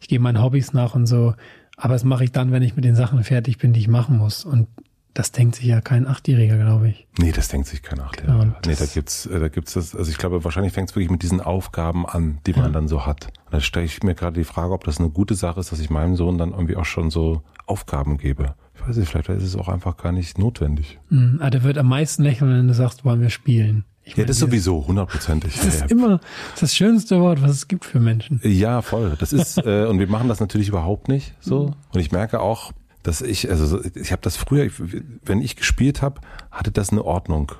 [0.00, 1.34] ich gehe meinen Hobbys nach und so.
[1.76, 4.16] Aber das mache ich dann, wenn ich mit den Sachen fertig bin, die ich machen
[4.16, 4.46] muss.
[4.46, 4.68] Und
[5.14, 7.06] das denkt sich ja kein Achtjähriger, glaube ich.
[7.18, 8.38] Nee, das denkt sich kein Achtjähriger.
[8.38, 11.10] Genau, nee, da gibt's, äh, da gibt's das, also ich glaube, wahrscheinlich fängt es wirklich
[11.10, 12.70] mit diesen Aufgaben an, die man ja.
[12.70, 13.26] dann so hat.
[13.26, 15.80] Und da stelle ich mir gerade die Frage, ob das eine gute Sache ist, dass
[15.80, 18.54] ich meinem Sohn dann irgendwie auch schon so Aufgaben gebe.
[18.74, 20.98] Ich weiß nicht, vielleicht ist es auch einfach gar nicht notwendig.
[21.10, 23.84] Mhm, aber der wird am meisten lächeln, wenn du sagst, wollen wir spielen.
[24.04, 25.54] Ich ja, das ist sowieso hundertprozentig.
[25.54, 26.20] Das ist immer
[26.58, 28.40] das schönste Wort, was es gibt für Menschen.
[28.42, 29.14] Ja, voll.
[29.18, 31.68] Das ist äh, und wir machen das natürlich überhaupt nicht so.
[31.68, 31.74] Mhm.
[31.92, 32.72] Und ich merke auch,
[33.02, 34.70] dass ich also ich habe das früher,
[35.24, 37.52] wenn ich gespielt habe, hatte das eine Ordnung.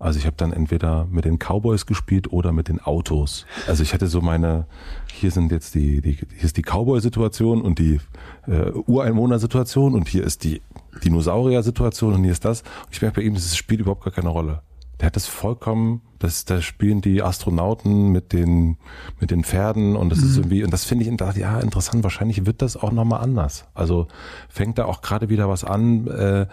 [0.00, 3.46] Also ich habe dann entweder mit den Cowboys gespielt oder mit den Autos.
[3.66, 4.66] Also ich hatte so meine,
[5.12, 8.00] hier sind jetzt die, die hier ist die Cowboy-Situation und die
[8.46, 10.62] äh, Ureinwohner-Situation und hier ist die
[11.02, 12.62] Dinosaurier-Situation und hier ist das.
[12.62, 14.62] Und ich merke bei ihm, das spielt überhaupt gar keine Rolle
[15.00, 18.76] der hat das vollkommen, das, da spielen die Astronauten mit den,
[19.20, 20.26] mit den Pferden und das mhm.
[20.26, 23.66] ist irgendwie, und das finde ich, ja, interessant, wahrscheinlich wird das auch nochmal anders.
[23.74, 24.08] Also
[24.48, 26.46] fängt da auch gerade wieder was an, äh,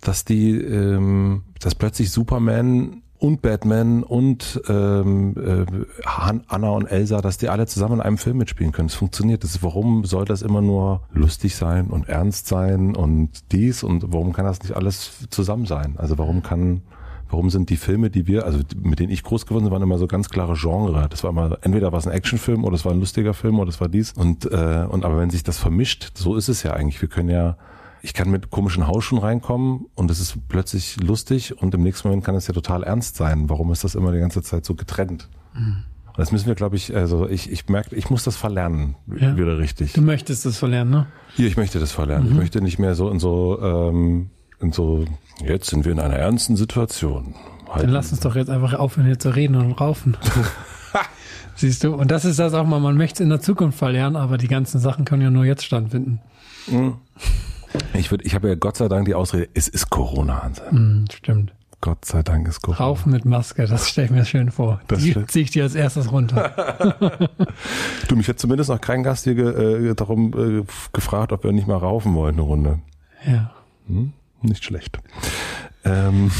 [0.00, 5.66] dass die, ähm, dass plötzlich Superman und Batman und ähm, äh,
[6.48, 8.88] Anna und Elsa, dass die alle zusammen in einem Film mitspielen können.
[8.88, 9.44] Es funktioniert.
[9.44, 14.32] Das warum soll das immer nur lustig sein und ernst sein und dies und warum
[14.32, 15.96] kann das nicht alles zusammen sein?
[15.98, 16.80] Also warum kann
[17.30, 19.98] warum sind die Filme, die wir, also mit denen ich groß geworden bin, waren immer
[19.98, 21.06] so ganz klare Genre.
[21.08, 23.70] Das war immer, entweder war es ein Actionfilm oder es war ein lustiger Film oder
[23.70, 24.12] es war dies.
[24.12, 27.00] Und, äh, und aber wenn sich das vermischt, so ist es ja eigentlich.
[27.00, 27.56] Wir können ja,
[28.02, 32.24] ich kann mit komischen Hausschuhen reinkommen und es ist plötzlich lustig und im nächsten Moment
[32.24, 33.48] kann es ja total ernst sein.
[33.48, 35.28] Warum ist das immer die ganze Zeit so getrennt?
[35.54, 35.84] Mhm.
[36.06, 39.36] Und das müssen wir, glaube ich, also ich, ich merke, ich muss das verlernen, ja.
[39.36, 39.92] wieder richtig.
[39.92, 41.06] Du möchtest das verlernen, ne?
[41.36, 42.26] Ja, ich möchte das verlernen.
[42.26, 42.32] Mhm.
[42.32, 45.04] Ich möchte nicht mehr so in so ähm, in so,
[45.44, 47.34] jetzt sind wir in einer ernsten Situation.
[47.68, 47.86] Halten.
[47.86, 50.16] Dann lass uns doch jetzt einfach aufhören, hier zu reden und raufen.
[51.54, 51.94] Siehst du?
[51.94, 54.48] Und das ist das auch mal, man möchte es in der Zukunft verlernen, aber die
[54.48, 56.20] ganzen Sachen können ja nur jetzt stattfinden.
[56.66, 56.94] Mhm.
[57.94, 60.62] Ich ich habe ja Gott sei Dank die Ausrede, es ist Corona, Hanse.
[60.74, 61.52] Mm, stimmt.
[61.80, 62.84] Gott sei Dank ist Corona.
[62.84, 64.80] Raufen mit Maske, das stelle ich mir schön vor.
[64.88, 66.98] Das die ziehe ich dir als erstes runter.
[68.08, 71.68] du, mich hat zumindest noch kein Gast hier äh, darum äh, gefragt, ob wir nicht
[71.68, 72.78] mal raufen wollen eine Runde.
[73.24, 73.52] Ja.
[73.86, 74.12] Hm?
[74.42, 74.98] Nicht schlecht.
[75.84, 76.30] Ähm,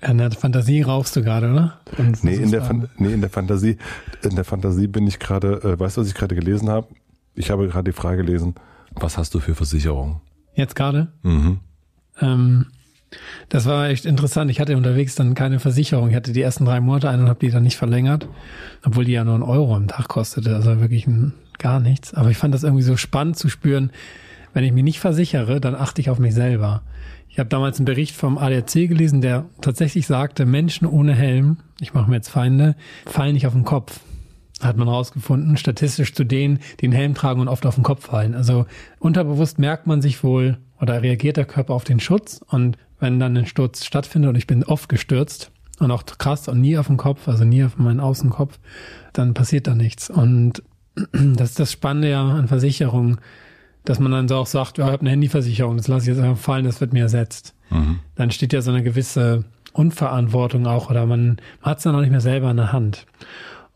[0.00, 1.80] in der Fantasie rauchst du gerade, oder?
[2.22, 3.78] Nee, in der, Fan nee, in der Fantasie,
[4.22, 6.88] in der Fantasie bin ich gerade, äh, weißt du, was ich gerade gelesen habe?
[7.34, 8.54] Ich habe gerade die Frage gelesen,
[8.94, 10.20] was hast du für Versicherungen?
[10.54, 11.12] Jetzt gerade?
[11.22, 11.60] Mhm.
[12.20, 12.66] Ähm,
[13.48, 14.50] das war echt interessant.
[14.50, 16.10] Ich hatte unterwegs dann keine Versicherung.
[16.10, 18.28] Ich hatte die ersten drei Monate eine und habe die dann nicht verlängert,
[18.84, 20.54] obwohl die ja nur einen Euro am Tag kostete.
[20.54, 22.14] Also wirklich ein, gar nichts.
[22.14, 23.92] Aber ich fand das irgendwie so spannend zu spüren,
[24.52, 26.82] wenn ich mich nicht versichere, dann achte ich auf mich selber.
[27.28, 31.94] Ich habe damals einen Bericht vom ADAC gelesen, der tatsächlich sagte, Menschen ohne Helm, ich
[31.94, 32.76] mache mir jetzt Feinde,
[33.06, 34.00] fallen nicht auf den Kopf.
[34.60, 38.06] Hat man rausgefunden, statistisch zu denen, die einen Helm tragen und oft auf den Kopf
[38.06, 38.34] fallen.
[38.34, 38.66] Also
[38.98, 43.36] unterbewusst merkt man sich wohl oder reagiert der Körper auf den Schutz und wenn dann
[43.36, 45.50] ein Sturz stattfindet und ich bin oft gestürzt
[45.80, 48.58] und auch krass und nie auf den Kopf, also nie auf meinen Außenkopf,
[49.12, 50.10] dann passiert da nichts.
[50.10, 50.62] Und
[51.12, 53.18] das ist das Spannende ja an Versicherungen
[53.84, 56.24] dass man dann so auch sagt, ja, ich habe eine Handyversicherung, das lasse ich jetzt
[56.24, 57.54] einfach fallen, das wird mir ersetzt.
[57.70, 57.98] Mhm.
[58.14, 62.00] Dann steht ja so eine gewisse Unverantwortung auch oder man, man hat es dann auch
[62.00, 63.06] nicht mehr selber in der Hand.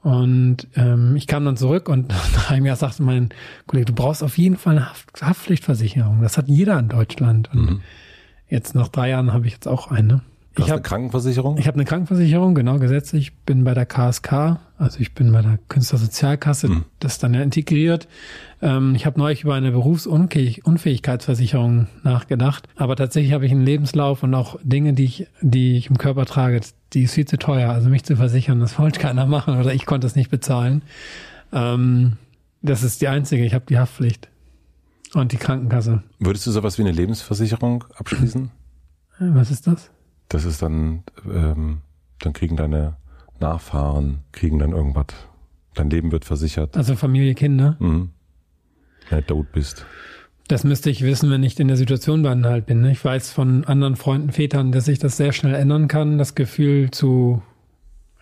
[0.02, 3.30] Und ähm, ich kam dann zurück und nach einem Jahr sagte mein
[3.66, 6.22] Kollege, du brauchst auf jeden Fall eine Haft Haftpflichtversicherung.
[6.22, 7.50] Das hat jeder in Deutschland.
[7.52, 7.80] Und mhm.
[8.48, 10.20] jetzt nach drei Jahren habe ich jetzt auch eine.
[10.56, 11.58] Du ich habe eine Krankenversicherung?
[11.58, 13.28] Ich habe eine Krankenversicherung, genau, gesetzlich.
[13.28, 16.86] Ich bin bei der KSK, also ich bin bei der Künstlersozialkasse, mhm.
[16.98, 18.08] das ist dann ja integriert.
[18.62, 24.34] Ähm, ich habe neulich über eine Berufsunfähigkeitsversicherung nachgedacht, aber tatsächlich habe ich einen Lebenslauf und
[24.34, 26.62] auch Dinge, die ich, die ich im Körper trage,
[26.94, 27.70] die ist viel zu teuer.
[27.70, 30.80] Also mich zu versichern, das wollte keiner machen oder ich konnte es nicht bezahlen.
[31.52, 32.16] Ähm,
[32.62, 33.44] das ist die einzige.
[33.44, 34.30] Ich habe die Haftpflicht
[35.12, 36.02] und die Krankenkasse.
[36.18, 38.50] Würdest du sowas wie eine Lebensversicherung abschließen?
[39.18, 39.90] Was ist das?
[40.28, 41.78] Das ist dann, ähm,
[42.20, 42.96] dann kriegen deine
[43.40, 45.06] Nachfahren, kriegen dann irgendwas.
[45.74, 46.76] Dein Leben wird versichert.
[46.76, 47.76] Also Familie, Kinder?
[47.78, 48.10] Mhm.
[49.10, 49.86] Wenn du tot bist.
[50.48, 52.80] Das müsste ich wissen, wenn ich in der Situation dann halt bin.
[52.80, 52.92] Ne?
[52.92, 56.18] Ich weiß von anderen Freunden, Vätern, dass sich das sehr schnell ändern kann.
[56.18, 57.42] Das Gefühl zu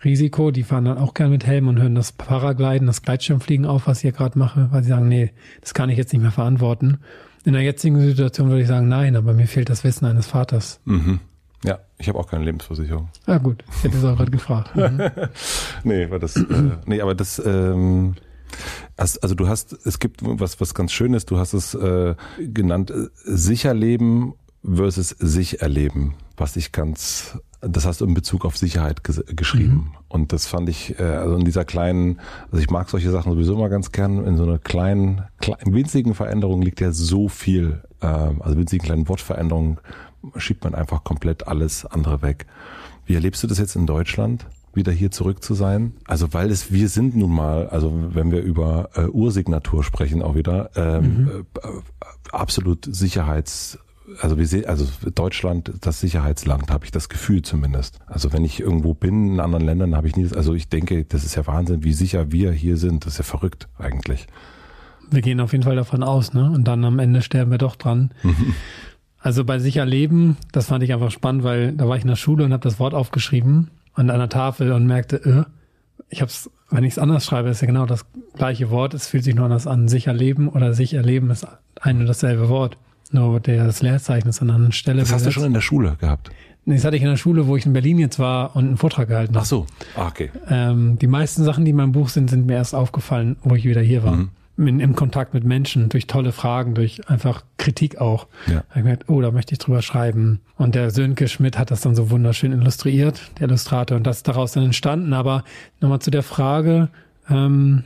[0.03, 3.87] Risiko, die fahren dann auch gerne mit Helm und hören das Paragliden, das Gleitschirmfliegen auf,
[3.87, 5.31] was ich hier gerade mache, weil sie sagen, nee,
[5.61, 6.99] das kann ich jetzt nicht mehr verantworten.
[7.43, 10.79] In der jetzigen Situation würde ich sagen, nein, aber mir fehlt das Wissen eines Vaters.
[10.85, 11.19] Mhm.
[11.63, 13.09] Ja, ich habe auch keine Lebensversicherung.
[13.25, 14.71] Ah gut, ich hätte es auch gerade gefragt.
[14.75, 15.01] Mhm.
[15.83, 16.43] nee, war das, äh,
[16.85, 18.15] nee, aber das, ähm,
[18.97, 23.07] also du hast, es gibt was, was ganz Schönes, du hast es äh, genannt, äh,
[23.23, 24.33] sicher leben
[24.63, 29.73] versus sich erleben, was ich ganz, das hast du in Bezug auf Sicherheit ges geschrieben.
[29.73, 29.91] Mhm.
[30.07, 32.19] Und das fand ich, äh, also in dieser kleinen,
[32.51, 36.13] also ich mag solche Sachen sowieso immer ganz gern, in so einer kleinen, kleinen winzigen
[36.13, 39.79] Veränderung liegt ja so viel, äh, also winzigen kleinen Wortveränderungen
[40.37, 42.45] schiebt man einfach komplett alles andere weg.
[43.05, 44.45] Wie erlebst du das jetzt in Deutschland?
[44.75, 45.93] wieder hier zurück zu sein.
[46.05, 50.35] Also weil es wir sind nun mal, also wenn wir über äh, Ursignatur sprechen auch
[50.35, 51.45] wieder, ähm, mhm.
[51.63, 51.67] äh,
[52.31, 53.79] absolut Sicherheits
[54.21, 57.99] also wir sehen, also Deutschland, das Sicherheitsland, habe ich das Gefühl zumindest.
[58.05, 61.23] Also wenn ich irgendwo bin in anderen Ländern, habe ich nie, also ich denke, das
[61.23, 63.05] ist ja Wahnsinn, wie sicher wir hier sind.
[63.05, 64.27] Das ist ja verrückt eigentlich.
[65.09, 66.51] Wir gehen auf jeden Fall davon aus, ne?
[66.51, 68.11] Und dann am Ende sterben wir doch dran.
[69.25, 72.15] Also bei sicher leben, das fand ich einfach spannend, weil da war ich in der
[72.15, 75.43] Schule und habe das Wort aufgeschrieben an einer Tafel und merkte, äh,
[76.09, 78.05] ich habe es, wenn ich es anders schreibe, ist ja genau das
[78.35, 78.93] gleiche Wort.
[78.93, 79.87] Es fühlt sich nur anders an.
[79.87, 81.47] Sicher leben oder sich erleben ist
[81.81, 82.77] ein und dasselbe Wort.
[83.09, 84.99] Nur der das Leerzeichen ist an einer anderen Stelle.
[84.99, 86.29] Das hast du schon in der Schule gehabt?
[86.65, 88.77] Nee, das hatte ich in der Schule, wo ich in Berlin jetzt war und einen
[88.77, 89.41] Vortrag gehalten habe.
[89.41, 89.65] Ach so,
[89.95, 90.29] ah, okay.
[90.51, 93.65] Ähm, die meisten Sachen, die in meinem Buch sind, sind mir erst aufgefallen, wo ich
[93.65, 94.17] wieder hier war.
[94.17, 98.27] Mhm in, im Kontakt mit Menschen, durch tolle Fragen, durch einfach Kritik auch.
[98.47, 98.53] Ja.
[98.53, 100.41] Da ich gemerkt, oh, da möchte ich drüber schreiben.
[100.57, 104.27] Und der Sönke Schmidt hat das dann so wunderschön illustriert, der Illustrator, und das ist
[104.27, 105.13] daraus dann entstanden.
[105.13, 105.43] Aber
[105.81, 106.89] nochmal zu der Frage,
[107.29, 107.83] ähm,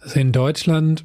[0.00, 1.04] also in Deutschland,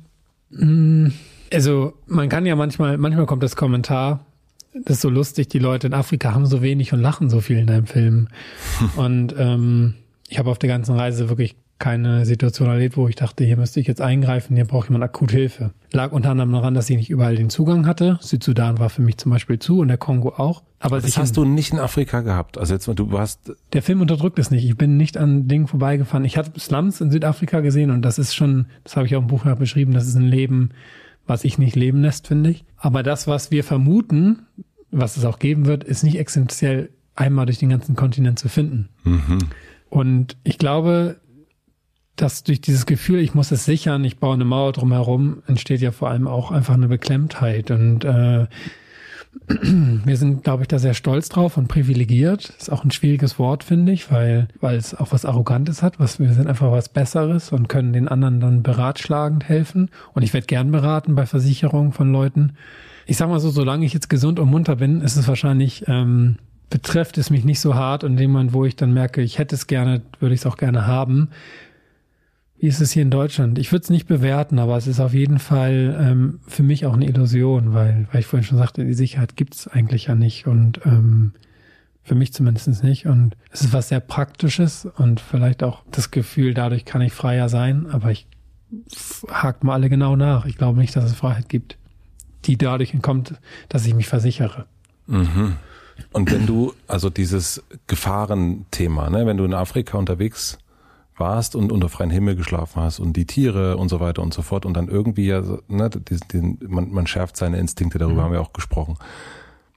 [0.50, 1.14] mh, hm,
[1.54, 4.26] also man kann ja manchmal, manchmal kommt das Kommentar,
[4.74, 7.58] das ist so lustig, die Leute in Afrika haben so wenig und lachen so viel
[7.58, 8.28] in deinem Film.
[8.96, 9.94] und ähm,
[10.28, 13.82] ich habe auf der ganzen Reise wirklich keine Situation erlebt, wo ich dachte, hier müsste
[13.82, 15.72] ich jetzt eingreifen, hier braucht jemand akut Hilfe.
[15.92, 18.18] Lag unter anderem daran, dass ich nicht überall den Zugang hatte.
[18.22, 20.64] Südsudan war für mich zum Beispiel zu und der Kongo auch.
[20.80, 22.58] Aber das hast du nicht in Afrika gehabt.
[22.58, 23.54] Also jetzt du warst.
[23.74, 24.64] Der Film unterdrückt es nicht.
[24.64, 26.24] Ich bin nicht an Dingen vorbeigefahren.
[26.24, 29.28] Ich hatte Slums in Südafrika gesehen und das ist schon, das habe ich auch im
[29.28, 30.70] Buch beschrieben, das ist ein Leben,
[31.28, 32.64] was ich nicht leben lässt, finde ich.
[32.78, 34.44] Aber das, was wir vermuten,
[34.92, 38.90] was es auch geben wird, ist nicht essentiell einmal durch den ganzen Kontinent zu finden.
[39.04, 39.40] Mhm.
[39.90, 41.18] Und ich glaube,
[42.16, 45.92] dass durch dieses Gefühl, ich muss es sichern, ich baue eine Mauer drumherum, entsteht ja
[45.92, 47.72] vor allem auch einfach eine Beklemmtheit.
[47.72, 48.48] Und äh,
[49.48, 52.54] wir sind, glaube ich, da sehr stolz drauf und privilegiert.
[52.58, 56.00] Ist auch ein schwieriges Wort, finde ich, weil, weil es auch was Arrogantes hat.
[56.00, 59.90] Was, wir sind einfach was Besseres und können den anderen dann beratschlagend helfen.
[60.14, 62.54] Und ich werde gern beraten bei Versicherungen von Leuten.
[63.06, 66.38] Ich sag mal so, solange ich jetzt gesund und munter bin, ist es wahrscheinlich, ähm,
[66.70, 68.04] betrifft es mich nicht so hart.
[68.04, 70.88] Und Moment, wo ich dann merke, ich hätte es gerne, würde ich es auch gerne
[70.88, 71.30] haben,
[72.66, 73.60] wie ist es hier in Deutschland?
[73.60, 76.96] Ich würde es nicht bewerten, aber es ist auf jeden Fall ähm, für mich auch
[76.96, 80.48] eine Illusion, weil, weil ich vorhin schon sagte, die Sicherheit gibt es eigentlich ja nicht
[80.48, 81.34] und ähm,
[82.02, 83.06] für mich zumindest nicht.
[83.06, 87.50] Und es ist was sehr Praktisches und vielleicht auch das Gefühl, dadurch kann ich freier
[87.50, 88.26] sein, aber ich
[89.30, 90.48] hakt mal alle genau nach.
[90.48, 91.78] Ich glaube nicht, dass es Freiheit gibt,
[92.46, 93.36] die dadurch kommt,
[93.70, 94.66] dass ich mich versichere.
[95.06, 95.58] Mhm.
[96.14, 100.58] Und wenn du, also dieses Gefahrenthema, ne, wenn du in Afrika unterwegs
[101.18, 104.42] warst und unter freiem Himmel geschlafen hast und die Tiere und so weiter und so
[104.42, 108.26] fort und dann irgendwie ja, ne, die, die, man, man schärft seine Instinkte, darüber mhm.
[108.26, 108.98] haben wir auch gesprochen.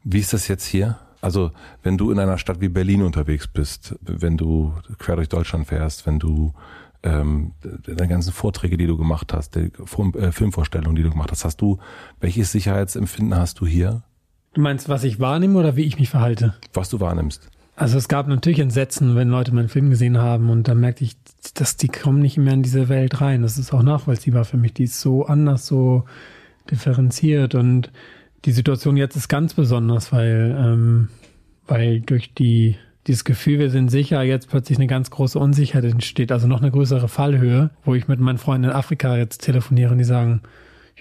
[0.04, 0.98] Wie ist das jetzt hier?
[1.20, 1.50] Also,
[1.82, 6.06] wenn du in einer Stadt wie Berlin unterwegs bist, wenn du quer durch Deutschland fährst,
[6.06, 6.52] wenn du
[7.02, 11.44] ähm, deine ganzen Vorträge, die du gemacht hast, die äh, Filmvorstellungen, die du gemacht hast,
[11.44, 11.78] hast du,
[12.20, 14.02] welches Sicherheitsempfinden hast du hier?
[14.54, 16.54] Du meinst, was ich wahrnehme oder wie ich mich verhalte?
[16.72, 17.50] Was du wahrnimmst.
[17.78, 21.16] Also es gab natürlich Entsetzen, wenn Leute meinen Film gesehen haben und dann merkte ich,
[21.54, 23.42] dass die kommen nicht mehr in diese Welt rein.
[23.42, 24.74] Das ist auch nachvollziehbar für mich.
[24.74, 26.04] Die ist so anders, so
[26.68, 27.92] differenziert und
[28.44, 31.08] die Situation jetzt ist ganz besonders, weil, ähm,
[31.68, 32.74] weil durch die,
[33.06, 36.72] dieses Gefühl, wir sind sicher, jetzt plötzlich eine ganz große Unsicherheit entsteht, also noch eine
[36.72, 40.42] größere Fallhöhe, wo ich mit meinen Freunden in Afrika jetzt telefoniere und die sagen,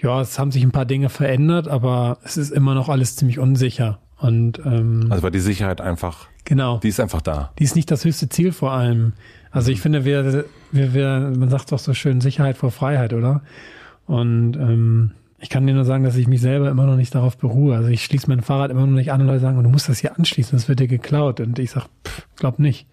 [0.00, 3.40] ja, es haben sich ein paar Dinge verändert, aber es ist immer noch alles ziemlich
[3.40, 3.98] unsicher.
[4.18, 7.52] Und ähm, also war die Sicherheit einfach, genau, die ist einfach da.
[7.58, 9.12] Die ist nicht das höchste Ziel vor allem.
[9.50, 13.42] Also ich finde, wir, wir, wir, man sagt doch so schön Sicherheit vor Freiheit, oder?
[14.06, 17.36] Und ähm, ich kann dir nur sagen, dass ich mich selber immer noch nicht darauf
[17.36, 17.76] beruhe.
[17.76, 19.98] Also ich schließe mein Fahrrad immer noch nicht an und Leute sagen, du musst das
[19.98, 21.40] hier anschließen, das wird dir geklaut.
[21.40, 21.86] Und ich sage,
[22.36, 22.88] glaub nicht.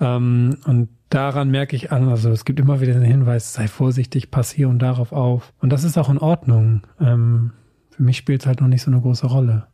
[0.00, 4.30] Ähm, und daran merke ich an, also es gibt immer wieder den Hinweis, sei vorsichtig,
[4.30, 5.52] pass hier und darauf auf.
[5.60, 6.82] Und das ist auch in Ordnung.
[7.00, 7.52] Ähm,
[7.90, 9.66] für mich spielt es halt noch nicht so eine große Rolle.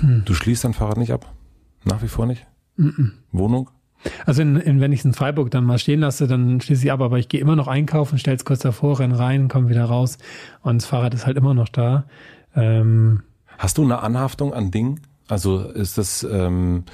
[0.00, 0.22] Hm.
[0.24, 1.32] Du schließt dein Fahrrad nicht ab?
[1.84, 2.46] Nach wie vor nicht?
[2.76, 3.10] Mm -mm.
[3.32, 3.70] Wohnung?
[4.24, 6.92] Also in, in, wenn ich es in Freiburg dann mal stehen lasse, dann schließe ich
[6.92, 9.84] ab, aber ich gehe immer noch einkaufen, stelle es kurz davor, renn rein, komme wieder
[9.84, 10.18] raus
[10.62, 12.04] und das Fahrrad ist halt immer noch da.
[12.54, 13.22] Ähm,
[13.58, 15.00] Hast du eine Anhaftung an Dingen?
[15.28, 16.84] Also ist das ähm,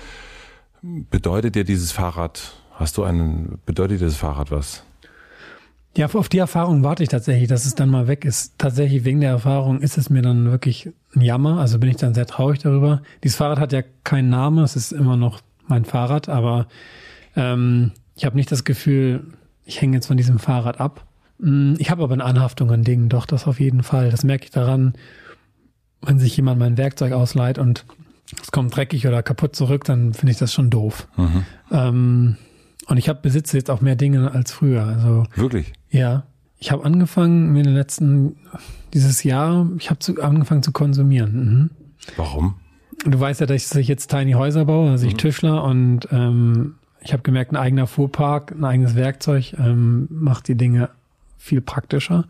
[0.83, 4.85] bedeutet dir dieses Fahrrad, hast du einen, bedeutet dir das Fahrrad was?
[5.97, 8.55] Ja, auf die Erfahrung warte ich tatsächlich, dass es dann mal weg ist.
[8.57, 11.59] Tatsächlich wegen der Erfahrung ist es mir dann wirklich ein Jammer.
[11.59, 13.03] Also bin ich dann sehr traurig darüber.
[13.23, 16.67] Dieses Fahrrad hat ja keinen Namen, es ist immer noch mein Fahrrad, aber
[17.37, 19.25] ähm, ich habe nicht das Gefühl,
[19.65, 21.05] ich hänge jetzt von diesem Fahrrad ab.
[21.39, 24.11] Mm, ich habe aber eine Anhaftung an Dingen, doch, das auf jeden Fall.
[24.11, 24.95] Das merke ich daran,
[26.01, 27.85] wenn sich jemand mein Werkzeug ausleiht und
[28.41, 31.07] es kommt dreckig oder kaputt zurück, dann finde ich das schon doof.
[31.17, 31.45] Mhm.
[31.71, 32.37] Ähm,
[32.87, 34.85] und ich habe besitze jetzt auch mehr Dinge als früher.
[34.85, 35.73] Also wirklich?
[35.91, 36.25] Ja.
[36.59, 38.37] Ich habe angefangen in den letzten
[38.95, 41.35] dieses Jahr, ich habe angefangen zu konsumieren.
[41.35, 41.71] Mhm.
[42.17, 42.55] Warum?
[43.05, 45.19] Du weißt ja, dass ich jetzt Tiny Häuser baue, also ich mhm.
[45.19, 50.55] Tischler und ähm, ich habe gemerkt, ein eigener Fuhrpark, ein eigenes Werkzeug ähm, macht die
[50.55, 50.91] Dinge
[51.37, 52.27] viel praktischer.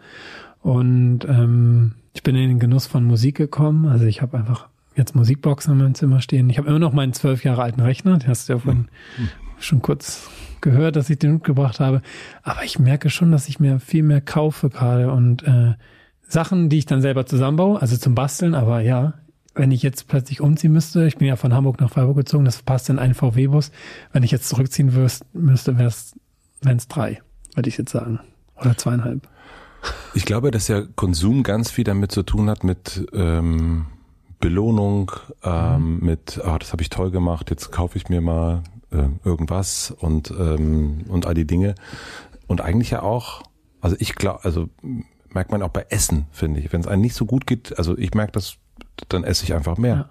[0.63, 3.87] Und ähm, ich bin in den Genuss von Musik gekommen.
[3.87, 6.49] Also ich habe einfach jetzt Musikboxen in meinem Zimmer stehen.
[6.49, 8.19] Ich habe immer noch meinen zwölf Jahre alten Rechner.
[8.19, 8.89] Den hast du ja vorhin
[9.19, 9.29] mhm.
[9.65, 10.29] Schon kurz
[10.61, 12.03] gehört, dass ich den mitgebracht habe.
[12.43, 15.75] Aber ich merke schon, dass ich mir viel mehr kaufe gerade und äh,
[16.27, 19.15] Sachen, die ich dann selber zusammenbaue, also zum Basteln, aber ja,
[19.55, 22.63] wenn ich jetzt plötzlich umziehen müsste, ich bin ja von Hamburg nach Freiburg gezogen, das
[22.63, 23.71] passt in einen VW-Bus.
[24.13, 26.15] Wenn ich jetzt zurückziehen würst, müsste, wäre es,
[26.63, 27.21] wenn es drei,
[27.55, 28.21] würde ich jetzt sagen.
[28.57, 29.29] Oder zweieinhalb.
[30.15, 33.87] Ich glaube, dass ja Konsum ganz viel damit zu tun hat mit ähm,
[34.41, 35.13] Belohnung,
[35.43, 36.07] ähm, mhm.
[36.07, 38.63] mit, ah, das habe ich toll gemacht, jetzt kaufe ich mir mal
[38.93, 41.75] äh, irgendwas und, ähm, und all die Dinge.
[42.47, 43.43] Und eigentlich ja auch,
[43.81, 44.69] also ich glaube, also
[45.29, 46.73] merkt man auch bei Essen, finde ich.
[46.73, 48.59] Wenn es einem nicht so gut geht, also ich merke das
[49.09, 49.95] dann esse ich einfach mehr.
[49.95, 50.11] Ja.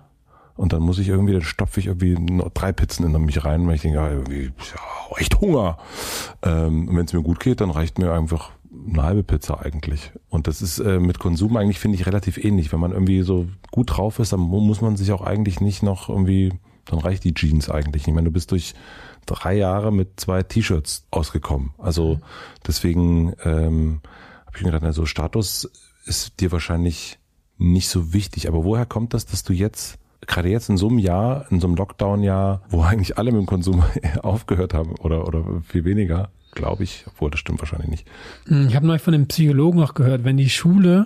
[0.56, 2.18] Und dann muss ich irgendwie, dann stopfe ich irgendwie
[2.54, 5.78] drei Pizzen in mich rein, weil ich denke, ja, irgendwie, ja, echt Hunger.
[6.44, 8.52] Ähm, und wenn es mir gut geht, dann reicht mir einfach
[8.88, 10.12] eine halbe Pizza eigentlich.
[10.30, 12.72] Und das ist äh, mit Konsum eigentlich, finde ich, relativ ähnlich.
[12.72, 16.10] Wenn man irgendwie so gut drauf ist, dann muss man sich auch eigentlich nicht noch
[16.10, 16.54] irgendwie,
[16.86, 18.08] dann reicht die Jeans eigentlich.
[18.08, 18.74] Ich meine, du bist durch
[19.26, 21.72] drei Jahre mit zwei T-Shirts ausgekommen.
[21.78, 22.22] Also mhm.
[22.66, 24.02] deswegen ähm,
[24.46, 25.70] habe ich mir gedacht, also Status
[26.06, 27.20] ist dir wahrscheinlich
[27.58, 28.48] nicht so wichtig.
[28.48, 31.68] Aber woher kommt das, dass du jetzt, gerade jetzt in so einem Jahr, in so
[31.68, 33.84] einem Lockdown-Jahr, wo eigentlich alle mit dem Konsum
[34.22, 38.08] aufgehört haben oder, oder viel weniger, glaube ich, obwohl das stimmt wahrscheinlich nicht.
[38.48, 41.06] Hm, ich habe neulich von dem Psychologen auch gehört, wenn die Schule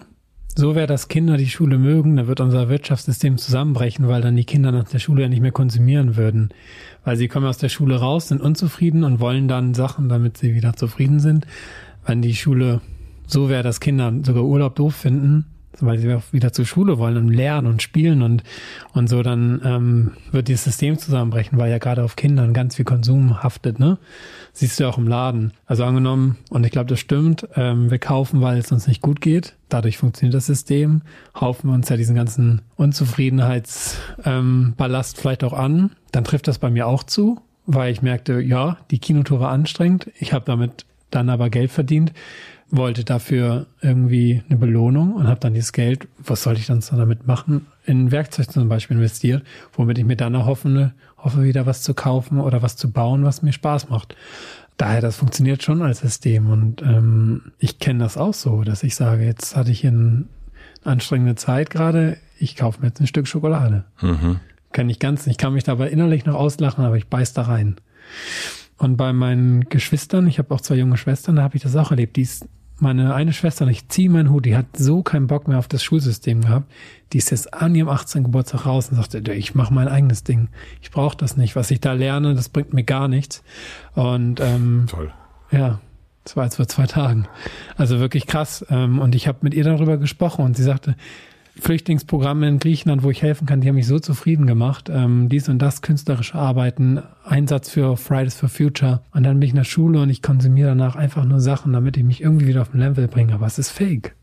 [0.58, 4.46] so wäre, dass Kinder die Schule mögen, dann wird unser Wirtschaftssystem zusammenbrechen, weil dann die
[4.46, 6.50] Kinder nach der Schule ja nicht mehr konsumieren würden.
[7.04, 10.56] Weil sie kommen aus der Schule raus, sind unzufrieden und wollen dann Sachen, damit sie
[10.56, 11.46] wieder zufrieden sind.
[12.06, 12.82] Wenn die Schule
[13.28, 15.46] so wäre, dass Kinder sogar Urlaub doof finden,
[15.80, 18.44] weil sie auch wieder zur Schule wollen und lernen und spielen und,
[18.94, 22.86] und so, dann ähm, wird dieses System zusammenbrechen, weil ja gerade auf Kindern ganz viel
[22.86, 23.98] Konsum haftet, ne?
[24.54, 25.52] Siehst du ja auch im Laden.
[25.66, 29.20] Also angenommen, und ich glaube, das stimmt, ähm, wir kaufen, weil es uns nicht gut
[29.20, 29.56] geht.
[29.70, 31.02] Dadurch funktioniert das System.
[31.40, 35.92] Haufen wir uns ja diesen ganzen Unzufriedenheitsballast ähm, Ballast vielleicht auch an.
[36.12, 40.10] Dann trifft das bei mir auch zu, weil ich merkte, ja, die Kinotour war anstrengend.
[40.20, 42.14] Ich habe damit dann aber Geld verdient
[42.72, 47.28] wollte dafür irgendwie eine Belohnung und habe dann dieses Geld, was sollte ich dann damit
[47.28, 49.44] machen, in Werkzeug zum Beispiel investiert,
[49.74, 53.42] womit ich mir dann erhoffe, hoffe wieder was zu kaufen oder was zu bauen, was
[53.42, 54.16] mir Spaß macht.
[54.78, 58.96] Daher, das funktioniert schon als System und ähm, ich kenne das auch so, dass ich
[58.96, 60.26] sage, jetzt hatte ich hier eine
[60.84, 63.86] anstrengende Zeit gerade, ich kaufe mir jetzt ein Stück Schokolade.
[64.02, 64.40] Mhm.
[64.74, 67.78] Kann ich ganz, ich kann mich dabei innerlich noch auslachen, aber ich beiß da rein.
[68.78, 71.92] Und bei meinen Geschwistern, ich habe auch zwei junge Schwestern, da habe ich das auch
[71.92, 72.18] erlebt.
[72.18, 72.48] Die ist
[72.78, 75.82] meine eine Schwester, ich ziehe meinen Hut, die hat so keinen Bock mehr auf das
[75.82, 76.70] Schulsystem gehabt.
[77.14, 78.24] Die ist jetzt an ihrem 18.
[78.24, 80.50] Geburtstag raus und sagte, ich mache mein eigenes Ding.
[80.82, 81.56] Ich brauche das nicht.
[81.56, 83.44] Was ich da lerne, das bringt mir gar nichts.
[83.94, 85.14] Und ähm, Toll.
[85.52, 85.80] ja,
[86.26, 87.28] das war jetzt vor zwei Tagen.
[87.78, 88.66] Also wirklich krass.
[88.70, 90.96] Ähm, und ich habe mit ihr darüber gesprochen und sie sagte,
[91.60, 94.90] Flüchtlingsprogramme in Griechenland, wo ich helfen kann, die haben mich so zufrieden gemacht.
[94.92, 99.02] Ähm, dies und das, künstlerische Arbeiten, Einsatz für Fridays for Future.
[99.12, 101.98] Und dann bin ich in der Schule und ich konsumiere danach einfach nur Sachen, damit
[101.98, 103.34] ich mich irgendwie wieder auf ein Level bringe.
[103.34, 104.16] Aber es ist fake.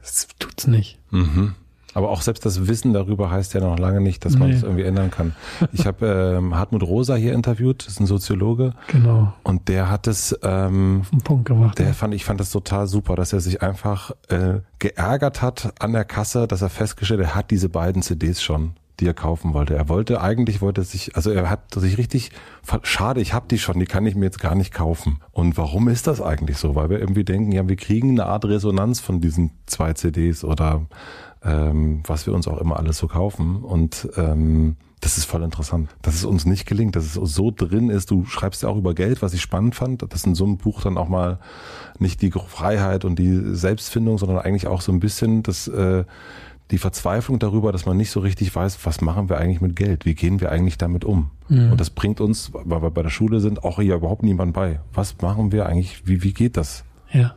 [0.00, 0.98] Das tut's nicht.
[1.10, 1.54] Mhm.
[1.96, 4.66] Aber auch selbst das Wissen darüber heißt ja noch lange nicht, dass man es Nee.
[4.66, 5.34] irgendwie ändern kann.
[5.72, 6.06] Ich habe
[6.38, 9.32] ähm, Hartmut Rosa hier interviewt, das ist ein Soziologe, Genau.
[9.44, 11.78] und der hat es, ähm, Auf den Punkt gemacht.
[11.78, 15.92] der fand, ich fand das total super, dass er sich einfach äh, geärgert hat an
[15.94, 19.74] der Kasse, dass er festgestellt, er hat diese beiden CDs schon, die er kaufen wollte.
[19.74, 22.30] Er wollte eigentlich wollte er sich, also er hat sich richtig
[22.82, 25.20] schade, ich habe die schon, die kann ich mir jetzt gar nicht kaufen.
[25.32, 26.74] Und warum ist das eigentlich so?
[26.74, 30.82] Weil wir irgendwie denken, ja, wir kriegen eine Art Resonanz von diesen zwei CDs oder
[31.44, 33.56] ähm, was wir uns auch immer alles so kaufen.
[33.56, 37.90] Und ähm, das ist voll interessant, dass es uns nicht gelingt, dass es so drin
[37.90, 38.10] ist.
[38.10, 40.82] Du schreibst ja auch über Geld, was ich spannend fand, dass in so einem Buch
[40.82, 41.38] dann auch mal
[41.98, 46.04] nicht die Freiheit und die Selbstfindung, sondern eigentlich auch so ein bisschen das, äh,
[46.70, 50.04] die Verzweiflung darüber, dass man nicht so richtig weiß, was machen wir eigentlich mit Geld?
[50.04, 51.30] Wie gehen wir eigentlich damit um?
[51.48, 51.72] Mhm.
[51.72, 54.80] Und das bringt uns, weil wir bei der Schule sind, auch hier überhaupt niemand bei.
[54.92, 56.06] Was machen wir eigentlich?
[56.06, 56.84] Wie, wie geht das?
[57.12, 57.36] Ja.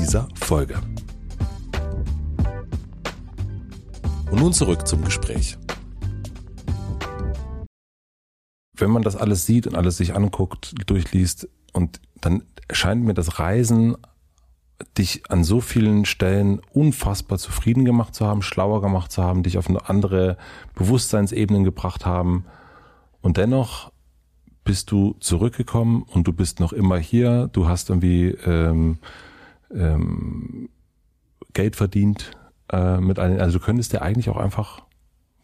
[0.00, 0.80] dieser Folge.
[4.30, 5.56] Und nun zurück zum Gespräch.
[8.76, 13.38] Wenn man das alles sieht und alles sich anguckt, durchliest und dann scheint mir das
[13.38, 13.96] Reisen
[14.98, 19.58] dich an so vielen Stellen unfassbar zufrieden gemacht zu haben, schlauer gemacht zu haben, dich
[19.58, 20.36] auf eine andere
[20.74, 22.44] Bewusstseinsebenen gebracht haben.
[23.22, 23.90] Und dennoch
[24.64, 27.48] bist du zurückgekommen und du bist noch immer hier.
[27.52, 28.98] Du hast irgendwie ähm,
[29.74, 30.68] ähm,
[31.52, 32.30] Geld verdient
[32.72, 34.82] äh, mit einem, also du könntest ja eigentlich auch einfach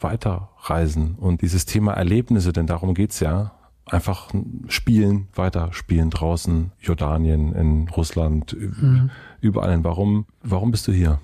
[0.01, 3.53] weiterreisen und dieses Thema Erlebnisse, denn darum geht's ja,
[3.87, 4.31] einfach
[4.69, 9.11] spielen, weiter spielen draußen, Jordanien, in Russland, Mhm.
[9.41, 9.83] überall.
[9.85, 11.21] Warum, warum bist du hier?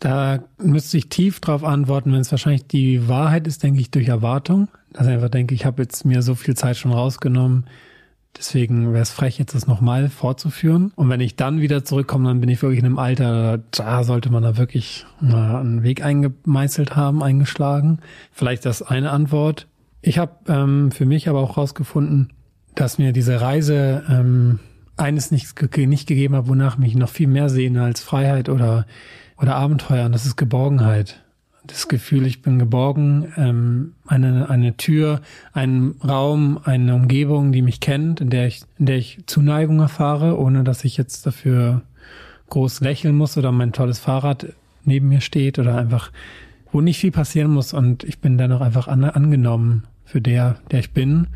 [0.00, 4.08] Da müsste ich tief drauf antworten, wenn es wahrscheinlich die Wahrheit ist, denke ich, durch
[4.08, 4.68] Erwartung.
[4.92, 7.66] Dass ich einfach denke, ich habe jetzt mir so viel Zeit schon rausgenommen.
[8.38, 10.92] Deswegen wäre es frech, jetzt das nochmal fortzuführen.
[10.94, 14.30] Und wenn ich dann wieder zurückkomme, dann bin ich wirklich in einem Alter, da sollte
[14.30, 17.98] man da wirklich mal einen Weg eingemeißelt haben, eingeschlagen.
[18.30, 19.66] Vielleicht das eine Antwort.
[20.02, 22.32] Ich habe ähm, für mich aber auch rausgefunden,
[22.76, 24.60] dass mir diese Reise ähm,
[24.96, 28.86] eines nicht, nicht gegeben hat, wonach mich noch viel mehr sehne als Freiheit oder,
[29.36, 30.06] oder Abenteuer.
[30.06, 31.24] Und das ist Geborgenheit.
[31.68, 35.20] Das Gefühl, ich bin geborgen, ähm, eine, eine Tür,
[35.52, 40.38] einen Raum, eine Umgebung, die mich kennt, in der ich, in der ich Zuneigung erfahre,
[40.38, 41.82] ohne dass ich jetzt dafür
[42.48, 44.46] groß lächeln muss oder mein tolles Fahrrad
[44.84, 46.10] neben mir steht oder einfach,
[46.72, 50.80] wo nicht viel passieren muss und ich bin dennoch einfach an, angenommen für der, der
[50.80, 51.26] ich bin.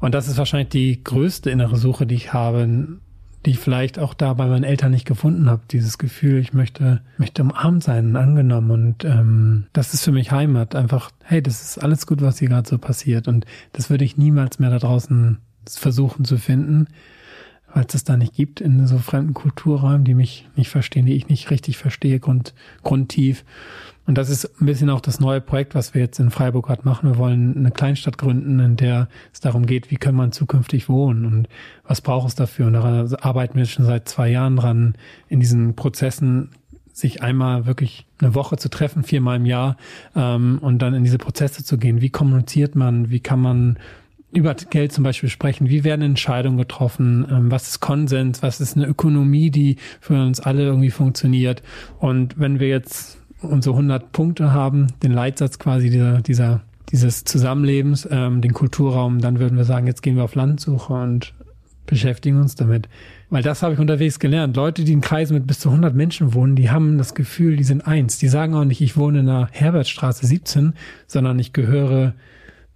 [0.00, 2.98] Und das ist wahrscheinlich die größte innere Suche, die ich habe,
[3.46, 5.62] die ich vielleicht auch da bei meinen Eltern nicht gefunden habe.
[5.70, 8.70] Dieses Gefühl, ich möchte, möchte umarmt sein angenommen.
[8.70, 10.74] Und ähm, das ist für mich Heimat.
[10.74, 13.28] Einfach, hey, das ist alles gut, was hier gerade so passiert.
[13.28, 15.38] Und das würde ich niemals mehr da draußen
[15.68, 16.88] versuchen zu finden,
[17.72, 21.14] weil es das da nicht gibt in so fremden Kulturräumen, die mich nicht verstehen, die
[21.14, 23.44] ich nicht richtig verstehe, grund, grundtief.
[24.08, 26.80] Und das ist ein bisschen auch das neue Projekt, was wir jetzt in Freiburg gerade
[26.82, 27.10] machen.
[27.10, 31.26] Wir wollen eine Kleinstadt gründen, in der es darum geht, wie kann man zukünftig wohnen
[31.26, 31.46] und
[31.86, 32.68] was braucht es dafür.
[32.68, 34.94] Und daran arbeiten wir schon seit zwei Jahren dran,
[35.28, 36.52] in diesen Prozessen
[36.90, 39.76] sich einmal wirklich eine Woche zu treffen, viermal im Jahr,
[40.16, 42.00] ähm, und dann in diese Prozesse zu gehen.
[42.00, 43.10] Wie kommuniziert man?
[43.10, 43.78] Wie kann man
[44.32, 45.68] über Geld zum Beispiel sprechen.
[45.68, 47.26] Wie werden Entscheidungen getroffen?
[47.30, 48.42] Ähm, was ist Konsens?
[48.42, 51.62] Was ist eine Ökonomie, die für uns alle irgendwie funktioniert?
[51.98, 58.08] Und wenn wir jetzt unsere 100 Punkte haben, den Leitsatz quasi dieser, dieser dieses Zusammenlebens,
[58.10, 61.34] ähm, den Kulturraum, dann würden wir sagen, jetzt gehen wir auf Landsuche und
[61.86, 62.88] beschäftigen uns damit.
[63.30, 64.56] Weil das habe ich unterwegs gelernt.
[64.56, 67.64] Leute, die in Kreisen mit bis zu 100 Menschen wohnen, die haben das Gefühl, die
[67.64, 68.18] sind eins.
[68.18, 70.74] Die sagen auch nicht, ich wohne in der Herbertstraße 17,
[71.06, 72.14] sondern ich gehöre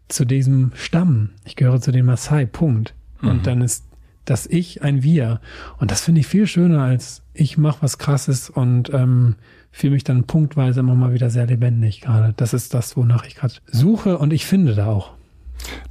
[0.08, 1.30] zu diesem Stamm.
[1.44, 2.94] Ich gehöre zu den Maasai, Punkt.
[3.20, 3.28] Mhm.
[3.28, 3.84] Und dann ist
[4.24, 5.40] das Ich ein Wir.
[5.78, 9.36] Und das finde ich viel schöner als ich mache was Krasses und ähm,
[9.70, 12.34] fühle mich dann punktweise immer mal wieder sehr lebendig gerade.
[12.36, 15.12] Das ist das, wonach ich gerade suche und ich finde da auch.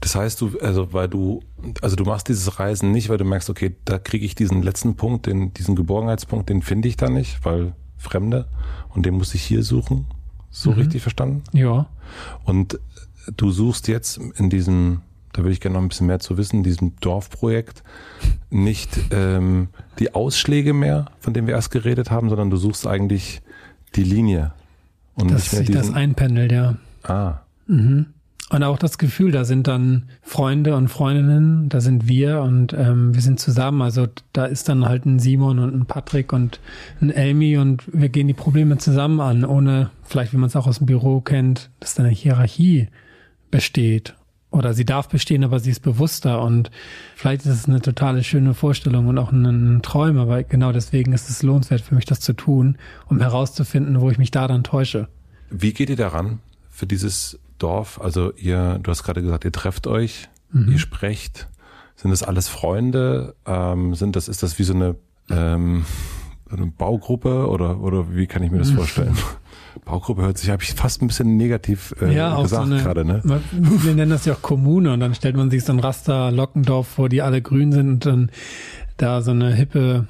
[0.02, 1.42] Das heißt, du, also weil du,
[1.82, 4.96] also du machst dieses Reisen nicht, weil du merkst, okay, da kriege ich diesen letzten
[4.96, 8.48] Punkt, den, diesen Geborgenheitspunkt, den finde ich da nicht, weil Fremde
[8.90, 10.06] und den muss ich hier suchen.
[10.50, 10.78] So mhm.
[10.78, 11.44] richtig verstanden?
[11.54, 11.88] Ja.
[12.44, 12.80] Und
[13.38, 15.02] du suchst jetzt in diesem,
[15.34, 17.84] da würde ich gerne noch ein bisschen mehr zu wissen, diesem Dorfprojekt
[18.50, 23.42] nicht ähm, die Ausschläge mehr, von denen wir erst geredet haben, sondern du suchst eigentlich
[23.96, 24.54] die Linie.
[25.16, 26.78] Und Dass sich das einpendelt, ja.
[27.04, 27.40] Ah.
[27.68, 28.08] Mhm.
[28.52, 33.14] Und auch das Gefühl, da sind dann Freunde und Freundinnen, da sind wir und ähm,
[33.14, 33.82] wir sind zusammen.
[33.82, 36.60] Also da ist dann halt ein Simon und ein Patrick und
[37.00, 40.68] ein Amy und wir gehen die Probleme zusammen an, ohne vielleicht, wie man es auch
[40.68, 42.90] aus dem Büro kennt, dass da eine Hierarchie
[43.52, 44.16] besteht.
[44.52, 46.72] Oder sie darf bestehen, aber sie ist bewusster und
[47.16, 51.30] vielleicht ist es eine totale schöne Vorstellung und auch ein, Traum, aber genau deswegen ist
[51.30, 55.08] es lohnenswert für mich, das zu tun, um herauszufinden, wo ich mich da dann täusche.
[55.50, 58.02] Wie geht ihr daran für dieses Dorf?
[58.02, 60.74] Also ihr, du hast gerade gesagt, ihr trefft euch, mhm.
[60.74, 61.48] ihr sprecht.
[61.96, 63.36] Sind das alles Freunde?
[63.46, 64.96] Ähm, sind das, ist das wie so eine,
[65.30, 65.86] ähm,
[66.52, 69.16] eine Baugruppe oder, oder wie kann ich mir das vorstellen?
[69.86, 73.22] Baugruppe hört sich, habe ich fast ein bisschen negativ äh, ja, gesagt so gerade, ne?
[73.24, 76.88] Wir nennen das ja auch Kommune und dann stellt man sich so ein Raster Lockendorf
[76.88, 78.32] vor, die alle grün sind und dann
[78.98, 80.06] da so eine hippe,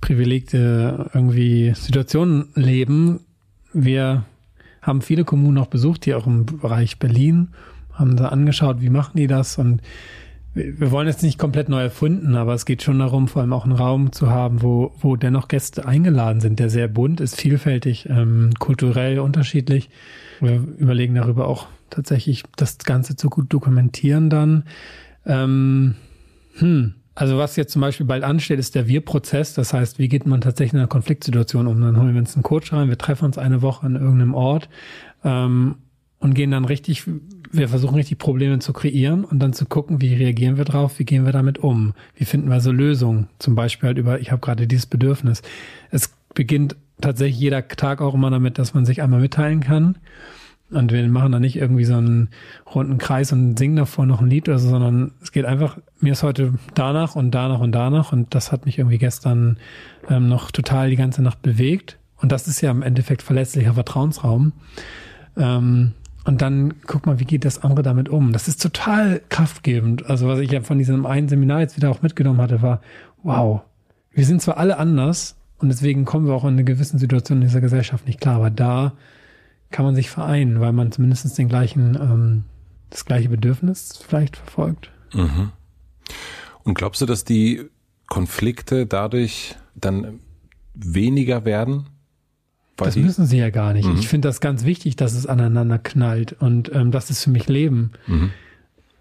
[0.00, 3.20] privilegte irgendwie Situation leben.
[3.72, 4.24] Wir
[4.82, 7.48] haben viele Kommunen auch besucht, hier auch im Bereich Berlin,
[7.92, 9.80] haben da angeschaut, wie machen die das und
[10.54, 13.64] wir wollen jetzt nicht komplett neu erfunden, aber es geht schon darum, vor allem auch
[13.64, 18.08] einen Raum zu haben, wo, wo dennoch Gäste eingeladen sind, der sehr bunt ist, vielfältig,
[18.10, 19.88] ähm, kulturell unterschiedlich.
[20.40, 24.64] Wir überlegen darüber auch tatsächlich, das Ganze zu gut dokumentieren dann.
[25.24, 25.94] Ähm,
[26.56, 26.94] hm.
[27.14, 29.54] Also was jetzt zum Beispiel bald ansteht, ist der Wir-Prozess.
[29.54, 31.80] Das heißt, wie geht man tatsächlich in einer Konfliktsituation um?
[31.80, 34.68] Dann holen wir uns einen Coach rein, wir treffen uns eine Woche an irgendeinem Ort
[35.24, 35.76] ähm,
[36.18, 37.04] und gehen dann richtig
[37.52, 41.04] wir versuchen richtig Probleme zu kreieren und dann zu gucken, wie reagieren wir drauf, wie
[41.04, 44.40] gehen wir damit um, wie finden wir so Lösungen, zum Beispiel halt über, ich habe
[44.40, 45.42] gerade dieses Bedürfnis.
[45.90, 49.98] Es beginnt tatsächlich jeder Tag auch immer damit, dass man sich einmal mitteilen kann.
[50.70, 52.30] Und wir machen da nicht irgendwie so einen
[52.74, 56.12] runden Kreis und singen davor noch ein Lied oder so, sondern es geht einfach, mir
[56.12, 59.58] ist heute danach und danach und danach und das hat mich irgendwie gestern
[60.08, 61.98] ähm, noch total die ganze Nacht bewegt.
[62.16, 64.52] Und das ist ja im Endeffekt verletzlicher Vertrauensraum.
[65.36, 65.92] Ähm,
[66.24, 68.32] und dann guck mal, wie geht das andere damit um?
[68.32, 70.06] Das ist total kraftgebend.
[70.06, 72.80] Also was ich ja von diesem einen Seminar jetzt wieder auch mitgenommen hatte, war,
[73.22, 73.62] wow,
[74.12, 77.48] wir sind zwar alle anders und deswegen kommen wir auch in eine gewissen Situation in
[77.48, 78.92] dieser Gesellschaft nicht klar, aber da
[79.70, 82.44] kann man sich vereinen, weil man zumindest den gleichen, ähm,
[82.90, 84.90] das gleiche Bedürfnis vielleicht verfolgt.
[85.14, 85.50] Mhm.
[86.62, 87.68] Und glaubst du, dass die
[88.06, 90.20] Konflikte dadurch dann
[90.74, 91.86] weniger werden?
[92.76, 93.88] Das müssen sie ja gar nicht.
[93.88, 93.98] Mhm.
[93.98, 97.48] Ich finde das ganz wichtig, dass es aneinander knallt und ähm, das ist für mich
[97.48, 97.92] Leben.
[98.06, 98.30] Mhm.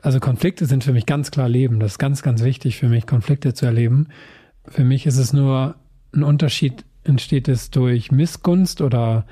[0.02, 1.80] Also Konflikte sind für mich ganz klar Leben.
[1.80, 4.07] Das ist ganz, ganz wichtig für mich, Konflikte zu erleben.
[4.65, 5.76] Für mich ist es nur
[6.14, 9.26] ein Unterschied, entsteht es durch Missgunst oder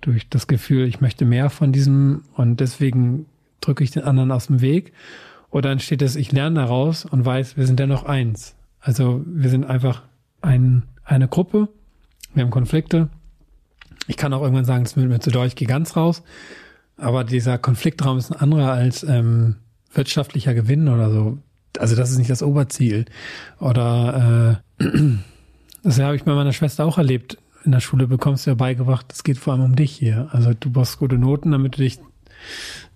[0.00, 3.26] durch das Gefühl, ich möchte mehr von diesem und deswegen
[3.60, 4.92] drücke ich den anderen aus dem Weg.
[5.50, 8.56] Oder entsteht es, ich lerne daraus und weiß, wir sind dennoch eins.
[8.80, 10.02] Also wir sind einfach
[10.42, 11.68] ein, eine Gruppe,
[12.34, 13.08] wir haben Konflikte,
[14.06, 16.22] ich kann auch irgendwann sagen, das wird mir zu doll, ich gehe ganz raus.
[16.96, 19.56] Aber dieser Konfliktraum ist ein anderer als ähm,
[19.92, 21.38] wirtschaftlicher Gewinn oder so.
[21.78, 23.06] Also das ist nicht das Oberziel.
[23.58, 24.84] Oder äh,
[25.82, 27.38] das habe ich bei meiner Schwester auch erlebt.
[27.64, 30.28] In der Schule bekommst du ja beigebracht, es geht vor allem um dich hier.
[30.32, 31.98] Also du brauchst gute Noten, damit du dich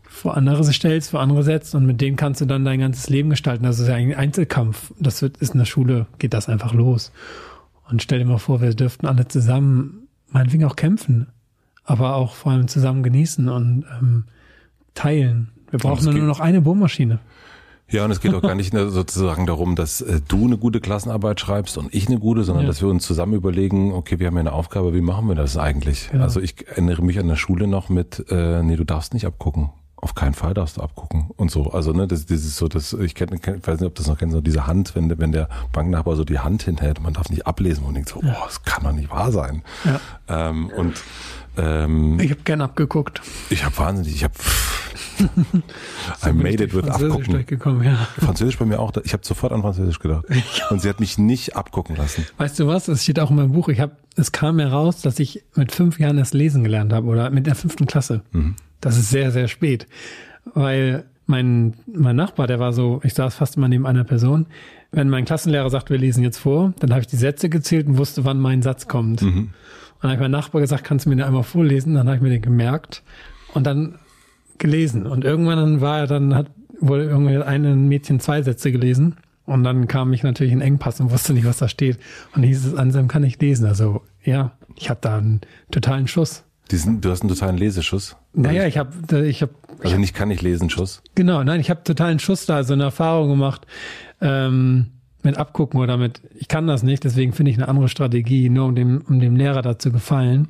[0.02, 3.30] vor andere stellst, vor andere setzt und mit denen kannst du dann dein ganzes Leben
[3.30, 3.64] gestalten.
[3.64, 4.92] Das ist ja ein Einzelkampf.
[4.98, 7.12] Das wird, ist in der Schule, geht das einfach los.
[7.88, 11.28] Und stell dir mal vor, wir dürften alle zusammen meinetwegen auch kämpfen,
[11.84, 14.24] aber auch vor allem zusammen genießen und ähm,
[14.94, 15.50] teilen.
[15.70, 17.18] Wir brauchen nur noch eine Bohrmaschine.
[17.90, 21.40] Ja, und es geht auch gar nicht sozusagen darum, dass äh, du eine gute Klassenarbeit
[21.40, 22.68] schreibst und ich eine gute, sondern ja.
[22.68, 25.56] dass wir uns zusammen überlegen, okay, wir haben ja eine Aufgabe, wie machen wir das
[25.56, 26.10] eigentlich?
[26.10, 26.24] Genau.
[26.24, 29.70] Also ich erinnere mich an der Schule noch mit, äh, nee, du darfst nicht abgucken.
[30.00, 31.70] Auf keinen Fall darfst du abgucken und so.
[31.72, 34.18] Also ne, das, das ist so, das ich kenne, kenn, weiß nicht, ob das noch
[34.18, 37.46] kennst, so diese Hand, wenn, wenn der Banknachbar so die Hand hinhält, man darf nicht
[37.46, 38.36] ablesen und denkt so, ja.
[38.38, 39.62] oh, das kann doch nicht wahr sein.
[39.84, 40.00] Ja.
[40.28, 41.02] Ähm, und
[41.56, 43.20] ähm, ich habe gern abgeguckt.
[43.50, 44.34] Ich habe wahnsinnig, ich habe
[46.24, 47.82] I made it with abgucken.
[47.82, 48.08] Ja.
[48.18, 48.92] Französisch bei mir auch.
[49.04, 50.24] Ich habe sofort an Französisch gedacht.
[50.70, 52.24] Und sie hat mich nicht abgucken lassen.
[52.36, 52.86] Weißt du was?
[52.86, 53.68] Das steht auch in meinem Buch.
[53.68, 57.30] Ich habe, es kam heraus, dass ich mit fünf Jahren das Lesen gelernt habe oder
[57.30, 58.22] mit der fünften Klasse.
[58.30, 58.54] Mhm.
[58.80, 59.86] Das ist sehr, sehr spät.
[60.54, 64.46] Weil mein, mein Nachbar, der war so, ich saß fast immer neben einer Person.
[64.90, 67.98] Wenn mein Klassenlehrer sagt, wir lesen jetzt vor, dann habe ich die Sätze gezählt und
[67.98, 69.22] wusste, wann mein Satz kommt.
[69.22, 69.50] Mhm.
[69.98, 71.94] Und dann habe ich meinem Nachbar gesagt, kannst du mir den einmal vorlesen?
[71.94, 73.02] Dann habe ich mir den gemerkt
[73.52, 73.98] und dann
[74.56, 75.06] gelesen.
[75.06, 76.50] Und irgendwann war er dann, hat
[76.80, 79.16] wohl irgendwie ein Mädchen zwei Sätze gelesen.
[79.44, 81.98] Und dann kam ich natürlich in Engpass und wusste nicht, was da steht.
[82.34, 83.66] Und hieß es, Anselm kann ich lesen.
[83.66, 85.40] Also ja, ich habe da einen
[85.70, 86.44] totalen Schuss.
[86.70, 88.16] Diesen, du hast einen totalen Leseschuss.
[88.34, 89.52] Naja, ich habe, ich habe.
[89.82, 91.02] Also nicht kann ich lesen, Schuss.
[91.14, 93.66] Genau, nein, ich habe totalen Schuss da, also eine Erfahrung gemacht
[94.20, 94.88] ähm,
[95.22, 96.20] mit Abgucken oder mit.
[96.34, 99.36] Ich kann das nicht, deswegen finde ich eine andere Strategie, nur um dem, um dem
[99.36, 100.48] Lehrer da zu gefallen.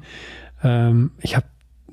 [0.62, 1.46] Ähm, ich habe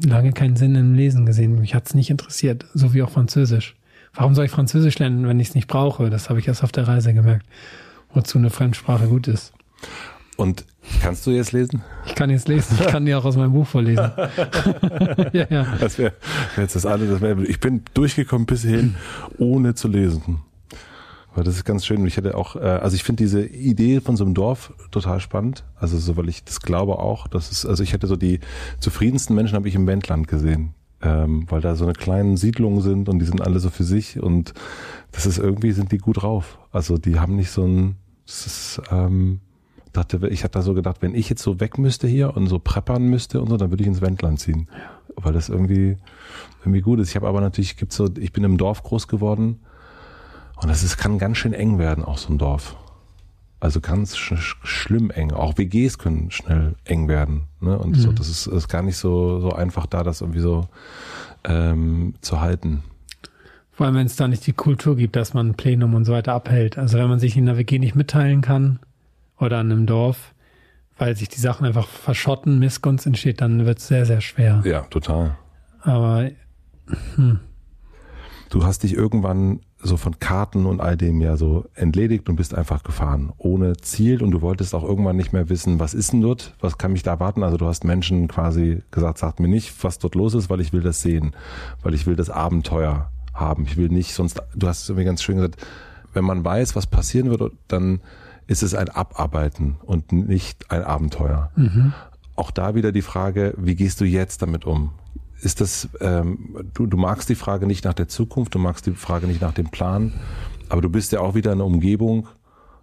[0.04, 1.60] lange keinen Sinn im Lesen gesehen.
[1.60, 3.76] Mich hat's nicht interessiert, so wie auch Französisch.
[4.14, 6.10] Warum soll ich Französisch lernen, wenn ich es nicht brauche?
[6.10, 7.46] Das habe ich erst auf der Reise gemerkt,
[8.14, 9.54] wozu eine Fremdsprache gut ist.
[10.38, 10.66] Und
[11.02, 11.82] kannst du jetzt lesen?
[12.06, 12.78] Ich kann jetzt lesen.
[12.80, 14.12] Ich kann dir auch aus meinem Buch vorlesen.
[15.34, 15.78] ja, ja.
[15.80, 16.14] Das wäre
[16.58, 17.12] jetzt das andere.
[17.12, 18.96] Das wär, ich bin durchgekommen bis hierhin,
[19.38, 20.42] ohne zu lesen.
[21.34, 22.06] Aber das ist ganz schön.
[22.06, 25.64] Ich hätte auch, äh, also ich finde diese Idee von so einem Dorf total spannend.
[25.76, 28.40] Also so, weil ich das glaube auch, dass es, also ich hätte so die
[28.80, 30.74] zufriedensten Menschen habe ich im Wendland gesehen.
[31.02, 34.22] Ähm, weil da so eine kleinen Siedlungen sind und die sind alle so für sich
[34.22, 34.54] und
[35.12, 36.58] das ist irgendwie, sind die gut drauf.
[36.72, 39.42] Also die haben nicht so ein, das ist, ähm,
[39.96, 42.60] dachte, ich hatte da so gedacht, wenn ich jetzt so weg müsste hier und so
[42.60, 44.68] preppern müsste und so, dann würde ich ins Wendland ziehen.
[45.16, 45.98] Weil das irgendwie,
[46.62, 47.10] irgendwie gut ist.
[47.10, 49.60] Ich habe aber natürlich, gibt's so, ich bin im Dorf groß geworden
[50.62, 52.76] und das ist, kann ganz schön eng werden, auch so ein Dorf.
[53.60, 55.32] Also ganz sch schlimm eng.
[55.32, 57.44] Auch WGs können schnell eng werden.
[57.62, 57.78] Ne?
[57.78, 57.96] Und mhm.
[57.96, 60.68] so, das ist, ist gar nicht so, so einfach da, das irgendwie so
[61.46, 62.84] ähm, zu halten.
[63.72, 66.14] Vor allem, wenn es da nicht die Kultur gibt, dass man ein Plenum und so
[66.14, 66.78] weiter abhält.
[66.78, 68.80] Also wenn man sich in der WG nicht mitteilen kann,
[69.40, 70.34] oder an einem Dorf,
[70.98, 74.62] weil sich die Sachen einfach verschotten, Missgunst entsteht, dann wird es sehr, sehr schwer.
[74.66, 75.38] Ja, total.
[75.82, 76.30] Aber
[77.16, 77.40] hm.
[78.50, 82.56] du hast dich irgendwann so von Karten und all dem ja so entledigt und bist
[82.56, 86.22] einfach gefahren, ohne Ziel und du wolltest auch irgendwann nicht mehr wissen, was ist denn
[86.22, 87.44] dort, was kann mich da erwarten.
[87.44, 90.74] Also du hast Menschen quasi gesagt, sagt mir nicht, was dort los ist, weil ich
[90.74, 91.36] will das sehen,
[91.84, 93.66] weil ich will das Abenteuer haben.
[93.66, 95.64] Ich will nicht sonst, du hast mir ganz schön gesagt,
[96.14, 98.02] wenn man weiß, was passieren wird, dann
[98.48, 101.52] ist es ein Abarbeiten und nicht ein Abenteuer.
[101.56, 101.94] Mhm.
[102.36, 104.92] Auch da wieder die Frage, wie gehst du jetzt damit um?
[105.42, 108.92] Ist das, ähm, du, du magst die Frage nicht nach der Zukunft, du magst die
[108.92, 110.14] Frage nicht nach dem Plan,
[110.70, 112.28] aber du bist ja auch wieder in einer Umgebung,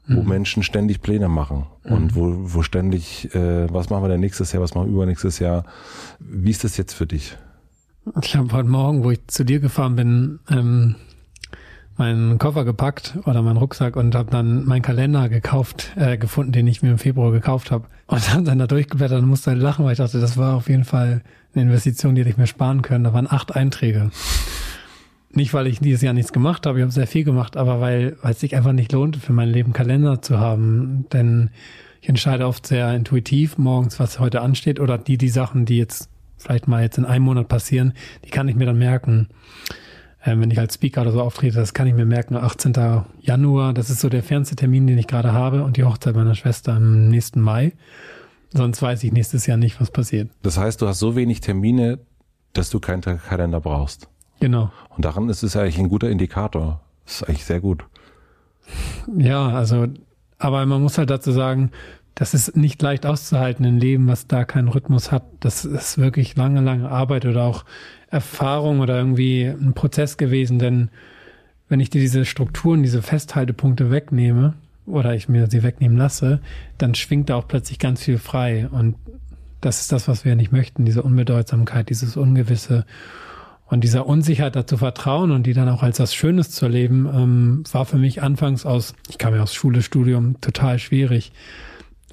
[0.09, 0.29] wo mhm.
[0.29, 2.15] Menschen ständig Pläne machen und mhm.
[2.15, 5.65] wo, wo ständig, äh, was machen wir denn nächstes Jahr, was machen wir übernächstes Jahr?
[6.19, 7.37] Wie ist das jetzt für dich?
[8.21, 10.97] Ich habe heute Morgen, wo ich zu dir gefahren bin, ähm,
[11.97, 16.67] meinen Koffer gepackt oder meinen Rucksack und habe dann meinen Kalender gekauft, äh, gefunden, den
[16.67, 17.87] ich mir im Februar gekauft habe.
[18.07, 20.69] Und habe dann da durchgeblättert und musste halt lachen, weil ich dachte, das war auf
[20.69, 21.23] jeden Fall
[21.55, 23.05] eine Investition, die hätte ich mir sparen können.
[23.05, 24.11] Da waren acht Einträge.
[25.31, 28.17] Nicht, weil ich dieses Jahr nichts gemacht habe, ich habe sehr viel gemacht, aber weil,
[28.21, 31.07] weil es sich einfach nicht lohnt, für mein Leben Kalender zu haben.
[31.13, 31.51] Denn
[32.03, 36.11] ich entscheide oft sehr intuitiv morgens, was heute ansteht oder die, die Sachen, die jetzt
[36.37, 37.95] vielleicht mal jetzt in einem Monat passieren,
[38.25, 39.29] die kann ich mir dann merken
[40.25, 42.73] ähm, wenn ich als Speaker oder so auftrete, das kann ich mir merken, 18.
[43.21, 46.35] Januar, das ist so der fernste Termin, den ich gerade habe und die Hochzeit meiner
[46.35, 47.73] Schwester im nächsten Mai.
[48.53, 50.31] Sonst weiß ich nächstes Jahr nicht, was passiert.
[50.43, 51.99] Das heißt, du hast so wenig Termine,
[52.53, 54.09] dass du keinen Kalender brauchst.
[54.41, 54.71] Genau.
[54.91, 56.81] Und daran ist es eigentlich ein guter Indikator.
[57.05, 57.85] Das ist eigentlich sehr gut.
[59.17, 59.87] Ja, also,
[60.39, 61.71] aber man muss halt dazu sagen,
[62.15, 65.25] das ist nicht leicht auszuhalten, ein Leben, was da keinen Rhythmus hat.
[65.41, 67.65] Das ist wirklich lange, lange Arbeit oder auch
[68.13, 70.91] Erfahrung oder irgendwie ein Prozess gewesen, denn
[71.69, 74.55] wenn ich dir diese Strukturen, diese Festhaltepunkte wegnehme
[74.87, 76.41] oder ich mir sie wegnehmen lasse,
[76.77, 78.97] dann schwingt da auch plötzlich ganz viel frei und
[79.63, 82.85] das ist das, was wir nicht möchten, diese Unbedeutsamkeit, dieses Ungewisse
[83.67, 87.65] und dieser Unsicherheit dazu vertrauen und die dann auch als was Schönes zu erleben, ähm,
[87.73, 91.33] war für mich anfangs aus, ich kam ja aus Schule, Studium, total schwierig.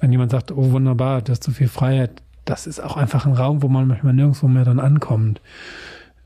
[0.00, 3.34] Wenn jemand sagt, oh wunderbar, du hast so viel Freiheit, das ist auch einfach ein
[3.34, 5.42] Raum, wo man manchmal nirgendwo mehr dann ankommt.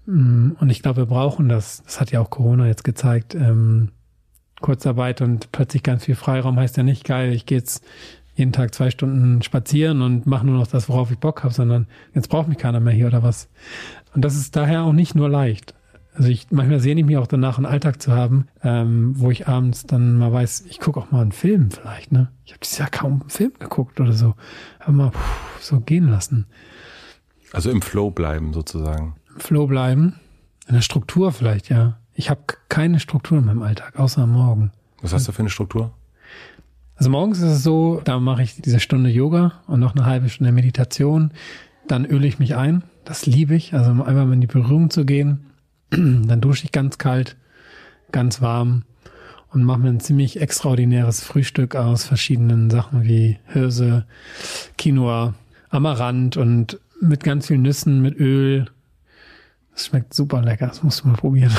[0.06, 1.82] Mm, und ich glaube, wir brauchen das.
[1.84, 3.34] Das hat ja auch Corona jetzt gezeigt.
[3.34, 3.90] Ähm,
[4.60, 7.84] Kurzarbeit und plötzlich ganz viel Freiraum heißt ja nicht geil, ich gehe jetzt
[8.34, 11.86] jeden Tag zwei Stunden spazieren und mache nur noch das, worauf ich Bock habe, sondern
[12.14, 13.48] jetzt braucht mich keiner mehr hier oder was.
[14.14, 15.74] Und das ist daher auch nicht nur leicht.
[16.14, 19.48] Also ich manchmal sehne ich mich auch danach, einen Alltag zu haben, ähm, wo ich
[19.48, 22.12] abends dann mal weiß, ich gucke auch mal einen Film vielleicht.
[22.12, 22.30] Ne?
[22.44, 24.34] Ich habe dieses Jahr kaum einen Film geguckt oder so.
[24.78, 25.18] Aber mal puh,
[25.60, 26.46] so gehen lassen.
[27.52, 29.16] Also im Flow bleiben sozusagen.
[29.36, 30.20] Flow bleiben.
[30.66, 31.98] In der Struktur vielleicht, ja.
[32.14, 34.70] Ich habe keine Struktur in meinem Alltag, außer am Morgen.
[35.02, 35.92] Was hast du für eine Struktur?
[36.96, 40.28] Also morgens ist es so, da mache ich diese Stunde Yoga und noch eine halbe
[40.28, 41.32] Stunde Meditation.
[41.88, 42.84] Dann öle ich mich ein.
[43.04, 43.74] Das liebe ich.
[43.74, 45.46] Also einmal in die Berührung zu gehen.
[45.90, 47.36] Dann dusche ich ganz kalt,
[48.12, 48.84] ganz warm
[49.50, 54.06] und mache mir ein ziemlich extraordinäres Frühstück aus verschiedenen Sachen wie Hirse,
[54.78, 55.34] Quinoa,
[55.70, 58.66] Amaranth und mit ganz vielen Nüssen, mit Öl,
[59.74, 61.52] das schmeckt super lecker, das musst du mal probieren.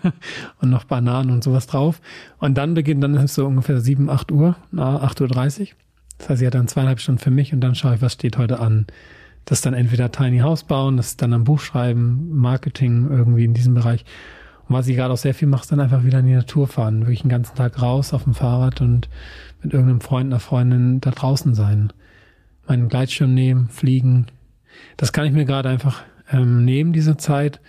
[0.60, 2.00] und noch Bananen und sowas drauf.
[2.38, 5.66] Und dann beginnt, dann ist es so ungefähr 7, 8 Uhr, na, 8.30 Uhr.
[6.18, 8.36] Das heißt, ich hatte dann zweieinhalb Stunden für mich und dann schaue ich, was steht
[8.36, 8.86] heute an.
[9.44, 13.44] Das ist dann entweder Tiny House bauen, das ist dann am Buch schreiben, Marketing irgendwie
[13.44, 14.04] in diesem Bereich.
[14.68, 16.66] Und was ich gerade auch sehr viel mache, ist dann einfach wieder in die Natur
[16.66, 17.00] fahren.
[17.00, 19.08] Wirklich den ganzen Tag raus auf dem Fahrrad und
[19.62, 21.92] mit irgendeinem Freund, einer Freundin da draußen sein.
[22.66, 24.26] Meinen Gleitschirm nehmen, fliegen.
[24.96, 26.02] Das kann ich mir gerade einfach
[26.32, 27.60] ähm, nehmen, diese Zeit.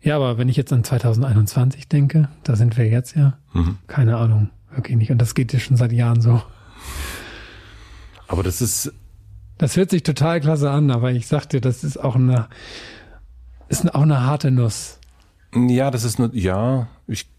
[0.00, 3.78] Ja, aber wenn ich jetzt an 2021 denke, da sind wir jetzt ja, mhm.
[3.86, 5.12] keine Ahnung, wirklich nicht.
[5.12, 6.42] Und das geht ja schon seit Jahren so.
[8.26, 8.92] Aber das ist.
[9.58, 12.48] Das hört sich total klasse an, aber ich sag dir, das ist auch eine,
[13.68, 14.98] ist auch eine harte Nuss.
[15.54, 17.30] Ja, das ist nur, ja, ich,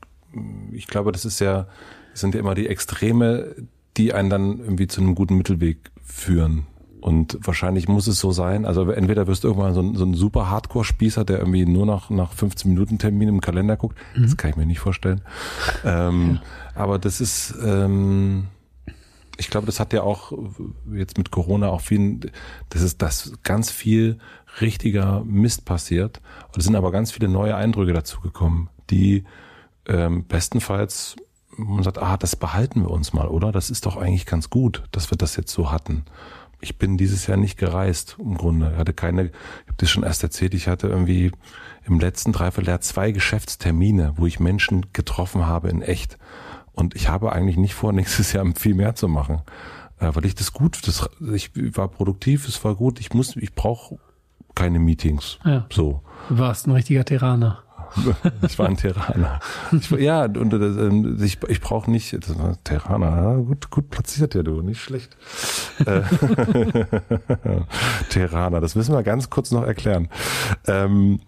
[0.71, 1.67] ich glaube, das ist ja,
[2.11, 3.55] das sind ja immer die Extreme,
[3.97, 6.65] die einen dann irgendwie zu einem guten Mittelweg führen.
[7.03, 8.65] Und wahrscheinlich muss es so sein.
[8.65, 12.09] Also entweder wirst du irgendwann so ein, so ein super Hardcore-Spießer, der irgendwie nur noch
[12.09, 13.97] nach 15 Minuten Termin im Kalender guckt.
[14.15, 14.23] Mhm.
[14.23, 15.19] Das kann ich mir nicht vorstellen.
[15.83, 16.81] Ähm, ja.
[16.81, 18.45] Aber das ist, ähm,
[19.35, 20.31] ich glaube, das hat ja auch
[20.93, 22.31] jetzt mit Corona auch viel,
[22.69, 24.17] das ist, dass ganz viel
[24.61, 26.21] richtiger Mist passiert.
[26.53, 29.25] Und es sind aber ganz viele neue Eindrücke dazu gekommen, die
[29.87, 31.17] ähm, bestenfalls
[31.55, 33.51] man sagt, ah, das behalten wir uns mal, oder?
[33.51, 36.03] Das ist doch eigentlich ganz gut, dass wir das jetzt so hatten
[36.63, 38.71] ich bin dieses Jahr nicht gereist im Grunde.
[38.71, 39.31] Ich hatte keine, ich
[39.67, 41.31] habe das schon erst erzählt, ich hatte irgendwie
[41.85, 46.17] im letzten Dreivierteljahr zwei Geschäftstermine, wo ich Menschen getroffen habe in echt.
[46.71, 49.41] Und ich habe eigentlich nicht vor, nächstes Jahr viel mehr zu machen.
[49.99, 53.53] Äh, weil ich das gut, das, ich war produktiv, es war gut, ich muss, ich
[53.53, 53.99] brauche
[54.55, 55.39] keine Meetings.
[55.43, 55.65] Ja.
[55.71, 56.01] So.
[56.29, 57.62] Du warst ein richtiger Terraner.
[58.41, 59.39] ich war ein Terraner.
[59.71, 63.37] Ich, ja, und äh, ich, ich brauche nicht das war Terraner.
[63.37, 65.15] Gut, gut platziert ja du, nicht schlecht.
[65.85, 66.01] Äh,
[68.09, 70.09] Terraner, das müssen wir ganz kurz noch erklären.
[70.67, 71.19] Ähm,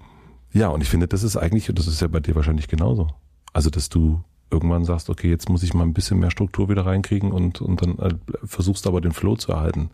[0.54, 3.10] ja, und ich finde, das ist eigentlich, und das ist ja bei dir wahrscheinlich genauso.
[3.54, 6.86] Also, dass du irgendwann sagst, okay, jetzt muss ich mal ein bisschen mehr Struktur wieder
[6.86, 9.90] reinkriegen und, und dann äh, versuchst aber den Flow zu erhalten.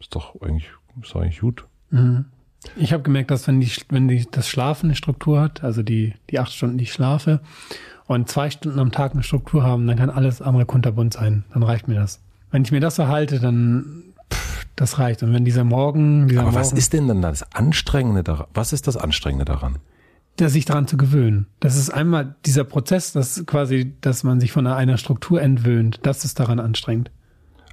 [0.00, 0.70] Ist doch eigentlich,
[1.00, 1.66] ist eigentlich gut.
[1.90, 2.26] Mhm.
[2.76, 6.14] Ich habe gemerkt, dass wenn die, wenn die das Schlafen eine Struktur hat, also die,
[6.30, 7.40] die acht Stunden, die ich schlafe,
[8.06, 11.44] und zwei Stunden am Tag eine Struktur haben, dann kann alles andere kunterbunt sein.
[11.52, 12.20] Dann reicht mir das.
[12.50, 15.22] Wenn ich mir das erhalte, dann pff, das reicht.
[15.22, 18.46] Und wenn dieser Morgen, dieser Aber Morgen, was ist denn dann das Anstrengende daran?
[18.54, 19.78] Was ist das Anstrengende daran?
[20.44, 21.46] sich daran zu gewöhnen.
[21.60, 26.00] Das ist einmal dieser Prozess, dass quasi, dass man sich von einer Struktur entwöhnt.
[26.02, 27.12] Das ist daran anstrengend.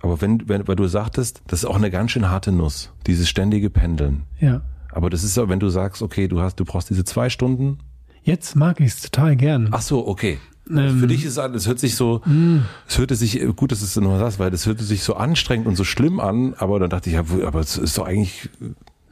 [0.02, 3.28] Aber wenn, wenn, weil du sagtest, das ist auch eine ganz schön harte Nuss, dieses
[3.28, 4.24] ständige Pendeln.
[4.40, 4.62] Ja.
[4.92, 7.80] Aber das ist ja, wenn du sagst, okay, du hast, du brauchst diese zwei Stunden.
[8.24, 9.70] Jetzt mag ich es total gern.
[9.72, 10.40] Ach so, okay.
[10.70, 12.60] Ähm, Für dich ist es hört sich so, mm.
[12.88, 15.76] es hörte sich, gut, dass du nur sagst, weil das hörte sich so anstrengend und
[15.76, 18.50] so schlimm an, aber dann dachte ich, ja, aber es ist doch eigentlich.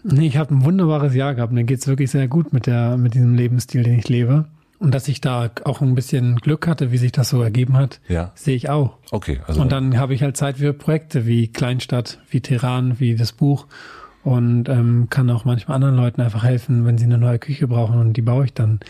[0.03, 1.51] Nee, ich habe ein wunderbares Jahr gehabt.
[1.51, 4.45] Mir geht's wirklich sehr gut mit der, mit diesem Lebensstil, den ich lebe.
[4.79, 7.99] Und dass ich da auch ein bisschen Glück hatte, wie sich das so ergeben hat,
[8.07, 8.31] ja.
[8.35, 8.97] sehe ich auch.
[9.09, 9.39] Okay.
[9.47, 13.31] Also und dann habe ich halt Zeit für Projekte wie Kleinstadt, wie Teheran, wie das
[13.31, 13.65] Buch
[14.27, 17.97] und ähm, kann auch manchmal anderen Leuten einfach helfen, wenn sie eine neue Küche brauchen
[17.97, 18.81] und die baue ich dann.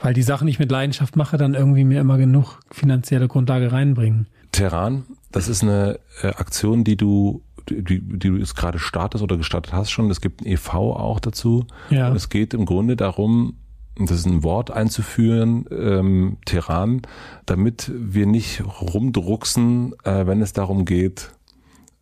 [0.00, 3.72] Weil die Sachen, die ich mit Leidenschaft mache, dann irgendwie mir immer genug finanzielle Grundlage
[3.72, 4.26] reinbringen.
[4.52, 9.36] Terran, das ist eine äh, Aktion, die du die, die du jetzt gerade startest oder
[9.36, 10.10] gestartet hast schon.
[10.10, 10.96] Es gibt ein e.V.
[10.96, 11.66] auch dazu.
[11.90, 12.08] Ja.
[12.08, 13.58] Und es geht im Grunde darum,
[13.98, 17.02] das ist ein Wort einzuführen, ähm, Terran,
[17.44, 21.32] damit wir nicht rumdrucksen, äh, wenn es darum geht,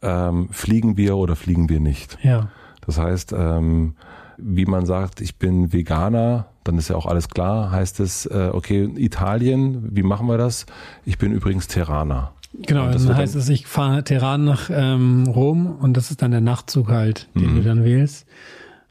[0.01, 2.19] ähm, fliegen wir oder fliegen wir nicht.
[2.23, 2.51] Ja.
[2.89, 3.97] Das heißt, ähm,
[4.39, 8.49] wie man sagt, ich bin Veganer, dann ist ja auch alles klar, heißt es, äh,
[8.51, 10.65] okay, Italien, wie machen wir das?
[11.05, 12.33] Ich bin übrigens Terraner.
[12.55, 16.31] Genau, das dann heißt es, ich fahre Terran nach ähm, Rom und das ist dann
[16.31, 17.57] der Nachtzug halt, den mhm.
[17.57, 18.27] du dann wählst.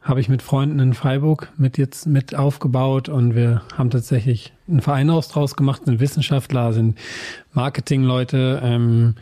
[0.00, 4.80] Habe ich mit Freunden in Freiburg mit jetzt mit aufgebaut und wir haben tatsächlich einen
[4.80, 6.96] Verein aus draus gemacht, sind Wissenschaftler, sind
[7.52, 9.16] Marketingleute, ähm,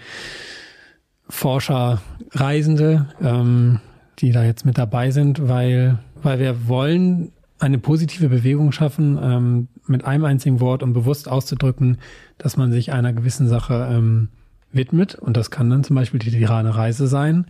[1.31, 3.81] Forscher, Reisende, ähm,
[4.19, 9.69] die da jetzt mit dabei sind, weil, weil wir wollen eine positive Bewegung schaffen, ähm,
[9.87, 11.99] mit einem einzigen Wort, um bewusst auszudrücken,
[12.39, 14.29] dass man sich einer gewissen Sache ähm,
[14.73, 15.15] widmet.
[15.15, 17.47] Und das kann dann zum Beispiel die Tirane Reise sein.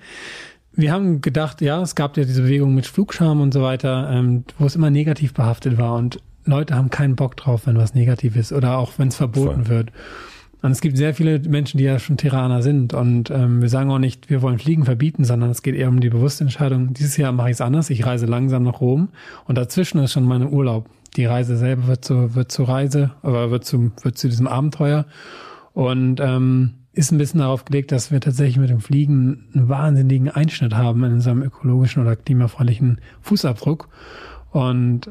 [0.73, 4.45] Wir haben gedacht, ja, es gab ja diese Bewegung mit Flugscham und so weiter, ähm,
[4.59, 5.95] wo es immer negativ behaftet war.
[5.95, 9.65] Und Leute haben keinen Bock drauf, wenn was negativ ist oder auch wenn es verboten
[9.65, 9.69] Voll.
[9.69, 9.93] wird.
[10.63, 12.95] Und es gibt sehr viele Menschen, die ja schon Tiraner sind.
[12.95, 16.01] Und ähm, wir sagen auch nicht, wir wollen Fliegen verbieten, sondern es geht eher um
[16.01, 16.95] die bewusste Entscheidung.
[16.95, 17.91] Dieses Jahr mache ich es anders.
[17.91, 19.09] Ich reise langsam nach Rom.
[19.45, 20.89] Und dazwischen ist schon mein Urlaub.
[21.17, 25.07] Die Reise selber wird zu, wird zur Reise, aber wird zu, wird zu diesem Abenteuer.
[25.73, 30.31] Und ähm, ist ein bisschen darauf gelegt, dass wir tatsächlich mit dem Fliegen einen wahnsinnigen
[30.31, 33.89] Einschnitt haben in unserem ökologischen oder klimafreundlichen Fußabdruck.
[34.51, 35.11] Und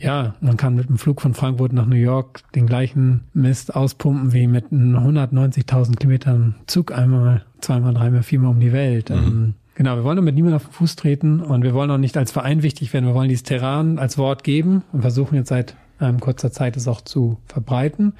[0.00, 4.32] ja, man kann mit dem Flug von Frankfurt nach New York den gleichen Mist auspumpen
[4.32, 9.10] wie mit 190.000 Kilometern Zug einmal, zweimal, dreimal, viermal um die Welt.
[9.10, 9.16] Mhm.
[9.16, 12.16] Ähm, genau, wir wollen damit niemand auf den Fuß treten und wir wollen auch nicht
[12.16, 13.04] als Verein wichtig werden.
[13.04, 16.88] Wir wollen dieses Terran als Wort geben und versuchen jetzt seit ähm, kurzer Zeit es
[16.88, 18.14] auch zu verbreiten,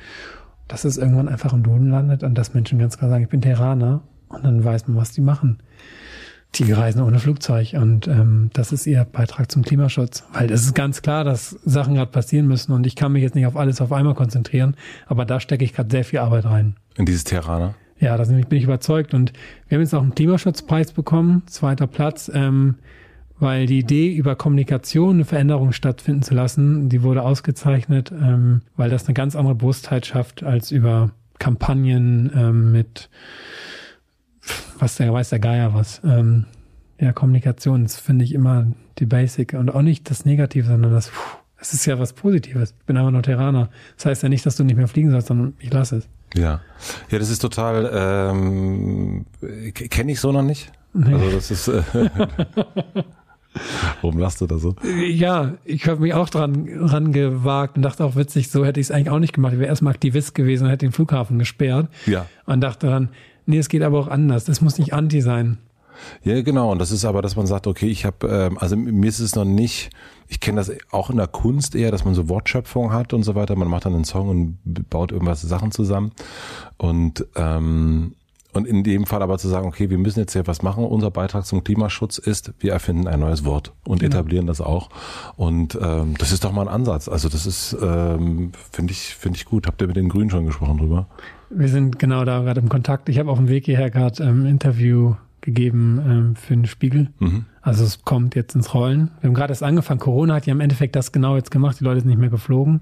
[0.69, 3.41] dass es irgendwann einfach im Duden landet und dass Menschen ganz klar sagen, ich bin
[3.41, 5.59] Terraner und dann weiß man, was die machen
[6.55, 10.25] die reisen ohne Flugzeug und ähm, das ist ihr Beitrag zum Klimaschutz.
[10.33, 13.35] Weil es ist ganz klar, dass Sachen gerade passieren müssen und ich kann mich jetzt
[13.35, 16.75] nicht auf alles auf einmal konzentrieren, aber da stecke ich gerade sehr viel Arbeit rein.
[16.97, 17.75] In dieses Terraner?
[17.99, 19.33] Ja, da bin ich überzeugt und
[19.69, 22.77] wir haben jetzt auch einen Klimaschutzpreis bekommen, zweiter Platz, ähm,
[23.39, 28.91] weil die Idee über Kommunikation eine Veränderung stattfinden zu lassen, die wurde ausgezeichnet, ähm, weil
[28.91, 33.09] das eine ganz andere Bewusstheit schafft als über Kampagnen ähm, mit
[34.79, 36.01] was der weiß der Geier was.
[36.05, 36.47] Ähm,
[36.99, 38.67] ja, Kommunikation ist, finde ich, immer
[38.99, 41.11] die Basic und auch nicht das Negative, sondern das,
[41.59, 42.75] es ist ja was Positives.
[42.79, 43.71] Ich bin aber nur Terraner.
[43.97, 46.09] Das heißt ja nicht, dass du nicht mehr fliegen sollst, sondern ich lasse es.
[46.35, 46.61] Ja,
[47.11, 49.27] ja, das ist total, ähm,
[49.73, 50.71] kenne ich so noch nicht.
[50.93, 51.15] Nee.
[51.15, 51.83] Also das ist, äh,
[54.01, 54.77] Warum lachst du da so?
[55.09, 58.87] Ja, ich habe mich auch dran, dran gewagt und dachte auch witzig, so hätte ich
[58.87, 59.53] es eigentlich auch nicht gemacht.
[59.53, 61.89] Ich wäre erstmal Aktivist gewesen und hätte den Flughafen gesperrt.
[62.07, 62.27] Ja.
[62.47, 63.09] Und dachte dann,
[63.51, 64.45] Nee, es geht aber auch anders.
[64.45, 65.59] Das muss nicht anti sein.
[66.23, 66.71] Ja, genau.
[66.71, 69.35] Und das ist aber, dass man sagt, okay, ich habe, ähm, also mir ist es
[69.35, 69.91] noch nicht,
[70.29, 73.35] ich kenne das auch in der Kunst eher, dass man so Wortschöpfung hat und so
[73.35, 73.57] weiter.
[73.57, 76.13] Man macht dann einen Song und baut irgendwas Sachen zusammen.
[76.79, 78.15] Und ähm,
[78.53, 80.85] und in dem Fall aber zu sagen, okay, wir müssen jetzt hier was machen.
[80.85, 84.15] Unser Beitrag zum Klimaschutz ist, wir erfinden ein neues Wort und genau.
[84.15, 84.89] etablieren das auch.
[85.37, 87.09] Und ähm, das ist doch mal ein Ansatz.
[87.09, 89.67] Also das ist, ähm, finde ich, finde ich gut.
[89.67, 91.07] Habt ihr mit den Grünen schon gesprochen drüber?
[91.51, 93.09] Wir sind genau da gerade im Kontakt.
[93.09, 95.15] Ich habe auf dem Weg hierher gerade ein ähm, Interview
[95.51, 97.11] gegeben ähm, für den Spiegel.
[97.19, 97.45] Mhm.
[97.63, 99.11] Also es kommt jetzt ins Rollen.
[99.21, 100.01] Wir haben gerade erst angefangen.
[100.01, 101.79] Corona hat ja im Endeffekt das genau jetzt gemacht.
[101.81, 102.81] Die Leute sind nicht mehr geflogen.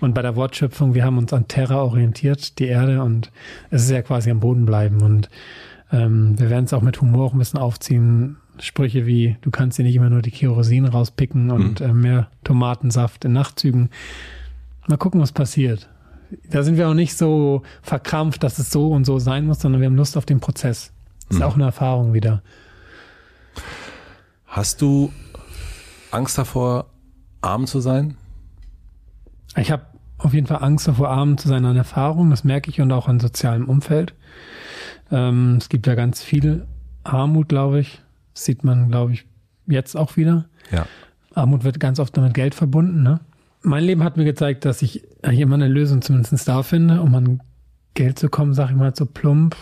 [0.00, 3.30] Und bei der Wortschöpfung, wir haben uns an Terra orientiert, die Erde, und
[3.70, 5.00] es ist ja quasi am Boden bleiben.
[5.00, 5.30] Und
[5.92, 8.36] ähm, wir werden es auch mit Humor auch ein bisschen aufziehen.
[8.58, 11.86] Sprüche wie, du kannst dir nicht immer nur die Kerosin rauspicken und mhm.
[11.86, 13.90] äh, mehr Tomatensaft in Nachtzügen.
[14.88, 15.88] Mal gucken, was passiert.
[16.50, 19.80] Da sind wir auch nicht so verkrampft, dass es so und so sein muss, sondern
[19.80, 20.92] wir haben Lust auf den Prozess.
[21.28, 21.42] Ist mhm.
[21.42, 22.42] auch eine Erfahrung wieder.
[24.46, 25.12] Hast du
[26.10, 26.86] Angst davor,
[27.40, 28.16] arm zu sein?
[29.56, 29.86] Ich habe
[30.18, 32.30] auf jeden Fall Angst davor, arm zu sein an Erfahrung.
[32.30, 34.14] Das merke ich und auch an sozialem Umfeld.
[35.10, 36.66] Ähm, es gibt ja ganz viel
[37.04, 38.00] Armut, glaube ich.
[38.34, 39.26] Das sieht man, glaube ich,
[39.66, 40.46] jetzt auch wieder.
[40.70, 40.86] Ja.
[41.34, 43.02] Armut wird ganz oft damit Geld verbunden.
[43.02, 43.20] Ne?
[43.62, 47.14] Mein Leben hat mir gezeigt, dass ich eigentlich immer eine Lösung zumindest da finde, um
[47.14, 47.42] an
[47.94, 49.56] Geld zu kommen, sage ich mal so plump.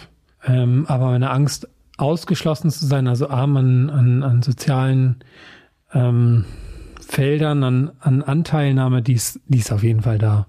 [0.47, 5.17] Ähm, aber meine Angst, ausgeschlossen zu sein, also arm an, an, an sozialen
[5.93, 6.45] ähm,
[7.07, 10.47] Feldern, an, an Anteilnahme, die ist, die ist auf jeden Fall da.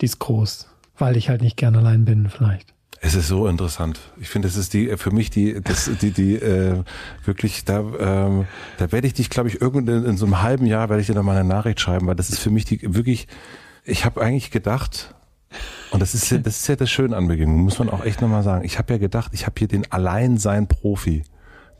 [0.00, 2.72] Die ist groß, weil ich halt nicht gern allein bin, vielleicht.
[3.04, 3.98] Es ist so interessant.
[4.20, 6.84] Ich finde, es ist die für mich die das die die äh,
[7.24, 8.46] wirklich da ähm,
[8.78, 11.08] da werde ich dich glaube ich irgendwann in, in so einem halben Jahr werde ich
[11.08, 13.26] dir noch mal eine Nachricht schreiben, weil das ist für mich die wirklich
[13.84, 15.16] ich habe eigentlich gedacht
[15.90, 18.20] und das ist ja, das ist ja das Schöne an Begegnung, muss man auch echt
[18.20, 18.64] nochmal sagen.
[18.64, 21.24] Ich habe ja gedacht, ich habe hier den Alleinsein-Profi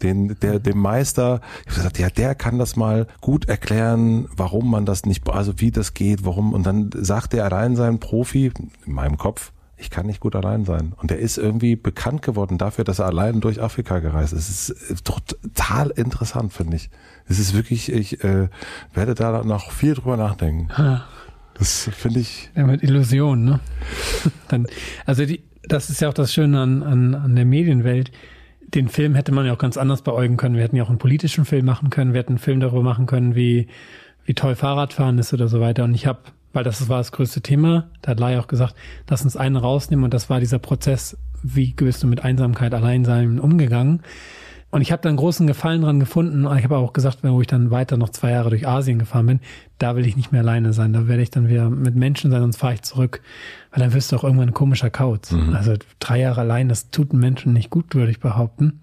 [0.03, 4.71] den, der, dem Meister, ich habe gesagt, ja, der kann das mal gut erklären, warum
[4.71, 6.53] man das nicht, also wie das geht, warum.
[6.53, 8.53] Und dann sagt der allein sein Profi,
[8.85, 10.93] in meinem Kopf, ich kann nicht gut allein sein.
[10.97, 14.49] Und der ist irgendwie bekannt geworden dafür, dass er allein durch Afrika gereist ist.
[14.49, 16.89] Es ist äh, total interessant, finde ich.
[17.27, 18.49] Es ist wirklich, ich äh,
[18.95, 20.69] werde da noch viel drüber nachdenken.
[21.59, 22.51] Das finde ich.
[22.57, 23.61] Ja, mit Illusionen, ne?
[24.49, 24.67] Dann,
[25.07, 28.11] also die, das ist ja auch das Schöne an, an, an der Medienwelt
[28.75, 30.57] den Film hätte man ja auch ganz anders beäugen können.
[30.57, 32.13] Wir hätten ja auch einen politischen Film machen können.
[32.13, 33.69] Wir hätten einen Film darüber machen können, wie,
[34.25, 35.85] wie toll Fahrradfahren ist oder so weiter.
[35.85, 36.21] Und ich habe,
[36.53, 38.75] weil das war das größte Thema, da hat Lai auch gesagt,
[39.09, 40.05] lass uns einen rausnehmen.
[40.05, 44.03] Und das war dieser Prozess, wie bist du mit Einsamkeit, Alleinsein umgegangen.
[44.73, 46.47] Und ich habe da einen großen Gefallen dran gefunden.
[46.57, 49.41] Ich habe auch gesagt, wo ich dann weiter noch zwei Jahre durch Asien gefahren bin,
[49.77, 50.95] da will ich nicht mehr alleine sein.
[50.95, 53.21] Da werde ich dann wieder mit Menschen sein, sonst fahre ich zurück.
[53.71, 55.31] Weil dann wirst du auch irgendwann ein komischer Kauz.
[55.31, 55.55] Mhm.
[55.55, 58.81] Also drei Jahre allein, das tut einem Menschen nicht gut, würde ich behaupten.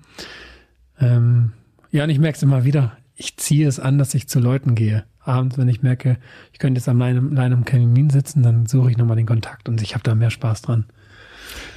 [1.01, 1.53] Ähm,
[1.89, 2.91] ja, und ich merke es immer wieder.
[3.15, 5.05] Ich ziehe es an, dass ich zu Leuten gehe.
[5.21, 6.17] Abends, wenn ich merke,
[6.53, 9.81] ich könnte jetzt allein, allein am Kamin sitzen, dann suche ich nochmal den Kontakt und
[9.81, 10.85] ich habe da mehr Spaß dran.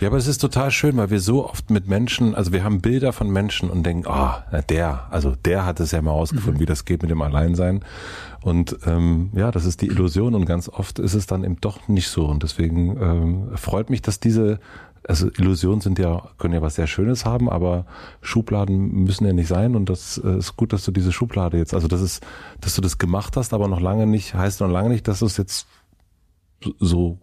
[0.02, 2.80] Ja, aber es ist total schön, weil wir so oft mit Menschen, also wir haben
[2.80, 6.56] Bilder von Menschen und denken, ah, oh, der, also der hat es ja mal rausgefunden,
[6.56, 6.60] mhm.
[6.60, 7.84] wie das geht mit dem Alleinsein.
[8.40, 11.86] Und ähm, ja, das ist die Illusion und ganz oft ist es dann eben doch
[11.86, 12.26] nicht so.
[12.26, 14.58] Und deswegen ähm, freut mich, dass diese
[15.06, 17.86] also Illusionen sind ja, können ja was sehr Schönes haben, aber
[18.22, 21.74] Schubladen müssen ja nicht sein und das äh, ist gut, dass du diese Schublade jetzt,
[21.74, 22.24] also das ist,
[22.60, 25.26] dass du das gemacht hast, aber noch lange nicht, heißt noch lange nicht, dass du
[25.26, 25.66] es jetzt
[26.78, 27.18] so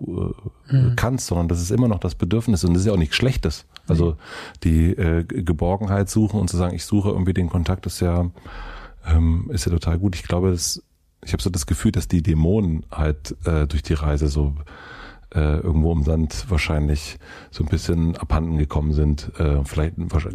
[0.70, 0.95] äh, mhm.
[0.95, 3.66] kannst, sondern das ist immer noch das Bedürfnis und das ist ja auch nichts Schlechtes.
[3.88, 4.18] Also
[4.64, 8.30] die äh, Geborgenheit suchen und zu sagen, ich suche irgendwie den Kontakt, ist ja
[9.06, 10.16] ähm, ist ja total gut.
[10.16, 10.84] Ich glaube, das,
[11.24, 14.56] ich habe so das Gefühl, dass die Dämonen halt äh, durch die Reise so
[15.34, 17.18] äh, irgendwo im Sand wahrscheinlich
[17.51, 19.31] so ein bisschen abhanden gekommen sind.
[19.38, 19.93] Äh, vielleicht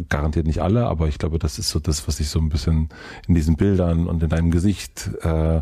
[0.09, 2.89] garantiert nicht alle, aber ich glaube, das ist so das, was ich so ein bisschen
[3.27, 5.61] in diesen Bildern und in deinem Gesicht, äh,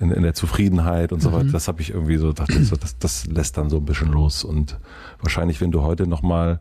[0.00, 1.34] in, in der Zufriedenheit und so mhm.
[1.34, 4.12] weiter, das habe ich irgendwie so, dachte so, das, das lässt dann so ein bisschen
[4.12, 4.44] los.
[4.44, 4.78] Und
[5.20, 6.60] wahrscheinlich, wenn du heute nochmal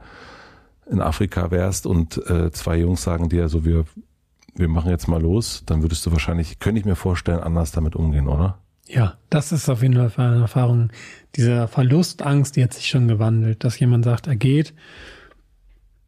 [0.90, 3.86] in Afrika wärst und äh, zwei Jungs sagen dir, so wir,
[4.56, 7.96] wir machen jetzt mal los, dann würdest du wahrscheinlich, könnte ich mir vorstellen, anders damit
[7.96, 8.60] umgehen, oder?
[8.88, 10.90] Ja, das ist auf jeden Fall eine Erfahrung.
[11.36, 14.74] Diese Verlustangst, die hat sich schon gewandelt, dass jemand sagt, er geht,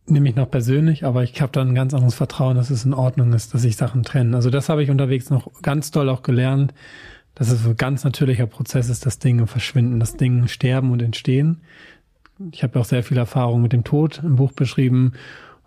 [0.08, 2.94] nehme ich noch persönlich, aber ich habe da ein ganz anderes Vertrauen, dass es in
[2.94, 4.36] Ordnung ist, dass sich Sachen trennen.
[4.36, 6.74] Also das habe ich unterwegs noch ganz doll auch gelernt,
[7.34, 11.62] dass es ein ganz natürlicher Prozess ist, dass Dinge verschwinden, dass Dinge sterben und entstehen.
[12.52, 15.14] Ich habe auch sehr viel Erfahrung mit dem Tod im Buch beschrieben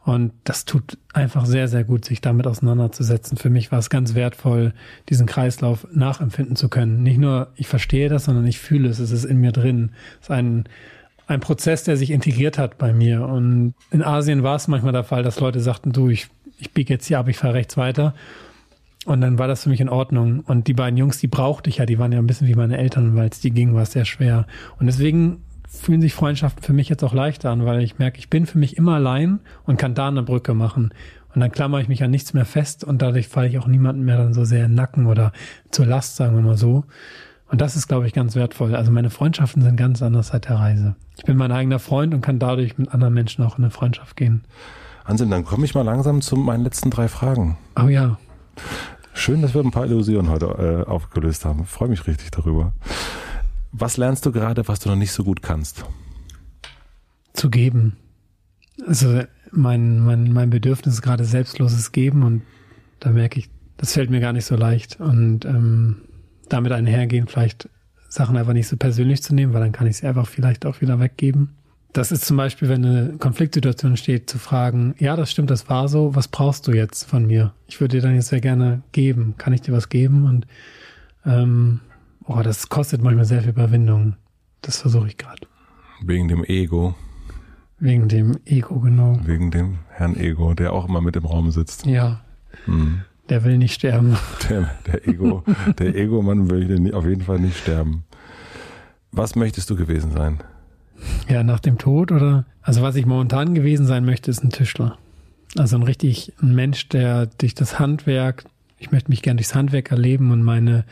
[0.09, 3.37] und das tut einfach sehr, sehr gut, sich damit auseinanderzusetzen.
[3.37, 4.73] Für mich war es ganz wertvoll,
[5.11, 7.03] diesen Kreislauf nachempfinden zu können.
[7.03, 9.91] Nicht nur, ich verstehe das, sondern ich fühle es, es ist in mir drin.
[10.15, 10.65] Es ist ein,
[11.27, 13.27] ein Prozess, der sich integriert hat bei mir.
[13.27, 16.29] Und in Asien war es manchmal der Fall, dass Leute sagten, du, ich,
[16.59, 18.15] ich biege jetzt hier ab, ich fahre rechts weiter.
[19.05, 20.41] Und dann war das für mich in Ordnung.
[20.41, 22.79] Und die beiden Jungs, die brauchte ich ja, die waren ja ein bisschen wie meine
[22.79, 24.47] Eltern, weil es die ging, war es sehr schwer.
[24.79, 28.31] Und deswegen fühlen sich Freundschaften für mich jetzt auch leichter an, weil ich merke, ich
[28.31, 30.93] bin für mich immer allein und kann da eine Brücke machen.
[31.35, 34.05] Und dann klammer ich mich an nichts mehr fest und dadurch falle ich auch niemanden
[34.05, 35.33] mehr dann so sehr in den Nacken oder
[35.71, 36.85] zur Last, sagen wir mal so.
[37.51, 38.75] Und das ist, glaube ich, ganz wertvoll.
[38.75, 40.97] Also meine Freundschaften sind ganz anders seit der Reise.
[41.17, 44.17] Ich bin mein eigener Freund und kann dadurch mit anderen Menschen auch in eine Freundschaft
[44.17, 44.45] gehen.
[45.05, 47.57] Ansinn, dann komme ich mal langsam zu meinen letzten drei Fragen.
[47.81, 48.19] Oh ja.
[49.15, 51.65] Schön, dass wir ein paar Illusionen heute äh, aufgelöst haben.
[51.65, 52.73] Freue mich richtig darüber.
[53.73, 55.85] Was lernst du gerade, was du noch nicht so gut kannst?
[57.33, 57.97] Zu geben.
[58.87, 62.43] Also mein, mein, mein Bedürfnis ist gerade selbstloses Geben und
[63.01, 65.01] da merke ich, das fällt mir gar nicht so leicht.
[65.01, 66.03] Und ähm,
[66.49, 67.69] damit einhergehen, vielleicht
[68.09, 70.81] Sachen einfach nicht so persönlich zu nehmen, weil dann kann ich sie einfach vielleicht auch
[70.81, 71.55] wieder weggeben.
[71.93, 75.89] Das ist zum Beispiel, wenn eine Konfliktsituation steht, zu fragen, ja, das stimmt, das war
[75.89, 77.55] so, was brauchst du jetzt von mir?
[77.67, 79.35] Ich würde dir dann jetzt sehr gerne geben.
[79.39, 80.25] Kann ich dir was geben?
[80.25, 80.47] Und
[81.25, 81.81] ähm,
[82.31, 84.15] Oh, das kostet manchmal sehr viel Überwindung.
[84.61, 85.47] Das versuche ich gerade.
[86.03, 86.95] Wegen dem Ego.
[87.79, 89.19] Wegen dem Ego, genau.
[89.25, 91.87] Wegen dem Herrn Ego, der auch immer mit im Raum sitzt.
[91.87, 92.21] Ja.
[92.67, 93.01] Hm.
[93.31, 94.17] Der will nicht sterben.
[94.49, 95.45] Der, der Ego,
[95.79, 98.05] der Ego-Mann will auf jeden Fall nicht sterben.
[99.13, 100.39] Was möchtest du gewesen sein?
[101.29, 102.47] Ja, nach dem Tod oder?
[102.63, 104.97] Also was ich momentan gewesen sein möchte, ist ein Tischler.
[105.57, 108.45] Also ein richtig ein Mensch, der durch das Handwerk,
[108.79, 110.85] ich möchte mich gern durchs Handwerk erleben und meine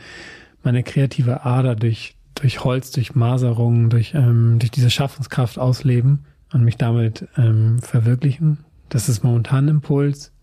[0.67, 6.65] meine kreative Ader durch, durch Holz, durch Maserung, durch, ähm, durch diese Schaffenskraft ausleben und
[6.65, 8.65] mich damit ähm, verwirklichen.
[8.89, 10.33] Das ist momentan Impuls.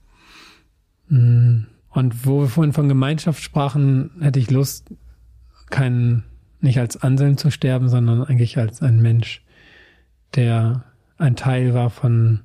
[1.10, 1.64] Mm.
[1.90, 4.94] Und wo wir vorhin von Gemeinschaft sprachen, hätte ich Lust,
[5.68, 6.24] kein,
[6.62, 9.44] nicht als Anselm zu sterben, sondern eigentlich als ein Mensch,
[10.34, 10.84] der
[11.18, 12.40] ein Teil war von,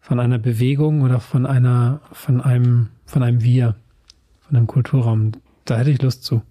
[0.00, 3.76] von einer Bewegung oder von einer, von einem, von einem Wir,
[4.40, 5.32] von einem Kulturraum.
[5.66, 6.42] Da hätte ich Lust zu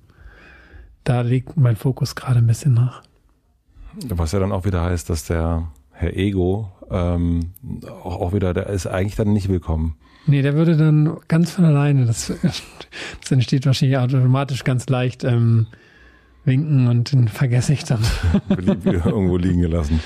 [1.04, 3.04] da liegt mein Fokus gerade ein bisschen nach.
[4.08, 7.52] Was ja dann auch wieder heißt, dass der Herr Ego ähm,
[8.04, 9.96] auch, auch wieder, der ist eigentlich dann nicht willkommen.
[10.26, 15.68] Nee, der würde dann ganz von alleine, das, das entsteht wahrscheinlich automatisch ganz leicht, ähm,
[16.46, 18.02] winken und den vergesse ich dann.
[18.50, 20.00] Irgendwo liegen gelassen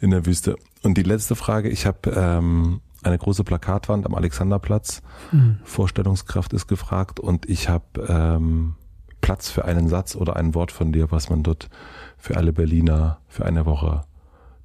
[0.00, 0.56] in der Wüste.
[0.82, 5.02] Und die letzte Frage, ich habe ähm, eine große Plakatwand am Alexanderplatz.
[5.30, 5.58] Hm.
[5.64, 8.74] Vorstellungskraft ist gefragt und ich habe ähm,
[9.22, 11.70] Platz für einen Satz oder ein Wort von dir, was man dort
[12.18, 14.02] für alle Berliner für eine Woche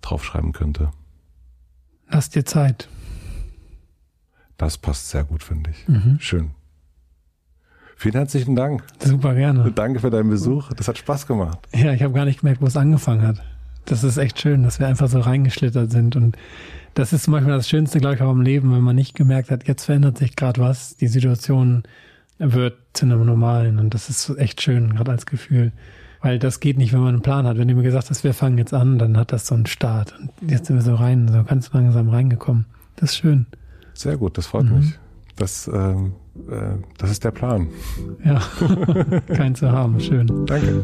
[0.01, 0.91] draufschreiben könnte?
[2.09, 2.89] Lass dir Zeit.
[4.57, 5.87] Das passt sehr gut, finde ich.
[5.87, 6.17] Mhm.
[6.19, 6.51] Schön.
[7.95, 8.83] Vielen herzlichen Dank.
[8.99, 9.71] Super gerne.
[9.71, 10.71] Danke für deinen Besuch.
[10.73, 11.59] Das hat Spaß gemacht.
[11.73, 13.41] Ja, ich habe gar nicht gemerkt, wo es angefangen hat.
[13.85, 16.15] Das ist echt schön, dass wir einfach so reingeschlittert sind.
[16.15, 16.37] Und
[16.93, 19.67] das ist manchmal das Schönste, glaube ich, auch im Leben, wenn man nicht gemerkt hat,
[19.67, 20.97] jetzt verändert sich gerade was.
[20.97, 21.83] Die Situation
[22.39, 23.79] wird zu einem normalen.
[23.79, 25.71] Und das ist echt schön, gerade als Gefühl.
[26.21, 27.57] Weil das geht nicht, wenn man einen Plan hat.
[27.57, 30.15] Wenn du mir gesagt hast, wir fangen jetzt an, dann hat das so einen Start.
[30.19, 32.65] Und jetzt sind wir so rein, so ganz langsam reingekommen.
[32.95, 33.45] Das ist schön.
[33.93, 34.77] Sehr gut, das freut mhm.
[34.79, 34.99] mich.
[35.35, 36.13] Das, ähm,
[36.49, 37.67] äh, das ist der Plan.
[38.23, 38.41] Ja,
[39.27, 39.99] kein zu haben.
[39.99, 40.45] Schön.
[40.47, 40.83] Danke.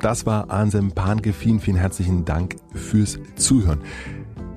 [0.00, 1.34] Das war Ansem Panke.
[1.34, 3.80] Vielen, vielen herzlichen Dank fürs Zuhören.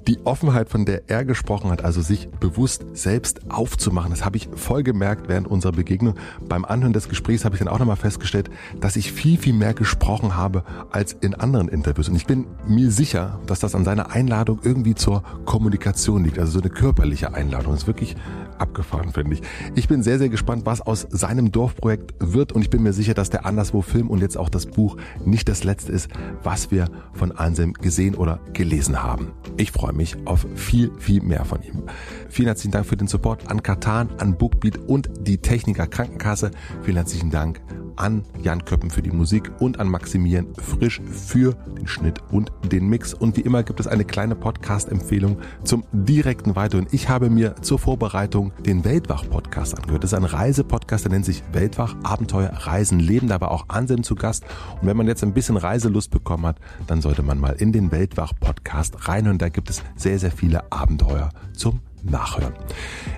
[0.07, 4.49] Die Offenheit, von der er gesprochen hat, also sich bewusst selbst aufzumachen, das habe ich
[4.53, 6.15] voll gemerkt während unserer Begegnung.
[6.47, 8.49] Beim Anhören des Gesprächs habe ich dann auch nochmal festgestellt,
[8.81, 12.09] dass ich viel, viel mehr gesprochen habe als in anderen Interviews.
[12.09, 16.51] Und ich bin mir sicher, dass das an seiner Einladung irgendwie zur Kommunikation liegt, also
[16.51, 17.71] so eine körperliche Einladung.
[17.71, 18.17] Das ist wirklich
[18.59, 19.41] abgefahren, finde ich.
[19.75, 23.13] Ich bin sehr, sehr gespannt, was aus seinem Dorfprojekt wird und ich bin mir sicher,
[23.13, 26.09] dass der Anderswo Film und jetzt auch das Buch nicht das letzte ist,
[26.43, 29.31] was wir von Ansem gesehen oder gelesen haben.
[29.57, 31.83] Ich freue mich auf viel, viel mehr von ihm.
[32.29, 36.51] Vielen herzlichen Dank für den Support an Katan, an Bookbeat und die Techniker Krankenkasse.
[36.83, 37.61] Vielen herzlichen Dank
[37.95, 42.87] an Jan Köppen für die Musik und an Maximilian Frisch für den Schnitt und den
[42.87, 43.13] Mix.
[43.13, 46.87] Und wie immer gibt es eine kleine Podcast-Empfehlung zum direkten Weiterhören.
[46.91, 50.03] Ich habe mir zur Vorbereitung den Weltwach-Podcast angehört.
[50.03, 53.27] Das ist ein Reisepodcast, der nennt sich Weltwach, Abenteuer, Reisen, Leben.
[53.27, 54.43] Da war auch Anselm zu Gast.
[54.81, 56.57] Und wenn man jetzt ein bisschen Reiselust bekommen hat,
[56.87, 59.37] dann sollte man mal in den Weltwach-Podcast reinhören.
[59.37, 62.53] Da gibt es sehr, sehr viele Abenteuer zum nachhören.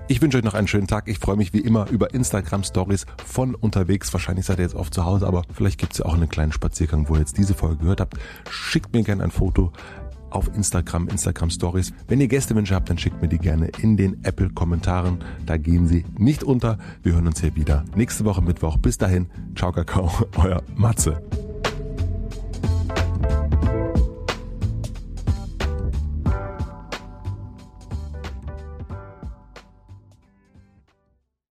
[0.07, 1.07] Ich wünsche euch noch einen schönen Tag.
[1.07, 4.13] Ich freue mich wie immer über Instagram Stories von unterwegs.
[4.13, 6.51] Wahrscheinlich seid ihr jetzt oft zu Hause, aber vielleicht gibt es ja auch einen kleinen
[6.51, 8.17] Spaziergang, wo ihr jetzt diese Folge gehört habt.
[8.49, 9.71] Schickt mir gerne ein Foto
[10.35, 11.93] auf Instagram, Instagram Stories.
[12.07, 15.19] Wenn ihr Gästewünsche habt, dann schickt mir die gerne in den Apple Kommentaren.
[15.45, 16.77] Da gehen sie nicht unter.
[17.03, 18.77] Wir hören uns hier wieder nächste Woche Mittwoch.
[18.77, 21.21] Bis dahin, ciao Kakao, euer Matze.